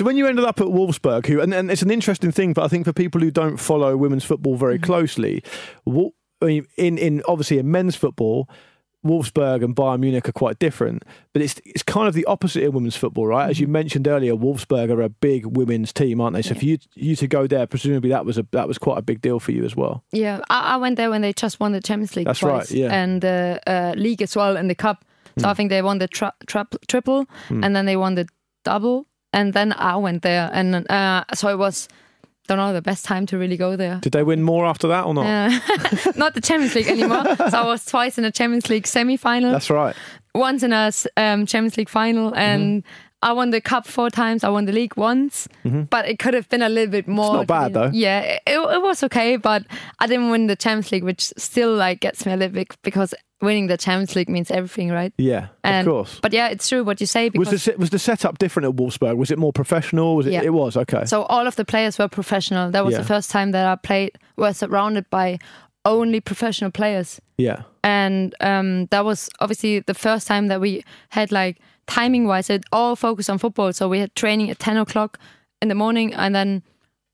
So 0.00 0.06
when 0.06 0.16
you 0.16 0.26
ended 0.26 0.46
up 0.46 0.58
at 0.62 0.66
Wolfsburg, 0.68 1.26
who 1.26 1.42
and, 1.42 1.52
and 1.52 1.70
it's 1.70 1.82
an 1.82 1.90
interesting 1.90 2.32
thing, 2.32 2.54
but 2.54 2.64
I 2.64 2.68
think 2.68 2.86
for 2.86 2.92
people 2.94 3.20
who 3.20 3.30
don't 3.30 3.58
follow 3.58 3.94
women's 3.98 4.24
football 4.24 4.56
very 4.56 4.76
mm-hmm. 4.76 4.84
closely, 4.84 5.42
Wol- 5.84 6.14
I 6.40 6.46
mean, 6.46 6.66
in 6.78 6.96
in 6.96 7.22
obviously 7.28 7.58
in 7.58 7.70
men's 7.70 7.96
football, 7.96 8.48
Wolfsburg 9.04 9.62
and 9.62 9.76
Bayern 9.76 10.00
Munich 10.00 10.26
are 10.26 10.32
quite 10.32 10.58
different, 10.58 11.02
but 11.34 11.42
it's 11.42 11.60
it's 11.66 11.82
kind 11.82 12.08
of 12.08 12.14
the 12.14 12.24
opposite 12.24 12.62
in 12.62 12.72
women's 12.72 12.96
football, 12.96 13.26
right? 13.26 13.50
As 13.50 13.60
you 13.60 13.66
mm-hmm. 13.66 13.72
mentioned 13.72 14.08
earlier, 14.08 14.34
Wolfsburg 14.34 14.90
are 14.90 15.02
a 15.02 15.10
big 15.10 15.44
women's 15.44 15.92
team, 15.92 16.18
aren't 16.18 16.34
they? 16.34 16.40
So 16.40 16.54
for 16.54 16.64
you 16.64 16.78
you 16.94 17.14
to 17.16 17.26
go 17.26 17.46
there, 17.46 17.66
presumably 17.66 18.08
that 18.08 18.24
was 18.24 18.38
a 18.38 18.46
that 18.52 18.66
was 18.66 18.78
quite 18.78 18.96
a 18.96 19.02
big 19.02 19.20
deal 19.20 19.38
for 19.38 19.52
you 19.52 19.66
as 19.66 19.76
well. 19.76 20.02
Yeah, 20.12 20.40
I, 20.48 20.60
I 20.60 20.76
went 20.78 20.96
there 20.96 21.10
when 21.10 21.20
they 21.20 21.34
just 21.34 21.60
won 21.60 21.72
the 21.72 21.82
Champions 21.82 22.16
League 22.16 22.24
That's 22.24 22.38
twice, 22.38 22.70
right, 22.70 22.70
yeah. 22.70 22.90
and 22.90 23.20
the 23.20 23.60
uh, 23.66 23.92
league 23.98 24.22
as 24.22 24.34
well, 24.34 24.56
and 24.56 24.70
the 24.70 24.74
cup. 24.74 25.04
So 25.36 25.46
I 25.46 25.52
mm. 25.52 25.56
think 25.56 25.68
they 25.68 25.82
won 25.82 25.98
the 25.98 26.08
tri- 26.08 26.32
tri- 26.46 26.64
triple, 26.88 27.26
mm. 27.50 27.62
and 27.62 27.76
then 27.76 27.84
they 27.84 27.98
won 27.98 28.14
the 28.14 28.26
double, 28.64 29.06
and 29.32 29.52
then 29.54 29.72
I 29.72 29.96
went 29.96 30.22
there, 30.22 30.50
and 30.52 30.90
uh, 30.90 31.24
so 31.34 31.48
it 31.48 31.58
was, 31.58 31.88
don't 32.48 32.58
know, 32.58 32.72
the 32.72 32.82
best 32.82 33.04
time 33.04 33.26
to 33.26 33.38
really 33.38 33.56
go 33.56 33.76
there. 33.76 33.98
Did 34.02 34.12
they 34.12 34.22
win 34.22 34.42
more 34.42 34.66
after 34.66 34.88
that 34.88 35.04
or 35.04 35.14
not? 35.14 35.26
Uh, 35.26 36.12
not 36.16 36.34
the 36.34 36.40
Champions 36.40 36.74
League 36.74 36.88
anymore. 36.88 37.24
so 37.36 37.58
I 37.58 37.64
was 37.66 37.84
twice 37.84 38.18
in 38.18 38.24
a 38.24 38.30
Champions 38.32 38.68
League 38.68 38.86
semi-final, 38.86 39.52
That's 39.52 39.70
right. 39.70 39.94
once 40.34 40.62
in 40.62 40.72
a 40.72 40.90
um, 41.16 41.46
Champions 41.46 41.76
League 41.76 41.88
final, 41.88 42.34
and 42.34 42.82
Mm-hmm. 42.82 43.06
I 43.22 43.34
won 43.34 43.50
the 43.50 43.60
cup 43.60 43.86
four 43.86 44.08
times. 44.08 44.44
I 44.44 44.48
won 44.48 44.64
the 44.64 44.72
league 44.72 44.96
once, 44.96 45.46
but 45.90 46.08
it 46.08 46.18
could 46.18 46.32
have 46.32 46.48
been 46.48 46.62
a 46.62 46.70
little 46.70 46.90
bit 46.90 47.06
more. 47.06 47.42
It's 47.42 47.50
not 47.50 47.64
bad, 47.64 47.74
though. 47.74 47.90
Yeah, 47.92 48.20
it, 48.22 48.40
it 48.46 48.82
was 48.82 49.02
okay, 49.02 49.36
but 49.36 49.62
I 49.98 50.06
didn't 50.06 50.30
win 50.30 50.46
the 50.46 50.56
Champions 50.56 50.90
League, 50.90 51.04
which 51.04 51.24
still 51.36 51.74
like 51.74 52.00
gets 52.00 52.24
me 52.24 52.32
a 52.32 52.36
little 52.38 52.54
bit 52.54 52.74
because 52.80 53.12
winning 53.40 53.66
the 53.68 53.76
Champions 53.76 54.14
League 54.16 54.28
means 54.28 54.50
everything, 54.50 54.90
right? 54.90 55.12
Yeah, 55.16 55.48
And, 55.64 55.86
of 55.86 55.92
course. 55.92 56.18
But 56.20 56.32
yeah, 56.32 56.48
it's 56.48 56.68
true 56.68 56.84
what 56.84 57.00
you 57.00 57.06
say 57.06 57.30
Was 57.34 57.50
the 57.50 57.74
was 57.78 57.90
the 57.90 57.98
setup 57.98 58.38
different 58.38 58.68
at 58.68 58.76
Wolfsburg? 58.76 59.16
Was 59.16 59.30
it 59.30 59.38
more 59.38 59.52
professional? 59.52 60.16
Was 60.16 60.26
it? 60.26 60.32
Yeah. 60.32 60.42
It 60.42 60.52
was 60.52 60.76
okay. 60.76 61.04
so 61.06 61.22
all 61.24 61.46
of 61.46 61.56
the 61.56 61.64
players 61.64 61.98
were 61.98 62.08
professional. 62.08 62.70
That 62.70 62.84
was 62.84 62.92
Yeah. 62.92 62.98
the 62.98 63.06
first 63.06 63.30
time 63.30 63.52
that 63.52 63.66
I 63.66 63.76
played 63.76 64.18
was 64.36 64.58
surrounded 64.58 65.08
by 65.10 65.38
only 65.84 66.20
professional 66.20 66.70
players. 66.70 67.20
yeah, 67.38 67.62
and 67.82 68.34
um, 68.40 68.86
that 68.90 69.04
was 69.04 69.30
obviously 69.40 69.80
the 69.80 69.94
first 69.94 70.26
time 70.26 70.48
that 70.48 70.60
we 70.60 70.84
had 71.08 71.32
like 71.32 71.56
timing 71.86 72.26
wise 72.26 72.50
it 72.50 72.62
all 72.70 72.94
focused 72.94 73.30
on 73.30 73.38
football 73.38 73.72
so 73.72 73.88
we 73.88 73.98
had 73.98 74.14
training 74.14 74.50
at 74.50 74.58
10 74.58 74.76
o'clock 74.76 75.18
in 75.62 75.68
the 75.68 75.74
morning 75.74 76.12
and 76.14 76.34
then 76.34 76.62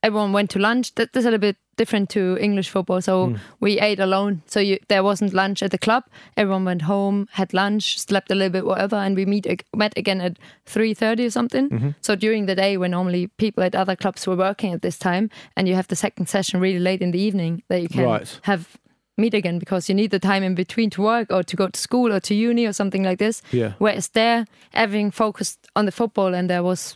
everyone 0.02 0.32
went 0.32 0.50
to 0.50 0.58
lunch 0.58 0.92
that, 0.96 1.12
that's 1.12 1.24
a 1.24 1.30
little 1.30 1.38
bit 1.40 1.56
different 1.76 2.10
to 2.10 2.36
english 2.40 2.68
football. 2.68 3.00
So 3.00 3.28
hmm. 3.28 3.36
we 3.60 3.78
ate 3.80 4.00
alone. 4.00 4.42
So 4.46 4.60
you, 4.60 4.78
there 4.88 5.02
wasn't 5.02 5.32
lunch 5.32 5.62
at 5.62 5.70
the 5.70 5.78
club. 5.78 6.04
Everyone 6.36 6.64
went 6.64 6.82
home 6.82 7.28
had 7.32 7.52
lunch 7.52 7.98
slept 7.98 8.30
a 8.30 8.34
little 8.34 8.50
bit 8.50 8.64
whatever. 8.64 8.96
And 8.96 9.16
we 9.16 9.26
meet 9.26 9.46
met 9.74 9.96
again 9.96 10.20
at 10.20 10.38
3.30 10.66 11.26
or 11.26 11.30
something. 11.30 11.68
Mm-hmm. 11.68 11.90
So 12.00 12.16
during 12.16 12.46
the 12.46 12.54
day 12.54 12.76
when 12.76 12.90
normally 12.90 13.28
people 13.38 13.62
at 13.62 13.74
other 13.74 13.96
clubs 13.96 14.26
were 14.26 14.36
working 14.36 14.72
at 14.72 14.82
this 14.82 14.98
time 14.98 15.30
and 15.56 15.68
you 15.68 15.74
have 15.74 15.88
the 15.88 15.96
second 15.96 16.28
session 16.28 16.60
really 16.60 16.78
late 16.78 17.02
in 17.02 17.10
the 17.10 17.20
evening 17.20 17.62
that 17.68 17.82
you 17.82 17.88
can 17.88 18.04
Right. 18.04 18.40
have 18.42 18.78
meet 19.18 19.34
again 19.34 19.58
because 19.58 19.88
you 19.88 19.94
need 19.94 20.10
the 20.10 20.18
time 20.18 20.42
in 20.42 20.54
between 20.54 20.90
to 20.90 21.02
work 21.02 21.32
or 21.32 21.42
to 21.42 21.56
go 21.56 21.68
to 21.68 21.80
school 21.80 22.12
or 22.12 22.20
to 22.20 22.34
uni 22.34 22.66
or 22.66 22.72
something 22.72 23.02
like 23.02 23.18
this. 23.18 23.42
Yeah. 23.50 23.72
Whereas 23.78 24.08
there, 24.08 24.46
everything 24.74 25.10
focused 25.10 25.66
on 25.74 25.86
the 25.86 25.92
football 25.92 26.34
and 26.34 26.50
there 26.50 26.62
was, 26.62 26.94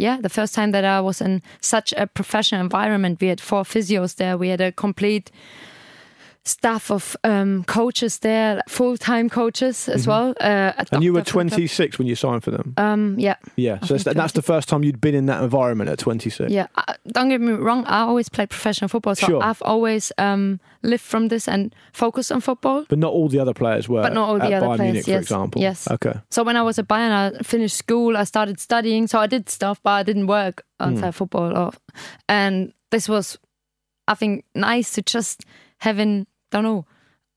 yeah, 0.00 0.18
the 0.20 0.30
first 0.30 0.54
time 0.54 0.70
that 0.70 0.84
I 0.84 1.00
was 1.00 1.20
in 1.20 1.42
such 1.60 1.92
a 1.96 2.06
professional 2.06 2.62
environment. 2.62 3.20
We 3.20 3.28
had 3.28 3.40
four 3.40 3.64
physios 3.64 4.16
there. 4.16 4.38
We 4.38 4.48
had 4.48 4.60
a 4.60 4.72
complete 4.72 5.30
staff 6.44 6.90
of 6.90 7.16
um, 7.22 7.64
coaches 7.64 8.20
there, 8.20 8.62
full 8.68 8.96
time 8.96 9.28
coaches 9.28 9.88
as 9.88 10.06
well. 10.06 10.34
Uh, 10.40 10.72
Mm-hmm. 10.80 10.94
And 10.94 11.04
you 11.04 11.12
were 11.12 11.20
doctor 11.20 11.32
from 11.32 11.46
the 11.48 11.50
club. 11.50 11.58
26 11.58 11.98
when 11.98 12.08
you 12.08 12.14
signed 12.14 12.42
for 12.42 12.50
them. 12.50 12.74
Um, 12.76 13.14
yeah, 13.18 13.36
yeah, 13.56 13.78
so 13.80 13.96
that's, 13.96 14.16
that's 14.16 14.32
the 14.32 14.42
first 14.42 14.68
time 14.68 14.82
you'd 14.82 15.00
been 15.00 15.14
in 15.14 15.26
that 15.26 15.42
environment 15.42 15.90
at 15.90 15.98
26. 15.98 16.50
yeah. 16.50 16.66
Uh, 16.74 16.94
don't 17.08 17.28
get 17.28 17.40
me 17.40 17.52
wrong. 17.52 17.84
I 17.86 18.00
always 18.00 18.28
played 18.28 18.50
professional 18.50 18.88
football, 18.88 19.14
so 19.14 19.26
Sure. 19.26 19.42
I've 19.42 19.62
always 19.62 20.10
um, 20.18 20.58
lived 20.82 21.02
from 21.02 21.28
this 21.28 21.46
and 21.48 21.74
focused 21.92 22.32
on 22.32 22.40
football. 22.40 22.84
But 22.88 22.98
not 22.98 23.12
all 23.12 23.28
the 23.28 23.38
other 23.38 23.54
players 23.54 23.88
were. 23.88 24.02
But 24.02 24.12
not 24.14 24.28
all 24.28 24.38
the 24.38 24.54
other 24.54 24.66
Bayern 24.66 24.76
players, 24.76 24.92
Munich, 24.92 25.04
for 25.04 25.18
example. 25.18 25.60
yes. 25.62 25.88
Okay. 25.90 26.14
So 26.30 26.42
when 26.42 26.56
I 26.56 26.62
was 26.62 26.78
at 26.78 26.88
Bayern, 26.88 27.12
I 27.12 27.38
finished 27.42 27.76
school. 27.76 28.16
I 28.16 28.24
started 28.24 28.58
studying. 28.60 29.06
So 29.06 29.18
I 29.18 29.26
did 29.26 29.48
stuff, 29.50 29.80
but 29.82 29.90
I 29.90 30.02
didn't 30.02 30.26
work 30.26 30.62
outside 30.80 31.14
football. 31.14 31.56
Or, 31.56 31.72
and 32.28 32.72
this 32.90 33.08
was, 33.08 33.38
I 34.08 34.14
think, 34.14 34.44
nice 34.54 34.92
to 34.92 35.02
just 35.02 35.44
having, 35.78 36.26
don't 36.50 36.64
know, 36.64 36.84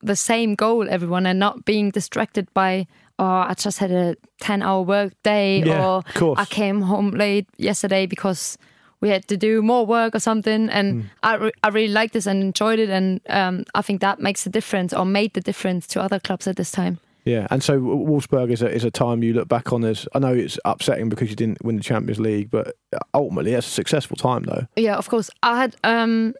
the 0.01 0.15
same 0.15 0.55
goal, 0.55 0.89
everyone, 0.89 1.25
and 1.25 1.39
not 1.39 1.65
being 1.65 1.91
distracted 1.91 2.47
by, 2.53 2.87
oh, 3.19 3.25
I 3.25 3.53
just 3.57 3.79
had 3.79 3.91
a 3.91 4.15
10 4.41 4.61
hour 4.61 4.81
work 4.81 5.13
day, 5.23 5.63
Yeah, 5.63 5.99
or. 6.19 6.35
I 6.37 6.45
came 6.45 6.81
home 6.81 7.11
late 7.11 7.47
yesterday 7.57 8.05
because 8.05 8.57
we 8.99 9.09
had 9.09 9.27
to 9.27 9.37
do 9.37 9.61
more 9.61 9.85
work 9.85 10.15
or 10.15 10.19
something. 10.19 10.69
And 10.69 11.09
I, 11.23 11.35
re- 11.35 11.51
I 11.63 11.69
really 11.69 11.93
liked 11.93 12.13
this 12.13 12.25
and 12.25 12.41
enjoyed 12.41 12.79
it. 12.79 12.89
And 12.89 13.21
um, 13.29 13.65
I 13.75 13.81
think 13.81 14.01
that 14.01 14.19
makes 14.19 14.45
a 14.45 14.49
difference 14.49 14.93
or 14.93 15.05
made 15.05 15.33
the 15.33 15.41
difference 15.41 15.87
to 15.87 16.01
other 16.01 16.19
clubs 16.19 16.47
at 16.47 16.55
this 16.55 16.71
time. 16.71 16.99
Yeah, 17.25 17.47
and 17.51 17.63
so 17.63 17.79
Wolfsburg 17.79 18.51
is 18.51 18.61
a 18.61 18.69
is 18.69 18.83
a 18.83 18.91
time 18.91 19.23
you 19.23 19.33
look 19.33 19.47
back 19.47 19.71
on 19.71 19.85
as 19.85 20.05
I 20.13 20.19
know 20.19 20.33
it's 20.33 20.59
upsetting 20.65 21.07
because 21.07 21.29
you 21.29 21.37
didn't 21.37 21.63
win 21.63 21.77
the 21.77 21.81
Champions 21.83 22.19
League, 22.19 22.51
but 22.51 22.75
ultimately 23.13 23.53
it's 23.53 23.65
a 23.65 23.69
successful 23.69 24.17
time 24.17 24.43
though. 24.43 24.67
Yeah, 24.75 24.97
of 24.97 25.07
course. 25.07 25.29
I 25.41 25.57
had 25.57 25.75
um 25.85 26.33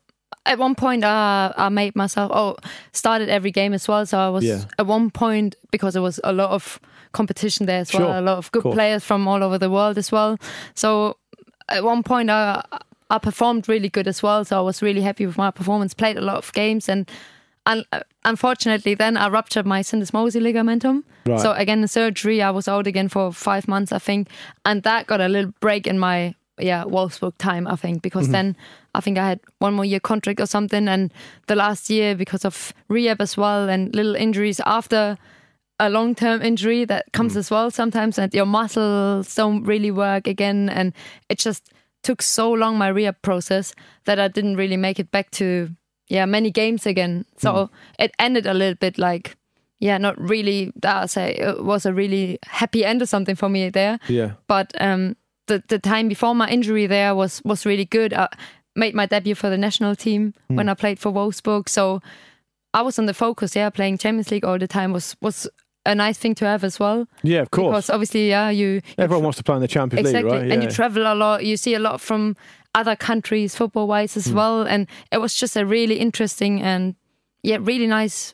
at 0.46 0.58
one 0.60 0.76
point 0.76 1.04
uh, 1.04 1.54
I 1.56 1.70
made 1.70 1.96
myself 1.96 2.32
oh 2.34 2.56
started 2.92 3.30
every 3.30 3.52
game 3.52 3.74
as 3.74 3.88
well. 3.88 4.06
So 4.06 4.18
I 4.18 4.30
was 4.30 4.44
Yeah. 4.44 4.64
at 4.78 4.86
one 4.88 5.10
point 5.12 5.56
because 5.72 5.94
there 5.94 6.02
was 6.04 6.20
a 6.24 6.32
lot 6.34 6.52
of 6.52 6.80
competition 7.12 7.66
there 7.66 7.82
as 7.82 7.90
Sure, 7.90 8.02
well, 8.02 8.20
a 8.20 8.22
lot 8.22 8.38
of 8.38 8.52
good 8.52 8.64
course. 8.64 8.76
players 8.76 9.04
from 9.04 9.28
all 9.28 9.44
over 9.44 9.58
the 9.58 9.70
world 9.70 9.98
as 9.98 10.12
well. 10.12 10.38
So 10.76 11.18
at 11.70 11.84
one 11.84 12.04
point 12.04 12.30
I 12.30 12.62
I 13.10 13.20
performed 13.20 13.70
really 13.70 13.90
good 13.90 14.08
as 14.08 14.24
well. 14.24 14.44
So 14.46 14.58
I 14.58 14.62
was 14.62 14.82
really 14.82 15.02
happy 15.02 15.26
with 15.26 15.38
my 15.38 15.52
performance. 15.52 15.94
Played 15.94 16.18
a 16.18 16.22
lot 16.22 16.38
of 16.38 16.52
games 16.54 16.90
and. 16.90 17.10
And 17.66 17.86
uh, 17.94 18.02
unfortunately, 18.26 18.94
then 18.94 19.16
I 19.16 19.30
ruptured 19.30 19.66
my 19.66 19.80
syndesmosis 19.84 20.42
ligamentum. 20.42 21.04
Right. 21.26 21.40
So 21.40 21.54
again, 21.54 21.80
the 21.80 21.88
surgery, 21.88 22.42
I 22.42 22.50
was 22.52 22.68
out 22.68 22.88
again 22.88 23.08
for 23.08 23.32
five 23.32 23.70
months, 23.70 23.94
I 23.94 24.00
think, 24.00 24.28
and 24.66 24.84
that 24.84 25.08
got 25.08 25.22
a 25.22 25.30
little 25.30 25.54
break 25.62 25.88
in 25.88 25.98
my 25.98 26.36
yeah 26.60 26.84
Wolfsburg 26.84 27.38
time, 27.38 27.68
I 27.68 27.76
think, 27.76 28.02
because 28.02 28.26
mm-hmm. 28.26 28.34
then 28.34 28.58
I 28.96 29.02
think 29.02 29.18
I 29.18 29.28
had 29.28 29.40
one 29.60 29.74
more 29.74 29.86
year 29.86 30.00
contract 30.00 30.40
or 30.40 30.46
something, 30.46 30.88
and 30.88 31.12
the 31.48 31.56
last 31.56 31.90
year 31.90 32.16
because 32.16 32.46
of 32.46 32.74
rehab 32.88 33.22
as 33.22 33.38
well 33.38 33.70
and 33.70 33.94
little 33.96 34.16
injuries 34.16 34.62
after 34.66 35.18
a 35.80 35.90
long 35.90 36.16
term 36.16 36.42
injury 36.42 36.86
that 36.86 37.12
comes 37.14 37.34
mm. 37.34 37.38
as 37.38 37.52
well 37.52 37.72
sometimes, 37.72 38.18
and 38.18 38.34
your 38.34 38.46
muscles 38.46 39.34
don't 39.36 39.64
really 39.64 39.92
work 39.92 40.28
again, 40.28 40.70
and 40.70 40.94
it 41.30 41.40
just 41.40 41.70
took 42.04 42.22
so 42.22 42.52
long 42.52 42.78
my 42.78 42.90
rehab 42.90 43.22
process 43.22 43.74
that 44.06 44.20
I 44.20 44.28
didn't 44.28 44.58
really 44.58 44.78
make 44.78 45.00
it 45.00 45.10
back 45.12 45.32
to 45.32 45.70
yeah 46.08 46.26
many 46.26 46.52
games 46.52 46.86
again. 46.86 47.26
So 47.38 47.54
mm. 47.54 47.70
it 48.00 48.12
ended 48.20 48.46
a 48.46 48.54
little 48.54 48.76
bit 48.76 48.98
like 48.98 49.38
yeah, 49.84 49.98
not 49.98 50.18
really. 50.18 50.72
I 50.82 51.08
say 51.08 51.34
it 51.34 51.62
was 51.62 51.86
a 51.86 51.94
really 51.94 52.40
happy 52.46 52.86
end 52.86 53.02
or 53.02 53.06
something 53.06 53.36
for 53.36 53.50
me 53.50 53.70
there. 53.70 54.00
Yeah. 54.08 54.34
But 54.48 54.72
um, 54.80 55.18
the 55.48 55.64
the 55.68 55.80
time 55.80 56.08
before 56.08 56.36
my 56.36 56.50
injury 56.50 56.88
there 56.88 57.16
was 57.16 57.42
was 57.44 57.66
really 57.66 57.86
good. 57.86 58.14
I 58.14 58.30
made 58.76 58.96
my 58.96 59.06
debut 59.06 59.36
for 59.36 59.50
the 59.50 59.58
national 59.58 59.96
team 59.96 60.34
hmm. 60.50 60.56
when 60.56 60.70
I 60.70 60.74
played 60.74 61.00
for 61.00 61.12
Wolfsburg, 61.12 61.70
so 61.70 62.02
I 62.74 62.82
was 62.82 62.98
on 63.00 63.06
the 63.06 63.14
focus. 63.14 63.56
Yeah, 63.56 63.70
playing 63.70 63.98
Champions 63.98 64.32
League 64.32 64.46
all 64.46 64.58
the 64.58 64.68
time 64.68 64.94
was 64.94 65.16
was 65.22 65.48
a 65.86 65.94
nice 65.94 66.18
thing 66.18 66.36
to 66.36 66.46
have 66.46 66.64
as 66.64 66.80
well. 66.80 67.08
Yeah, 67.24 67.42
of 67.42 67.52
course. 67.52 67.68
Because 67.68 67.90
obviously, 67.90 68.30
yeah, 68.30 68.50
you 68.50 68.82
Everyone 68.98 69.24
wants 69.24 69.38
to 69.38 69.44
play 69.44 69.56
in 69.56 69.62
the 69.62 69.68
Champions 69.68 70.08
exactly, 70.08 70.32
League, 70.32 70.42
right? 70.42 70.52
and 70.52 70.64
you 70.64 70.70
travel 70.70 71.04
a 71.04 71.16
lot. 71.16 71.46
You 71.46 71.58
see 71.58 71.76
a 71.76 71.80
lot 71.80 72.00
from 72.02 72.36
other 72.76 72.96
countries, 72.96 73.56
football 73.56 73.88
wise 73.88 74.18
as 74.18 74.28
hmm. 74.28 74.36
well. 74.36 74.62
And 74.64 74.88
it 75.12 75.20
was 75.20 75.36
just 75.36 75.56
a 75.56 75.66
really 75.66 75.96
interesting 75.96 76.62
and 76.62 76.96
yeah, 77.44 77.58
really 77.60 77.88
nice, 77.88 78.34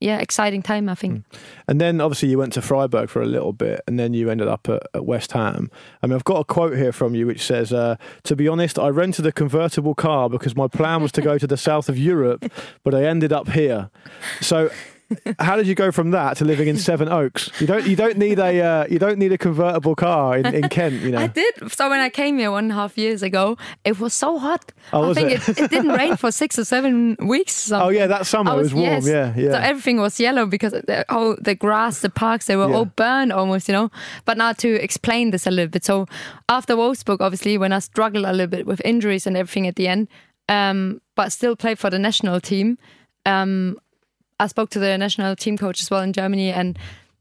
yeah, 0.00 0.18
exciting 0.18 0.62
time. 0.62 0.88
I 0.88 0.94
think. 0.94 1.24
Hmm. 1.26 1.36
And 1.68 1.80
then 1.80 2.00
obviously 2.00 2.28
you 2.28 2.38
went 2.38 2.52
to 2.54 2.62
Freiburg 2.62 3.08
for 3.08 3.22
a 3.22 3.26
little 3.26 3.52
bit, 3.52 3.80
and 3.86 3.98
then 3.98 4.14
you 4.14 4.30
ended 4.30 4.48
up 4.48 4.68
at, 4.68 4.82
at 4.94 5.06
West 5.06 5.32
Ham. 5.32 5.70
I 6.02 6.06
mean, 6.06 6.14
I've 6.14 6.24
got 6.24 6.40
a 6.40 6.44
quote 6.44 6.76
here 6.76 6.92
from 6.92 7.14
you 7.14 7.26
which 7.26 7.42
says, 7.42 7.72
uh, 7.72 7.96
"To 8.24 8.36
be 8.36 8.48
honest, 8.48 8.78
I 8.78 8.88
rented 8.88 9.26
a 9.26 9.32
convertible 9.32 9.94
car 9.94 10.28
because 10.28 10.54
my 10.54 10.68
plan 10.68 11.02
was 11.02 11.12
to 11.12 11.22
go 11.22 11.38
to 11.38 11.46
the 11.46 11.56
south 11.68 11.88
of 11.88 11.98
Europe, 11.98 12.50
but 12.84 12.94
I 12.94 13.04
ended 13.04 13.32
up 13.32 13.50
here." 13.50 13.90
So. 14.40 14.70
How 15.38 15.56
did 15.56 15.66
you 15.68 15.74
go 15.74 15.92
from 15.92 16.10
that 16.10 16.36
to 16.38 16.44
living 16.44 16.66
in 16.68 16.76
Sevenoaks? 16.76 17.50
You 17.60 17.66
don't. 17.66 17.86
You 17.86 17.94
don't 17.96 18.18
need 18.18 18.38
a. 18.38 18.60
Uh, 18.60 18.86
you 18.90 18.98
don't 18.98 19.18
need 19.18 19.32
a 19.32 19.38
convertible 19.38 19.94
car 19.94 20.36
in, 20.38 20.46
in 20.52 20.68
Kent. 20.68 20.94
You 21.02 21.12
know. 21.12 21.18
I 21.18 21.28
did. 21.28 21.70
So 21.72 21.88
when 21.88 22.00
I 22.00 22.08
came 22.10 22.38
here 22.38 22.50
one 22.50 22.64
and 22.64 22.72
a 22.72 22.74
half 22.74 22.98
years 22.98 23.22
ago, 23.22 23.56
it 23.84 24.00
was 24.00 24.12
so 24.14 24.38
hot. 24.38 24.72
Oh, 24.92 25.04
I 25.04 25.08
was 25.08 25.16
think 25.16 25.30
it? 25.30 25.48
it? 25.48 25.58
It, 25.60 25.70
didn't 25.70 25.92
rain 25.92 26.16
for 26.16 26.32
six 26.32 26.58
or 26.58 26.64
seven 26.64 27.16
weeks. 27.20 27.70
or 27.70 27.82
Oh 27.84 27.88
yeah, 27.90 28.06
that 28.08 28.26
summer 28.26 28.52
it 28.54 28.56
was 28.56 28.74
warm. 28.74 28.86
yes. 28.86 29.06
Yeah, 29.06 29.32
yeah. 29.36 29.50
So 29.52 29.58
everything 29.58 30.00
was 30.00 30.18
yellow 30.18 30.44
because 30.46 30.72
the 30.72 31.04
whole 31.08 31.36
the 31.40 31.54
grass, 31.54 32.00
the 32.00 32.10
parks, 32.10 32.46
they 32.46 32.56
were 32.56 32.68
Yeah. 32.68 32.76
all 32.76 32.84
burned 32.86 33.32
almost, 33.32 33.68
you 33.68 33.72
know. 33.74 33.90
But 34.24 34.36
now 34.38 34.52
to 34.54 34.74
explain 34.82 35.30
this 35.30 35.46
a 35.46 35.50
little 35.50 35.70
bit. 35.70 35.84
So 35.84 36.06
after 36.48 36.74
Wolfsburg, 36.74 37.18
obviously, 37.20 37.58
when 37.58 37.72
I 37.72 37.78
struggled 37.78 38.24
a 38.24 38.32
little 38.32 38.46
bit 38.48 38.66
with 38.66 38.80
injuries 38.84 39.26
and 39.26 39.36
everything 39.36 39.68
at 39.68 39.76
the 39.76 39.86
end, 39.86 40.08
um, 40.48 41.00
but 41.14 41.30
still 41.32 41.54
played 41.54 41.78
for 41.78 41.90
the 41.90 41.98
national 41.98 42.40
team. 42.40 42.78
Um, 43.24 43.78
I 44.38 44.46
spoke 44.46 44.70
to 44.70 44.78
the 44.78 44.96
national 44.98 45.36
team 45.36 45.56
coach 45.56 45.82
as 45.82 45.90
well 45.90 46.00
in 46.02 46.12
Germany, 46.12 46.52
and 46.52 46.78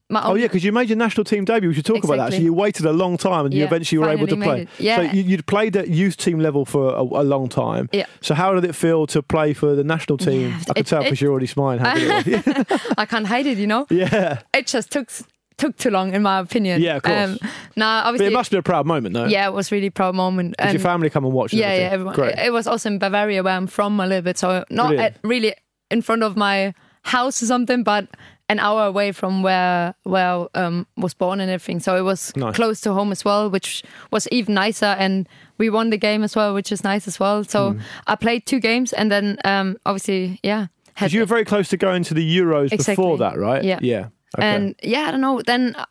my 0.10 0.22
Oh 0.24 0.36
yeah, 0.36 0.46
because 0.46 0.64
you 0.64 0.72
made 0.72 0.90
your 0.90 0.98
national 0.98 1.24
team 1.24 1.46
debut. 1.46 1.70
We 1.70 1.76
should 1.76 1.86
talk 1.86 2.04
about 2.04 2.18
that. 2.18 2.34
So 2.34 2.40
you 2.40 2.54
waited 2.54 2.86
a 2.86 2.94
long 2.94 3.18
time, 3.18 3.46
and 3.46 3.54
you 3.54 3.64
eventually 3.64 4.00
were 4.00 4.10
able 4.10 4.28
to 4.28 4.36
play. 4.38 4.68
Yeah. 4.78 4.98
So 4.98 5.02
you, 5.04 5.24
you'd 5.24 5.48
played 5.48 5.76
at 5.76 5.88
youth 5.88 6.18
team 6.18 6.40
level 6.40 6.66
for 6.66 6.94
a, 6.94 7.02
a 7.02 7.24
long 7.24 7.48
time. 7.50 7.90
Yeah. 7.92 8.06
So 8.22 8.36
how 8.36 8.54
did 8.54 8.66
it 8.66 8.76
feel 8.76 9.08
to 9.08 9.24
play 9.24 9.54
for 9.54 9.76
the 9.76 9.84
national 9.84 10.18
team? 10.18 10.50
Yeah, 10.52 10.58
I 10.58 10.64
could 10.74 10.78
it- 10.78 10.88
tell 10.88 11.04
because 11.04 11.22
you're 11.22 11.32
already 11.32 11.48
smiling. 11.48 11.80
How 11.80 11.96
good 11.96 12.28
it 12.28 12.70
was. 12.70 12.82
I 12.98 13.06
can't 13.06 13.26
hide 13.26 13.46
it, 13.48 13.58
you 13.58 13.68
know. 13.68 13.88
yeah. 13.90 14.42
It 14.54 14.68
just 14.68 14.92
took 14.92 15.10
took 15.58 15.78
too 15.78 15.90
long, 15.90 16.14
in 16.14 16.22
my 16.22 16.40
opinion. 16.40 16.82
Yeah, 16.82 16.98
of 16.98 17.04
course. 17.04 17.30
Um, 17.30 17.40
now, 17.78 18.02
But 18.02 18.08
obviously, 18.10 18.28
it 18.28 18.34
must 18.34 18.52
be 18.52 18.58
a 18.58 18.62
proud 18.62 18.86
moment, 18.86 19.14
though. 19.14 19.26
yeah, 19.26 19.48
it 19.48 19.54
was 19.54 19.72
really 19.72 19.90
proud 19.90 20.14
moment. 20.14 20.56
Did 20.58 20.74
your 20.74 20.82
family 20.82 21.10
come 21.10 21.24
and 21.26 21.34
watch? 21.34 21.54
yeah, 21.54 21.74
yeah, 21.74 21.90
everyone. 21.92 22.14
Great. 22.14 22.38
It 22.38 22.52
was 22.52 22.68
also 22.68 22.90
in 22.90 23.00
Bavaria 23.00 23.42
where 23.42 23.56
I'm 23.56 23.66
from 23.68 24.00
a 24.00 24.06
little 24.06 24.22
bit, 24.22 24.38
so 24.38 24.66
not 24.70 24.94
at, 24.96 25.16
really 25.24 25.56
in 25.90 26.02
front 26.02 26.24
of 26.24 26.36
my 26.36 26.74
house 27.06 27.42
or 27.42 27.46
something, 27.46 27.84
but 27.84 28.08
an 28.50 28.60
hour 28.60 28.86
away 28.86 29.12
from 29.12 29.42
where 29.44 29.94
where 30.04 30.48
um, 30.54 30.86
was 30.98 31.14
born 31.16 31.40
and 31.40 31.50
everything. 31.50 31.80
So 31.80 31.96
it 31.98 32.02
was 32.04 32.32
Nice. 32.36 32.56
close 32.56 32.82
to 32.82 32.94
home 32.94 33.12
as 33.12 33.24
well, 33.26 33.50
which 33.50 33.84
was 34.12 34.28
even 34.32 34.54
nicer. 34.54 34.96
And 35.00 35.28
we 35.58 35.70
won 35.70 35.90
the 35.90 35.98
game 35.98 36.24
as 36.24 36.36
well, 36.36 36.54
which 36.54 36.72
is 36.72 36.84
nice 36.84 37.08
as 37.08 37.20
well. 37.20 37.44
So 37.44 37.72
Hmm. 37.72 37.80
I 38.08 38.16
played 38.16 38.46
two 38.46 38.60
games, 38.60 38.94
and 38.94 39.10
then 39.12 39.38
um, 39.46 39.78
obviously, 39.86 40.40
yeah, 40.44 40.68
Because 40.94 41.14
you 41.14 41.22
were 41.22 41.26
very 41.26 41.46
close 41.46 41.70
to 41.70 41.78
going 41.78 42.04
to 42.04 42.14
the 42.14 42.38
Euros 42.40 42.72
Exactly. 42.72 42.96
before 42.96 43.18
that, 43.18 43.38
right? 43.38 43.64
Yeah. 43.64 43.80
Yeah. 43.82 44.08
Okay. 44.38 44.48
And 44.56 44.76
yeah, 44.84 45.08
I 45.08 45.12
don't 45.12 45.22
know. 45.22 45.42
Then 45.42 45.76
uh, 45.78 45.86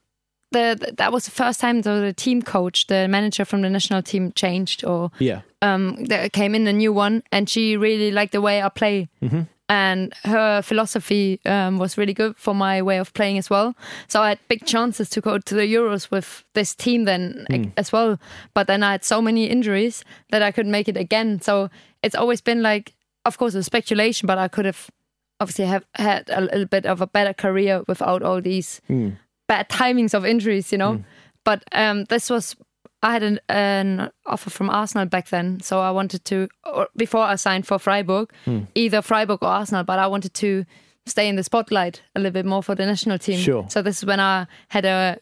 the, 0.52 0.76
the 0.80 0.92
that 0.98 1.12
was 1.12 1.24
the 1.24 1.30
first 1.30 1.60
time 1.60 1.82
the, 1.82 2.00
the 2.00 2.12
team 2.12 2.42
coach, 2.42 2.86
the 2.86 3.08
manager 3.08 3.44
from 3.44 3.62
the 3.62 3.70
national 3.70 4.02
team, 4.02 4.32
changed 4.32 4.84
or 4.84 5.10
yeah. 5.18 5.40
um, 5.62 6.04
there 6.04 6.28
came 6.28 6.54
in 6.54 6.66
a 6.68 6.72
new 6.72 6.92
one, 6.92 7.22
and 7.32 7.48
she 7.48 7.76
really 7.76 8.10
liked 8.12 8.32
the 8.32 8.40
way 8.40 8.62
I 8.62 8.68
play. 8.68 9.08
Mm-hmm. 9.22 9.42
And 9.68 10.12
her 10.24 10.60
philosophy 10.60 11.40
um, 11.46 11.78
was 11.78 11.96
really 11.96 12.12
good 12.12 12.36
for 12.36 12.54
my 12.54 12.82
way 12.82 12.98
of 12.98 13.14
playing 13.14 13.38
as 13.38 13.48
well. 13.48 13.74
So 14.08 14.20
I 14.20 14.28
had 14.30 14.38
big 14.48 14.66
chances 14.66 15.08
to 15.10 15.20
go 15.22 15.38
to 15.38 15.54
the 15.54 15.62
Euros 15.62 16.10
with 16.10 16.44
this 16.52 16.74
team 16.74 17.04
then 17.04 17.46
a- 17.50 17.54
as 17.78 17.90
well. 17.92 18.18
But 18.52 18.66
then 18.66 18.82
I 18.82 18.92
had 18.92 19.04
so 19.04 19.22
many 19.22 19.46
injuries 19.46 20.04
that 20.30 20.42
I 20.42 20.52
couldn't 20.52 20.72
make 20.72 20.88
it 20.88 20.98
again. 20.98 21.40
So 21.40 21.70
it's 22.02 22.14
always 22.14 22.42
been 22.42 22.60
like, 22.62 22.92
of 23.24 23.38
course, 23.38 23.54
a 23.54 23.62
speculation, 23.62 24.26
but 24.26 24.36
I 24.36 24.48
could 24.48 24.66
have 24.66 24.90
obviously 25.40 25.64
have 25.64 25.84
had 25.94 26.28
a 26.28 26.42
little 26.42 26.66
bit 26.66 26.84
of 26.84 27.00
a 27.00 27.06
better 27.06 27.32
career 27.32 27.82
without 27.88 28.22
all 28.22 28.42
these 28.42 28.82
bad 29.48 29.68
timings 29.70 30.12
of 30.12 30.26
injuries, 30.26 30.72
you 30.72 30.78
know. 30.78 31.02
But 31.44 31.64
um, 31.72 32.04
this 32.04 32.28
was 32.28 32.54
I 33.04 33.12
had 33.12 33.22
an, 33.22 33.38
an 33.48 34.10
offer 34.26 34.50
from 34.50 34.70
Arsenal 34.70 35.06
back 35.06 35.28
then, 35.28 35.60
so 35.60 35.80
I 35.80 35.90
wanted 35.90 36.24
to 36.24 36.48
or 36.64 36.88
before 36.96 37.22
I 37.32 37.36
signed 37.36 37.66
for 37.66 37.78
Freiburg, 37.78 38.32
either 38.74 39.02
Freiburg 39.02 39.40
or 39.42 39.48
Arsenal. 39.48 39.84
But 39.84 39.98
I 39.98 40.06
wanted 40.06 40.32
to 40.34 40.64
stay 41.06 41.28
in 41.28 41.36
the 41.36 41.42
spotlight 41.44 42.02
a 42.14 42.18
little 42.18 42.32
bit 42.32 42.46
more 42.46 42.62
for 42.62 42.74
the 42.74 42.86
national 42.86 43.18
team. 43.18 43.38
Sure. 43.38 43.66
So 43.68 43.82
this 43.82 43.98
is 43.98 44.06
when 44.06 44.20
I 44.20 44.46
had 44.68 44.84
a 44.86 45.18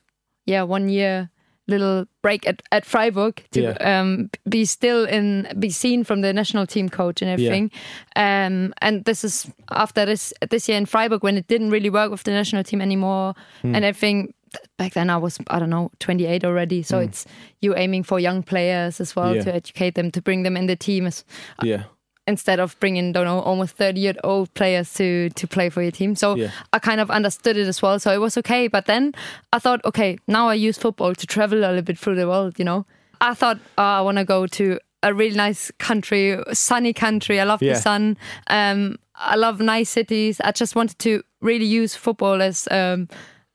yeah 0.46 0.62
one 0.62 0.88
year 0.88 1.28
little 1.68 2.04
break 2.22 2.46
at, 2.46 2.60
at 2.72 2.84
Freiburg 2.84 3.44
to 3.52 3.60
Yeah. 3.62 4.00
um, 4.00 4.30
be 4.48 4.64
still 4.64 5.04
in 5.04 5.46
be 5.58 5.70
seen 5.70 6.04
from 6.04 6.20
the 6.22 6.32
national 6.32 6.66
team 6.66 6.88
coach 6.88 7.22
and 7.22 7.30
everything. 7.30 7.70
Yeah. 8.16 8.46
Um, 8.46 8.74
and 8.82 9.04
this 9.04 9.24
is 9.24 9.50
after 9.70 10.06
this 10.06 10.32
this 10.50 10.68
year 10.68 10.78
in 10.78 10.86
Freiburg 10.86 11.22
when 11.24 11.36
it 11.36 11.46
didn't 11.48 11.70
really 11.70 11.90
work 11.90 12.10
with 12.10 12.22
the 12.24 12.30
national 12.32 12.62
team 12.64 12.80
anymore 12.80 13.34
Hmm. 13.62 13.74
and 13.74 13.84
everything. 13.84 14.34
Back 14.76 14.92
then 14.94 15.10
I 15.10 15.16
was 15.16 15.38
I 15.48 15.58
don't 15.58 15.70
know 15.70 15.90
28 15.98 16.44
already. 16.44 16.82
So 16.82 16.98
it's 16.98 17.26
you 17.60 17.74
aiming 17.76 18.04
for 18.04 18.18
young 18.20 18.42
players 18.42 19.00
as 19.00 19.14
well. 19.16 19.34
Yeah. 19.34 19.42
to 19.44 19.54
educate 19.54 19.94
them 19.94 20.10
to 20.10 20.22
bring 20.22 20.42
them 20.42 20.56
in 20.56 20.66
the 20.66 20.76
team 20.76 21.06
as, 21.06 21.24
Yeah. 21.62 21.84
instead 22.26 22.60
of 22.60 22.78
bringing 22.80 23.12
don't 23.12 23.24
know 23.24 23.40
almost 23.40 23.76
30 23.76 24.00
year 24.00 24.14
old 24.24 24.52
players 24.54 24.92
to 24.94 25.30
to 25.30 25.46
play 25.46 25.70
for 25.70 25.82
your 25.82 25.90
team. 25.92 26.14
So 26.16 26.36
Yeah. 26.36 26.50
I 26.72 26.78
kind 26.78 27.00
of 27.00 27.10
understood 27.10 27.56
it 27.56 27.66
as 27.68 27.82
well. 27.82 27.98
So 27.98 28.10
it 28.12 28.20
was 28.20 28.36
okay. 28.38 28.68
But 28.68 28.86
then 28.86 29.12
I 29.52 29.58
thought, 29.58 29.84
okay, 29.84 30.18
now 30.26 30.48
I 30.48 30.54
use 30.54 30.78
football 30.78 31.14
to 31.14 31.26
travel 31.26 31.58
a 31.58 31.66
little 31.68 31.82
bit 31.82 31.98
through 31.98 32.16
the 32.16 32.26
world. 32.28 32.58
You 32.58 32.64
know, 32.64 32.84
I 33.20 33.34
thought 33.34 33.58
oh, 33.78 33.82
I 33.82 34.00
want 34.02 34.18
to 34.18 34.24
go 34.24 34.46
to 34.46 34.78
a 35.04 35.12
really 35.12 35.34
nice 35.36 35.72
country, 35.78 36.38
sunny 36.52 36.92
country. 36.92 37.40
I 37.40 37.44
love 37.44 37.60
Yeah. 37.62 37.72
the 37.74 37.80
sun. 37.80 38.16
Um, 38.46 38.96
I 39.16 39.34
love 39.36 39.60
nice 39.60 39.90
cities. 39.90 40.40
I 40.44 40.52
just 40.52 40.76
wanted 40.76 40.98
to 41.00 41.22
really 41.40 41.66
use 41.66 41.96
football 41.96 42.40
as 42.42 42.68
um, 42.70 43.08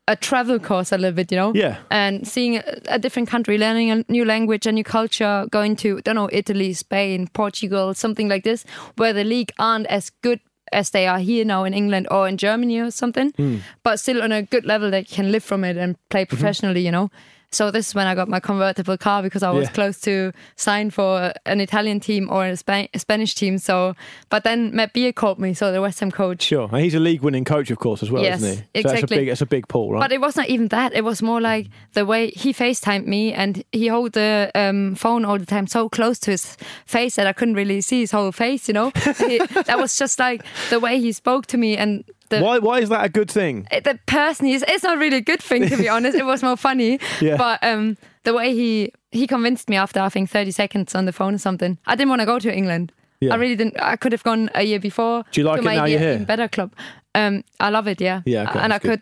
a 0.08 0.16
travel 0.16 0.58
course 0.58 0.90
a 0.90 0.96
little 0.96 1.14
bit, 1.14 1.30
you 1.30 1.36
know? 1.36 1.52
Yeah. 1.54 1.76
And 1.90 2.26
seeing 2.26 2.60
a, 2.88 2.98
different 2.98 3.28
country, 3.28 3.58
learning 3.58 3.90
a 3.90 4.04
new 4.08 4.24
language, 4.24 4.66
a 4.66 4.72
new 4.72 4.82
culture, 4.82 5.46
going 5.50 5.76
to, 5.76 5.98
I 5.98 6.00
don't 6.00 6.16
know, 6.16 6.30
Italy, 6.32 6.72
Spain, 6.72 7.28
Portugal, 7.28 7.92
something 7.92 8.26
like 8.26 8.42
this, 8.42 8.64
where 8.96 9.12
the 9.12 9.22
league 9.22 9.52
aren't 9.58 9.86
as 9.86 10.10
good 10.22 10.40
as 10.72 10.90
they 10.90 11.06
are 11.06 11.18
here 11.18 11.44
now 11.44 11.64
in 11.64 11.74
England 11.74 12.08
or 12.10 12.26
in 12.26 12.38
Germany 12.38 12.78
or 12.78 12.90
something, 12.90 13.30
hmm. 13.32 13.58
but 13.82 14.00
still 14.00 14.22
on 14.22 14.32
a 14.32 14.42
good 14.42 14.64
level 14.64 14.90
that 14.90 15.10
you 15.10 15.14
can 15.14 15.30
live 15.30 15.44
from 15.44 15.62
it 15.62 15.76
and 15.76 15.96
play 16.08 16.24
mm-hmm. 16.24 16.34
professionally, 16.34 16.80
you 16.80 16.90
know? 16.90 17.10
So 17.50 17.70
this 17.70 17.88
is 17.88 17.94
when 17.94 18.06
I 18.06 18.14
got 18.14 18.28
my 18.28 18.40
convertible 18.40 18.98
car 18.98 19.22
because 19.22 19.42
I 19.42 19.50
was 19.50 19.68
Yeah. 19.68 19.72
close 19.72 20.00
to 20.02 20.32
sign 20.56 20.90
for 20.90 21.32
an 21.46 21.60
Italian 21.60 21.98
team 21.98 22.28
or 22.30 22.44
a, 22.46 22.56
a 22.92 22.98
Spanish 22.98 23.34
team. 23.34 23.56
So, 23.56 23.94
but 24.28 24.44
then 24.44 24.74
Matt 24.76 24.92
Beard 24.92 25.14
called 25.14 25.38
me, 25.38 25.54
so 25.54 25.72
the 25.72 25.80
West 25.80 26.00
Ham 26.00 26.10
coach. 26.10 26.42
Sure. 26.42 26.68
And 26.70 26.80
he's 26.82 26.94
a 26.94 27.00
league 27.00 27.22
winning 27.22 27.44
coach, 27.46 27.70
of 27.70 27.78
course, 27.78 28.02
as 28.02 28.10
well, 28.10 28.22
Yes, 28.22 28.42
isn't 28.42 28.50
he? 28.50 28.56
So 28.56 28.62
that's 28.74 28.84
a 28.84 28.90
exactly. 28.96 29.16
big, 29.16 29.28
that's 29.28 29.40
a 29.40 29.46
big 29.46 29.66
pull, 29.68 29.92
right? 29.92 30.00
But 30.00 30.12
it 30.12 30.20
was 30.20 30.36
not 30.36 30.48
even 30.48 30.68
that. 30.68 30.92
It 30.92 31.04
was 31.04 31.22
more 31.22 31.40
like 31.40 31.68
the 31.94 32.04
way 32.04 32.28
he 32.32 32.52
FaceTimed 32.52 33.06
me 33.06 33.32
and 33.32 33.64
he 33.72 33.86
held 33.86 34.12
the 34.12 34.50
um, 34.54 34.94
phone 34.94 35.24
all 35.24 35.38
the 35.38 35.46
time 35.46 35.66
so 35.66 35.88
close 35.88 36.18
to 36.20 36.32
his 36.32 36.56
face 36.84 37.16
that 37.16 37.26
I 37.26 37.32
couldn't 37.32 37.54
really 37.54 37.80
see 37.80 38.00
his 38.00 38.10
whole 38.10 38.30
face, 38.32 38.68
you 38.68 38.74
know? 38.74 38.92
He- 39.26 39.38
that 39.38 39.78
was 39.78 39.96
just 39.96 40.18
like 40.18 40.44
the 40.68 40.80
way 40.80 41.00
he 41.00 41.12
spoke 41.12 41.46
to 41.46 41.56
me 41.56 41.76
and 41.78 42.04
the, 42.28 42.40
why, 42.40 42.58
why 42.58 42.80
is 42.80 42.88
that 42.88 43.04
a 43.04 43.08
good 43.08 43.30
thing? 43.30 43.66
the 43.70 43.98
person 44.06 44.46
is. 44.46 44.64
It's 44.68 44.84
not 44.84 44.98
really 44.98 45.16
a 45.18 45.20
good 45.22 45.42
thing 45.42 45.68
to 45.68 45.76
be 45.76 45.88
honest 45.96 46.16
it 46.16 46.24
was 46.26 46.42
more 46.42 46.56
funny 46.56 46.98
Yeah. 47.20 47.36
but 47.36 47.58
um 47.62 47.96
the 48.24 48.32
way 48.34 48.54
he 48.54 48.92
he 49.10 49.26
convinced 49.26 49.68
me 49.70 49.76
after 49.76 50.00
i 50.00 50.08
think 50.10 50.28
30 50.30 50.50
seconds 50.50 50.94
on 50.94 51.06
the 51.06 51.12
phone 51.12 51.34
or 51.34 51.38
something 51.38 51.78
i 51.86 51.94
didn't 51.96 52.10
want 52.10 52.20
to 52.20 52.26
go 52.26 52.38
to 52.38 52.54
england 52.54 52.92
Yeah. 53.20 53.32
i 53.32 53.36
really 53.36 53.56
didn't 53.56 53.80
i 53.80 53.96
could 53.96 54.12
have 54.12 54.22
gone 54.22 54.50
a 54.54 54.62
year 54.62 54.78
before 54.80 55.24
Do 55.32 55.40
you 55.40 55.46
like 55.46 55.62
to 55.62 55.68
it 55.68 55.74
now 55.76 55.84
you're 55.86 55.98
here? 56.00 56.18
better 56.26 56.48
club 56.48 56.72
um 57.14 57.42
i 57.60 57.70
love 57.70 57.88
it 57.88 58.00
yeah 58.00 58.20
Yeah, 58.26 58.50
okay, 58.50 58.58
and 58.60 58.72
i 58.74 58.78
good. 58.78 59.00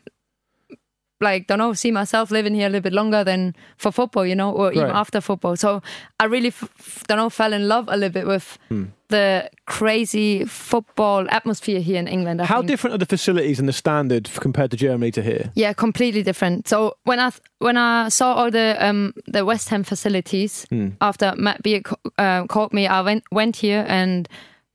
could 0.69 0.79
like 1.21 1.47
don't 1.47 1.59
know 1.59 1.73
see 1.73 1.91
myself 1.91 2.31
living 2.31 2.55
here 2.55 2.67
a 2.67 2.71
little 2.71 2.83
bit 2.83 2.93
longer 2.93 3.25
than 3.25 3.55
for 3.79 3.91
football 3.91 4.27
you 4.27 4.35
know 4.37 4.53
or 4.53 4.73
even 4.73 4.85
Right. 4.89 4.95
after 4.95 5.21
football 5.21 5.57
so 5.57 5.83
i 6.21 6.25
really 6.27 6.49
f- 6.49 6.69
f- 6.79 7.05
don't 7.09 7.19
know 7.19 7.31
fell 7.31 7.53
in 7.53 7.69
love 7.69 7.89
a 7.89 7.97
little 7.97 8.13
bit 8.13 8.27
with 8.27 8.59
Hmm. 8.69 8.85
The 9.09 9.51
crazy 9.67 10.45
football 10.45 11.27
atmosphere 11.31 11.81
here 11.81 11.99
in 11.99 12.09
england 12.09 12.41
I 12.41 12.45
How 12.45 12.57
think. 12.59 12.69
different 12.69 12.95
are 12.95 12.99
the 12.99 13.07
facilities 13.17 13.59
and 13.61 13.69
the 13.69 13.73
standard 13.73 14.29
compared 14.41 14.71
to 14.73 14.77
Germany 14.77 15.13
to 15.13 15.23
here? 15.23 15.51
Yeah, 15.55 15.73
completely 15.75 16.23
different. 16.25 16.67
So 16.69 16.97
when 17.05 17.21
I 17.21 17.31
when 17.59 17.77
I 17.77 18.09
saw 18.09 18.35
all 18.35 18.51
the 18.51 18.77
um 18.81 19.13
the 19.33 19.45
West 19.45 19.69
Ham 19.69 19.85
facilities 19.85 20.67
after 21.01 21.33
Matt 21.37 21.63
Beard 21.63 21.87
uh, 22.19 22.47
called 22.49 22.73
me, 22.73 22.87
I 22.89 23.01
went 23.03 23.23
went 23.31 23.57
here 23.57 23.85
and 23.89 24.29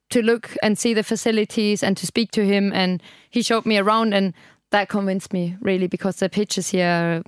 to 0.10 0.22
look 0.22 0.56
and 0.64 0.78
see 0.78 0.94
the 0.94 1.04
facilities 1.04 1.84
and 1.84 1.98
to 1.98 2.06
speak 2.06 2.32
to 2.32 2.42
him, 2.46 2.72
and 2.74 3.02
he 3.30 3.42
showed 3.44 3.66
me 3.66 3.78
around, 3.78 4.14
and 4.14 4.34
that 4.72 4.88
convinced 4.90 5.34
me 5.34 5.56
really 5.62 5.88
because 5.88 6.18
the 6.20 6.30
pitches 6.30 6.72
here 6.72 6.88
are 6.88 7.24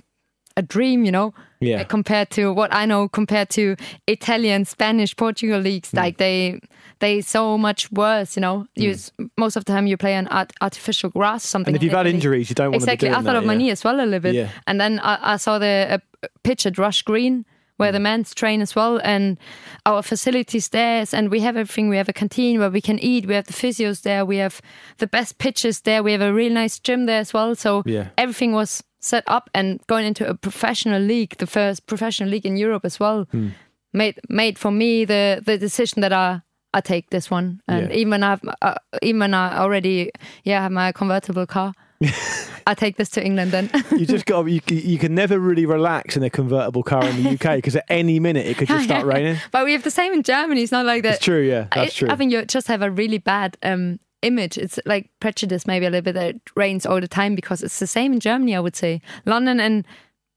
a 0.56 0.62
dream, 0.62 1.04
you 1.04 1.12
know. 1.12 1.32
Yeah. 1.60 1.84
Compared 1.84 2.28
to 2.30 2.52
what 2.52 2.70
I 2.74 2.84
know, 2.86 3.08
compared 3.08 3.48
to 3.50 3.74
Italian, 4.06 4.64
Spanish, 4.66 5.16
Portugal 5.16 5.60
leagues, 5.60 5.90
Hmm. 5.90 5.98
like 6.04 6.16
they 6.18 6.60
they 7.04 7.20
so 7.22 7.58
much 7.58 7.80
worse, 7.92 8.30
you 8.36 8.42
know. 8.46 8.56
You 8.84 8.90
s- 8.92 9.12
most 9.44 9.56
of 9.56 9.64
the 9.64 9.72
time 9.74 9.86
you 9.90 9.96
play 9.96 10.14
on 10.20 10.26
art, 10.38 10.50
artificial 10.60 11.10
grass, 11.10 11.42
something. 11.44 11.74
And 11.74 11.76
if 11.76 11.82
you've 11.84 11.92
had 12.00 12.06
injuries, 12.06 12.48
you 12.50 12.54
don't 12.54 12.70
want 12.72 12.82
exactly. 12.82 13.08
to 13.08 13.14
be 13.14 13.18
I 13.18 13.22
thought 13.24 13.36
of 13.42 13.44
my 13.44 13.54
knee 13.60 13.70
as 13.72 13.84
well 13.84 13.96
a 13.96 14.04
little 14.04 14.20
bit, 14.28 14.34
Yeah. 14.34 14.48
and 14.66 14.76
then 14.80 14.92
I, 15.12 15.14
I 15.34 15.36
saw 15.38 15.58
the 15.58 15.74
uh, 15.94 16.28
pitch 16.42 16.66
at 16.66 16.78
Rush 16.78 17.02
Green 17.02 17.44
where 17.76 17.90
Mm. 17.90 17.96
the 17.96 18.00
men's 18.00 18.34
train 18.34 18.60
as 18.62 18.76
well, 18.76 19.00
and 19.02 19.36
our 19.84 20.02
facilities 20.02 20.68
there, 20.68 21.04
and 21.12 21.28
we 21.30 21.40
have 21.40 21.56
everything. 21.60 21.90
We 21.90 21.96
have 21.98 22.08
a 22.08 22.12
canteen 22.12 22.58
where 22.60 22.70
we 22.70 22.80
can 22.80 22.98
eat. 23.00 23.26
We 23.26 23.34
have 23.34 23.46
the 23.46 23.52
physios 23.62 24.00
there. 24.02 24.24
We 24.24 24.36
have 24.44 24.60
the 24.98 25.06
best 25.08 25.38
pitches 25.38 25.80
there. 25.80 26.00
We 26.02 26.12
have 26.12 26.22
a 26.22 26.32
really 26.32 26.54
nice 26.54 26.78
gym 26.86 27.06
there 27.06 27.20
as 27.20 27.32
well. 27.34 27.54
So 27.56 27.82
Yeah. 27.84 28.04
everything 28.16 28.54
was 28.54 28.82
set 29.00 29.24
up 29.26 29.50
and 29.54 29.80
going 29.86 30.06
into 30.06 30.24
a 30.28 30.34
professional 30.34 31.02
league, 31.02 31.34
the 31.38 31.46
first 31.46 31.86
professional 31.86 32.30
league 32.30 32.46
in 32.46 32.56
Europe 32.56 32.86
as 32.86 33.00
well, 33.00 33.26
Hmm. 33.32 33.48
made 33.92 34.14
made 34.28 34.56
for 34.58 34.70
me 34.70 35.04
the 35.04 35.42
the 35.46 35.58
decision 35.58 36.00
that 36.02 36.12
I. 36.12 36.40
I 36.74 36.80
take 36.80 37.10
this 37.10 37.30
one, 37.30 37.60
and 37.68 37.88
Yeah. 37.88 37.96
even 37.96 38.10
when 38.10 38.22
I've 38.24 38.40
uh, 38.60 38.74
even 39.00 39.32
I 39.32 39.58
already 39.58 40.10
yeah 40.44 40.60
have 40.62 40.72
my 40.72 40.92
convertible 40.92 41.46
car, 41.46 41.72
I 42.66 42.74
take 42.74 42.96
this 42.96 43.08
to 43.10 43.24
England 43.24 43.52
then. 43.52 43.70
You 43.92 44.06
just 44.06 44.26
got 44.26 44.46
you, 44.46 44.60
you 44.68 44.98
can 44.98 45.14
never 45.14 45.38
really 45.38 45.66
relax 45.66 46.16
in 46.16 46.22
a 46.22 46.30
convertible 46.30 46.82
car 46.82 47.04
in 47.08 47.22
the 47.22 47.30
UK 47.34 47.56
because 47.56 47.76
at 47.76 47.84
any 47.88 48.18
minute 48.20 48.46
it 48.46 48.56
could 48.58 48.68
just 48.68 48.84
start 48.84 49.06
raining. 49.06 49.36
but 49.52 49.64
we 49.64 49.72
have 49.72 49.82
the 49.84 49.90
same 49.90 50.12
in 50.12 50.22
Germany. 50.22 50.62
It's 50.62 50.72
not 50.72 50.84
like 50.84 51.02
that. 51.04 51.14
It's 51.16 51.24
true, 51.24 51.42
yeah, 51.42 51.66
that's 51.74 51.96
I, 51.96 51.98
true. 51.98 52.08
I 52.10 52.16
think 52.16 52.32
you 52.32 52.44
just 52.44 52.66
have 52.68 52.82
a 52.82 52.90
really 52.90 53.18
bad 53.18 53.56
um, 53.62 53.98
image. 54.22 54.58
It's 54.58 54.78
like 54.84 55.10
prejudice, 55.20 55.66
maybe 55.66 55.86
a 55.86 55.90
little 55.90 56.02
bit 56.02 56.14
that 56.14 56.34
it 56.34 56.40
rains 56.56 56.86
all 56.86 57.00
the 57.00 57.08
time 57.08 57.34
because 57.34 57.62
it's 57.62 57.78
the 57.78 57.86
same 57.86 58.12
in 58.12 58.20
Germany. 58.20 58.56
I 58.56 58.60
would 58.60 58.76
say 58.76 59.00
London 59.26 59.60
and 59.60 59.86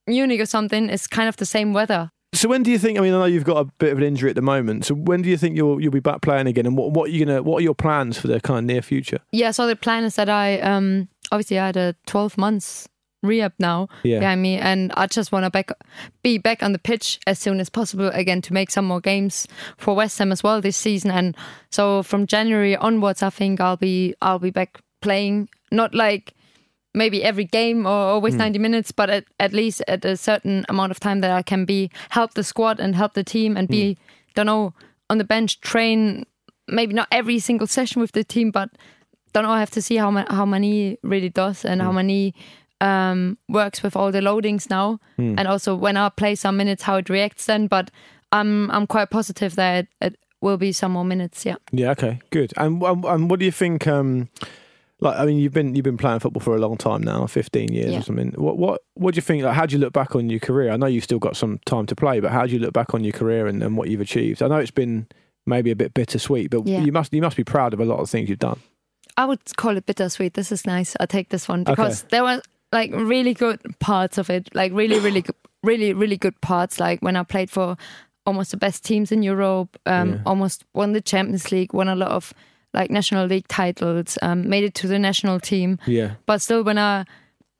Munich 0.06 0.40
or 0.40 0.46
something 0.46 0.90
is 0.90 1.08
kind 1.08 1.28
of 1.30 1.38
the 1.38 1.46
same 1.46 1.74
weather. 1.74 2.12
So 2.34 2.50
when 2.50 2.62
do 2.62 2.70
you 2.72 2.78
think? 2.78 2.98
I 3.00 3.02
mean, 3.02 3.14
I 3.14 3.20
know 3.20 3.26
you've 3.26 3.44
got 3.46 3.58
a 3.58 3.66
bit 3.80 3.92
of 3.92 3.98
an 3.98 4.04
injury 4.04 4.30
at 4.30 4.36
the 4.36 4.42
moment. 4.42 4.86
So 4.86 4.94
when 4.96 5.22
do 5.22 5.30
you 5.30 5.38
think 5.38 5.56
you'll 5.56 5.82
you'll 5.82 5.92
be 5.94 6.00
back 6.02 6.22
playing 6.22 6.48
again? 6.48 6.66
And 6.66 6.78
what 6.78 6.92
what 6.92 7.10
are 7.10 7.12
you 7.12 7.26
gonna 7.26 7.42
what 7.42 7.60
are 7.60 7.64
your 7.64 7.74
plans 7.76 8.18
for 8.20 8.28
the 8.28 8.40
kind 8.42 8.60
of 8.60 8.66
near 8.66 8.82
future? 8.82 9.20
Yeah, 9.32 9.52
so 9.52 9.66
the 9.66 9.76
plan 9.76 10.04
is 10.04 10.16
that 10.16 10.30
I 10.30 10.60
um, 10.60 11.08
obviously 11.32 11.58
I 11.58 11.68
had 11.68 11.78
a 11.78 11.96
12 12.06 12.38
months 12.38 12.88
rehab 13.24 13.54
now 13.60 13.88
Yeah. 14.04 14.20
behind 14.20 14.42
me, 14.42 14.58
and 14.58 14.92
I 14.96 15.08
just 15.08 15.32
want 15.32 15.46
to 15.46 15.50
back 15.50 15.72
be 16.22 16.38
back 16.38 16.62
on 16.62 16.74
the 16.74 16.80
pitch 16.80 17.20
as 17.26 17.40
soon 17.40 17.60
as 17.60 17.70
possible 17.70 18.10
again 18.10 18.42
to 18.44 18.54
make 18.54 18.70
some 18.72 18.86
more 18.86 19.02
games 19.02 19.48
for 19.78 19.96
West 19.96 20.20
Ham 20.20 20.32
as 20.32 20.44
well 20.44 20.62
this 20.62 20.78
season. 20.78 21.10
And 21.12 21.36
so 21.72 22.04
from 22.04 22.28
January 22.28 22.76
onwards, 22.76 23.24
I 23.24 23.30
think 23.32 23.60
I'll 23.62 23.78
be 23.78 24.14
I'll 24.22 24.38
be 24.40 24.52
back 24.52 24.80
playing, 25.02 25.50
not 25.72 25.96
like 25.96 26.34
maybe 26.98 27.24
every 27.24 27.46
game 27.46 27.86
or 27.86 27.92
always 28.14 28.36
90 28.36 28.60
minutes, 28.60 28.92
but 28.92 29.10
at, 29.10 29.24
at 29.40 29.54
least 29.54 29.84
at 29.88 30.04
a 30.06 30.16
certain 30.18 30.66
amount 30.70 30.92
of 30.92 31.00
time 31.00 31.22
that 31.22 31.32
I 31.32 31.42
can 31.44 31.66
be 31.66 31.90
help 32.10 32.34
the 32.34 32.44
squad 32.44 32.80
and 32.80 32.96
help 32.96 33.14
the 33.14 33.24
team 33.24 33.58
and 33.58 33.68
be 33.68 33.98
don't 34.36 34.46
know 34.48 34.74
on 35.10 35.18
the 35.18 35.24
bench 35.24 35.62
train 35.62 36.26
maybe 36.68 36.94
not 36.94 37.08
every 37.12 37.40
single 37.40 37.68
session 37.68 38.02
with 38.02 38.12
the 38.12 38.24
team, 38.24 38.52
but 38.52 38.70
don't 39.34 39.44
know. 39.44 39.52
I 39.52 39.60
have 39.60 39.72
to 39.72 39.82
see 39.82 39.96
how 39.98 40.12
ma- 40.12 40.26
how 40.30 40.46
many 40.46 40.98
really 41.04 41.30
does 41.30 41.66
and 41.66 41.82
how 41.82 41.92
many 41.92 42.34
um, 42.82 43.38
works 43.50 43.82
with 43.84 43.96
all 43.96 44.12
the 44.12 44.20
loadings 44.22 44.70
now, 44.70 45.00
and 45.38 45.48
also 45.48 45.76
when 45.76 45.98
I 45.98 46.10
play 46.10 46.36
some 46.36 46.58
minutes, 46.58 46.84
how 46.84 46.98
it 46.98 47.10
reacts 47.10 47.46
then. 47.46 47.68
But 47.68 47.92
I'm 48.32 48.70
I'm 48.72 48.88
quite 48.88 49.10
positive 49.10 49.56
that 49.56 49.86
it, 49.86 49.88
it 50.02 50.20
will 50.42 50.58
be 50.58 50.72
some 50.72 50.92
more 50.92 51.06
minutes. 51.06 51.46
Yeah. 51.46 51.56
Yeah, 51.72 51.92
okay, 51.92 52.20
good. 52.32 52.54
And 52.58 52.82
and, 52.84 53.06
and 53.06 53.30
what 53.30 53.40
do 53.40 53.46
you 53.46 53.52
think? 53.52 53.88
Um, 53.88 54.30
like, 55.00 55.18
I 55.20 55.26
mean, 55.26 55.38
you've 55.38 55.54
been 55.54 55.76
you've 55.76 55.84
been 55.84 55.98
playing 55.98 56.20
football 56.20 56.42
for 56.42 56.56
a 56.56 56.60
long 56.60 56.78
time 56.78 57.02
now, 57.02 57.26
fifteen 57.28 57.72
years 57.72 57.92
Yeah. 57.92 58.00
or 58.00 58.02
something. 58.02 58.32
What 58.38 58.58
what 58.58 58.82
what 58.96 59.14
do 59.14 59.18
you 59.18 59.22
think? 59.22 59.44
Like, 59.44 59.54
how 59.54 59.66
do 59.66 59.74
you 59.76 59.80
look 59.80 59.94
back 59.94 60.16
on 60.16 60.30
your 60.30 60.40
career? 60.40 60.72
I 60.72 60.78
know 60.78 60.88
you've 60.88 61.04
still 61.04 61.20
got 61.20 61.36
some 61.38 61.60
time 61.66 61.86
to 61.88 61.96
play, 61.96 62.20
but 62.20 62.32
how 62.32 62.46
do 62.46 62.54
you 62.54 62.60
look 62.60 62.74
back 62.74 62.94
on 62.94 63.04
your 63.04 63.14
career 63.14 63.48
and, 63.48 63.62
and 63.64 63.78
what 63.78 63.90
you've 63.90 64.02
achieved? 64.02 64.42
I 64.42 64.48
know 64.48 64.58
it's 64.58 64.72
been 64.72 65.08
maybe 65.46 65.72
a 65.72 65.76
bit 65.76 65.94
bittersweet, 65.94 66.50
but 66.50 66.66
Yeah. 66.68 66.82
you 66.82 66.92
must 66.92 67.14
you 67.14 67.22
must 67.22 67.38
be 67.38 67.44
proud 67.44 67.74
of 67.74 67.80
a 67.80 67.86
lot 67.86 68.00
of 68.00 68.10
things 68.10 68.28
you've 68.30 68.40
done. 68.40 68.60
I 69.18 69.26
would 69.26 69.40
call 69.56 69.78
it 69.78 69.86
bittersweet. 69.86 70.34
This 70.34 70.52
is 70.52 70.66
nice. 70.66 70.96
I 71.00 71.06
take 71.06 71.30
this 71.30 71.48
one 71.48 71.64
because 71.64 72.04
there 72.10 72.24
were 72.24 72.42
like 72.72 72.92
really 72.94 73.34
good 73.34 73.60
parts 73.80 74.18
of 74.18 74.30
it, 74.30 74.50
like 74.54 74.72
really, 74.74 75.00
really, 75.00 75.22
good, 75.22 75.36
really, 75.64 75.94
really 75.94 76.18
good 76.18 76.40
parts. 76.42 76.80
Like 76.80 77.02
when 77.02 77.16
I 77.16 77.24
played 77.24 77.50
for 77.50 77.78
almost 78.26 78.52
the 78.52 78.58
best 78.58 78.84
teams 78.84 79.12
in 79.12 79.24
Europe, 79.24 79.78
um, 79.86 80.10
Yeah. 80.10 80.20
almost 80.26 80.66
won 80.74 80.92
the 80.92 81.02
Champions 81.02 81.52
League, 81.52 81.74
won 81.74 81.88
a 81.88 81.96
lot 81.96 82.12
of 82.12 82.34
like 82.74 82.92
national 82.92 83.28
league 83.28 83.48
titles, 83.48 84.18
um, 84.22 84.50
made 84.50 84.64
it 84.64 84.74
to 84.76 84.88
the 84.88 85.00
national 85.00 85.40
team. 85.40 85.80
Yeah, 85.86 86.16
But 86.26 86.42
still, 86.42 86.64
when 86.64 86.78
I 86.78 87.06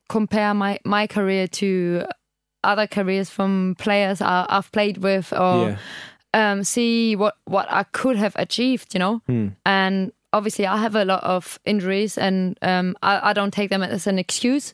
compare 0.10 0.54
my 0.54 0.80
my 0.84 1.08
career 1.08 1.48
to 1.48 2.06
other 2.64 2.88
careers 2.88 3.30
from 3.30 3.76
players 3.78 4.22
I, 4.22 4.46
I've 4.50 4.72
played 4.72 4.98
with, 4.98 5.34
or 5.34 5.70
yeah, 5.70 5.78
um, 6.34 6.64
see 6.64 7.16
what 7.16 7.36
what 7.46 7.68
I 7.70 7.84
could 7.84 8.18
have 8.18 8.36
achieved, 8.36 8.94
you 8.94 9.00
know. 9.00 9.22
Hmm. 9.28 9.50
And 9.66 10.12
obviously, 10.34 10.66
I 10.68 10.78
have 10.78 10.96
a 10.96 11.06
lot 11.06 11.24
of 11.24 11.60
injuries, 11.66 12.18
and 12.18 12.58
um, 12.62 12.96
I, 13.02 13.30
I 13.30 13.34
don't 13.34 13.54
take 13.54 13.70
them 13.70 13.84
as 13.84 14.08
an 14.08 14.20
excuse. 14.20 14.74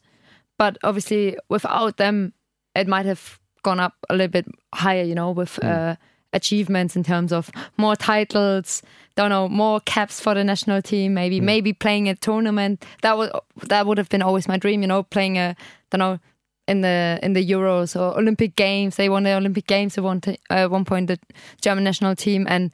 But 0.57 0.77
obviously, 0.83 1.37
without 1.49 1.97
them, 1.97 2.33
it 2.75 2.87
might 2.87 3.05
have 3.05 3.39
gone 3.63 3.79
up 3.79 3.93
a 4.09 4.13
little 4.13 4.31
bit 4.31 4.45
higher, 4.73 5.03
you 5.03 5.15
know, 5.15 5.31
with 5.31 5.63
uh, 5.63 5.95
achievements 6.33 6.95
in 6.95 7.03
terms 7.03 7.31
of 7.31 7.49
more 7.77 7.95
titles. 7.95 8.81
Don't 9.15 9.29
know, 9.29 9.47
more 9.47 9.79
caps 9.81 10.19
for 10.19 10.33
the 10.33 10.43
national 10.43 10.81
team. 10.81 11.13
Maybe, 11.13 11.39
maybe 11.39 11.71
playing 11.71 12.09
a 12.09 12.15
tournament. 12.15 12.83
That 13.03 13.17
would 13.17 13.31
that 13.67 13.85
would 13.85 13.97
have 13.97 14.09
been 14.09 14.21
always 14.23 14.47
my 14.47 14.57
dream, 14.57 14.81
you 14.81 14.87
know, 14.87 15.03
playing 15.03 15.37
a 15.37 15.55
don't 15.91 15.99
know 15.99 16.19
in 16.67 16.81
the 16.81 17.19
in 17.21 17.33
the 17.33 17.45
Euros 17.47 17.95
or 17.99 18.17
Olympic 18.17 18.55
Games. 18.55 18.95
They 18.95 19.09
won 19.09 19.23
the 19.23 19.33
Olympic 19.33 19.67
Games 19.67 19.97
at 19.97 20.03
one 20.03 20.21
t- 20.21 20.39
uh, 20.49 20.67
one 20.67 20.85
point. 20.85 21.07
The 21.07 21.19
German 21.61 21.83
national 21.83 22.15
team, 22.15 22.45
and 22.49 22.71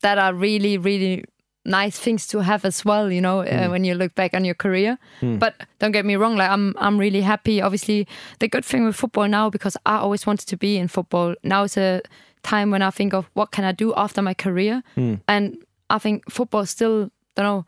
that 0.00 0.18
are 0.18 0.32
really 0.32 0.78
really 0.78 1.24
nice 1.64 1.98
things 1.98 2.26
to 2.28 2.40
have 2.40 2.64
as 2.64 2.84
well. 2.84 3.10
You 3.10 3.20
know, 3.20 3.40
uh, 3.40 3.64
hmm. 3.64 3.70
when 3.70 3.84
you 3.84 3.94
look 3.94 4.14
back 4.14 4.34
on 4.34 4.44
your 4.44 4.54
career. 4.54 4.98
Hmm. 5.20 5.38
But 5.38 5.54
don't 5.78 5.92
get 5.92 6.04
me 6.04 6.16
wrong. 6.16 6.36
Like 6.36 6.50
I'm 6.50 6.74
I'm 6.78 6.98
really 6.98 7.20
happy. 7.20 7.60
Obviously, 7.62 8.06
the 8.38 8.48
good 8.48 8.64
thing 8.64 8.84
with 8.84 8.96
football 8.96 9.28
now 9.28 9.50
because 9.50 9.76
I 9.86 9.96
always 9.96 10.26
wanted 10.26 10.48
to 10.48 10.56
be 10.56 10.76
in 10.76 10.88
football. 10.88 11.34
Now 11.42 11.64
is 11.64 11.76
a 11.76 12.02
time 12.42 12.70
when 12.70 12.82
I 12.82 12.90
think 12.90 13.14
of 13.14 13.30
what 13.34 13.52
can 13.52 13.64
I 13.64 13.72
do 13.72 13.94
after 13.94 14.22
my 14.22 14.34
career, 14.34 14.82
hmm. 14.94 15.14
and 15.28 15.56
I 15.90 15.98
think 15.98 16.30
football 16.30 16.66
still 16.66 17.10
don't 17.34 17.44
know. 17.44 17.66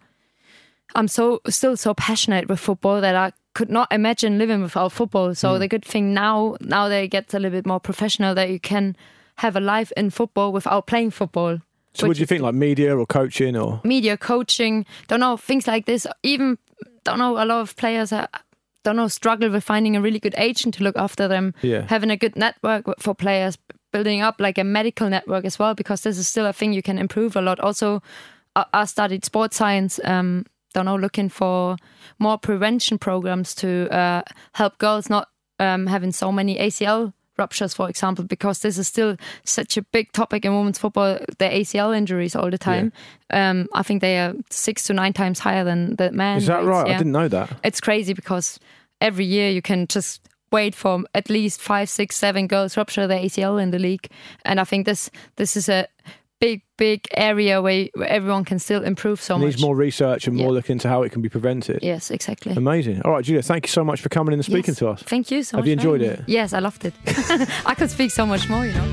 I'm 0.95 1.09
so 1.09 1.41
still 1.49 1.77
so 1.77 1.95
passionate 1.95 2.49
with 2.49 2.61
football 2.61 3.01
that 3.01 3.15
I 3.15 3.33
could 3.55 3.71
not 3.71 3.93
imagine 3.93 4.39
living 4.39 4.63
without 4.63 4.93
football. 4.93 5.35
So 5.35 5.59
the 5.59 5.69
good 5.69 5.85
thing 5.85 6.13
now, 6.13 6.57
now 6.61 6.89
that 6.89 7.03
it 7.05 7.09
gets 7.09 7.35
a 7.35 7.39
little 7.39 7.57
bit 7.57 7.67
more 7.67 7.81
professional, 7.81 8.35
that 8.35 8.51
you 8.51 8.59
can 8.59 8.97
have 9.37 9.57
a 9.57 9.61
life 9.61 9.93
in 9.97 10.11
football 10.11 10.53
without 10.53 10.87
playing 10.87 11.11
football. 11.11 11.59
So, 11.95 12.09
what 12.09 12.17
do 12.17 12.21
you 12.21 12.27
think, 12.27 12.43
like 12.43 12.55
media 12.55 12.97
or 12.97 13.07
coaching 13.07 13.57
or? 13.57 13.81
Media 13.85 14.17
coaching, 14.17 14.85
don't 15.07 15.21
know 15.21 15.37
things 15.37 15.67
like 15.67 15.87
this. 15.87 16.07
Even 16.23 16.59
don't 17.05 17.19
know 17.19 17.43
a 17.43 17.47
lot 17.47 17.61
of 17.61 17.77
players. 17.77 18.13
Are, 18.13 18.29
don't 18.83 18.97
know 18.97 19.09
struggle 19.09 19.51
with 19.51 19.65
finding 19.65 19.97
a 19.97 20.01
really 20.01 20.19
good 20.19 20.35
agent 20.37 20.75
to 20.75 20.85
look 20.85 20.97
after 20.97 21.29
them. 21.29 21.55
Yeah. 21.63 21.87
Having 21.89 22.11
a 22.11 22.17
good 22.17 22.37
network 22.37 22.85
for 22.99 23.15
players, 23.15 23.57
building 23.93 24.21
up 24.21 24.41
like 24.41 24.59
a 24.59 24.65
medical 24.65 25.09
network 25.09 25.45
as 25.45 25.59
well, 25.59 25.75
because 25.75 26.03
this 26.03 26.19
is 26.19 26.29
still 26.29 26.47
a 26.47 26.53
thing 26.53 26.73
you 26.73 26.83
can 26.83 26.99
improve 26.99 27.37
a 27.37 27.41
lot. 27.41 27.61
Also, 27.61 28.03
I, 28.57 28.67
I 28.73 28.85
studied 28.85 29.25
sports 29.25 29.57
science. 29.57 30.01
Um, 30.05 30.47
don't 30.75 30.87
know, 30.87 30.97
looking 30.97 31.29
for 31.29 31.77
more 32.19 32.37
prevention 32.37 32.99
programs 32.99 33.55
to 33.55 33.89
uh, 33.95 34.23
help 34.55 34.79
girls 34.79 35.09
not 35.09 35.29
um, 35.61 35.87
having 35.87 36.11
so 36.11 36.33
many 36.33 36.59
ACL 36.59 37.13
ruptures, 37.39 37.75
for 37.75 37.89
example, 37.89 38.25
because 38.25 38.61
this 38.61 38.79
is 38.79 38.87
still 38.89 39.17
such 39.45 39.77
a 39.77 39.83
big 39.83 40.13
topic 40.13 40.45
in 40.45 40.55
women's 40.55 40.79
football. 40.79 41.19
The 41.39 41.45
ACL 41.47 41.97
injuries 41.97 42.37
all 42.37 42.51
the 42.51 42.59
time. 42.59 42.93
Um, 43.31 43.69
I 43.75 43.83
think 43.83 44.01
they 44.01 44.19
are 44.19 44.35
six 44.51 44.85
to 44.85 44.95
nine 44.95 45.13
times 45.13 45.39
higher 45.39 45.65
than 45.65 45.97
the 45.97 46.13
men. 46.13 46.39
Is 46.39 46.47
that 46.47 46.59
rates, 46.59 46.69
right? 46.69 46.89
I 46.89 46.99
didn't 46.99 47.13
know 47.13 47.29
that. 47.29 47.51
it's 47.65 47.81
crazy 47.81 48.13
because 48.15 48.59
every 49.01 49.25
year 49.25 49.51
you 49.51 49.63
can 49.63 49.87
just 49.87 50.21
wait 50.53 50.75
for 50.75 51.03
at 51.15 51.29
least 51.29 51.61
five, 51.61 51.89
six, 51.89 52.17
seven 52.17 52.47
girls 52.47 52.77
rupture 52.77 53.07
their 53.09 53.19
ACL 53.19 53.61
in 53.61 53.71
the 53.73 53.79
league, 53.79 54.09
and 54.45 54.61
I 54.61 54.65
think 54.65 54.87
this 54.87 55.11
this 55.37 55.57
is 55.57 55.69
a 55.69 55.89
big, 56.41 56.63
big 56.77 57.01
area 57.17 57.63
where, 57.63 57.89
where 57.95 58.09
everyone 58.09 58.45
can 58.45 58.59
still 58.59 58.83
improve 58.83 59.21
so 59.21 59.37
Needs 59.37 59.45
much. 59.45 59.53
Needs 59.55 59.63
more 59.63 59.77
research 59.77 60.27
and 60.27 60.37
more 60.37 60.49
Yeah. 60.49 60.53
look 60.55 60.69
into 60.71 60.89
how 60.89 61.03
it 61.03 61.13
can 61.13 61.23
be 61.23 61.29
prevented. 61.29 61.79
Yes, 61.83 62.11
exactly. 62.11 62.53
Amazing. 62.55 63.03
All 63.03 63.13
right, 63.13 63.25
Julia, 63.25 63.43
thank 63.43 63.67
you 63.67 63.71
so 63.71 63.85
much 63.85 64.01
for 64.01 64.09
coming 64.11 64.33
in 64.33 64.39
and 64.41 64.45
speaking 64.45 64.73
Yes. 64.73 64.79
to 64.79 64.89
us. 64.89 65.03
Thank 65.03 65.31
you 65.31 65.43
so 65.43 65.57
Have 65.57 65.63
much. 65.63 65.67
you 65.69 65.73
enjoyed 65.73 66.03
it? 66.03 66.19
me. 66.21 66.25
Yes, 66.29 66.53
I 66.53 66.59
loved 66.59 66.85
it. 66.85 66.95
I 67.67 67.75
could 67.75 67.91
speak 67.91 68.11
so 68.11 68.27
much 68.27 68.49
more, 68.49 68.67
you 68.67 68.73
know. 68.75 68.89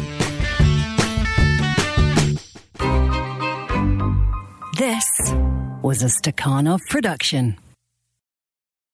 This 4.78 5.06
was 5.84 6.02
a 6.02 6.08
Stakhanov 6.08 6.80
production. 6.90 7.58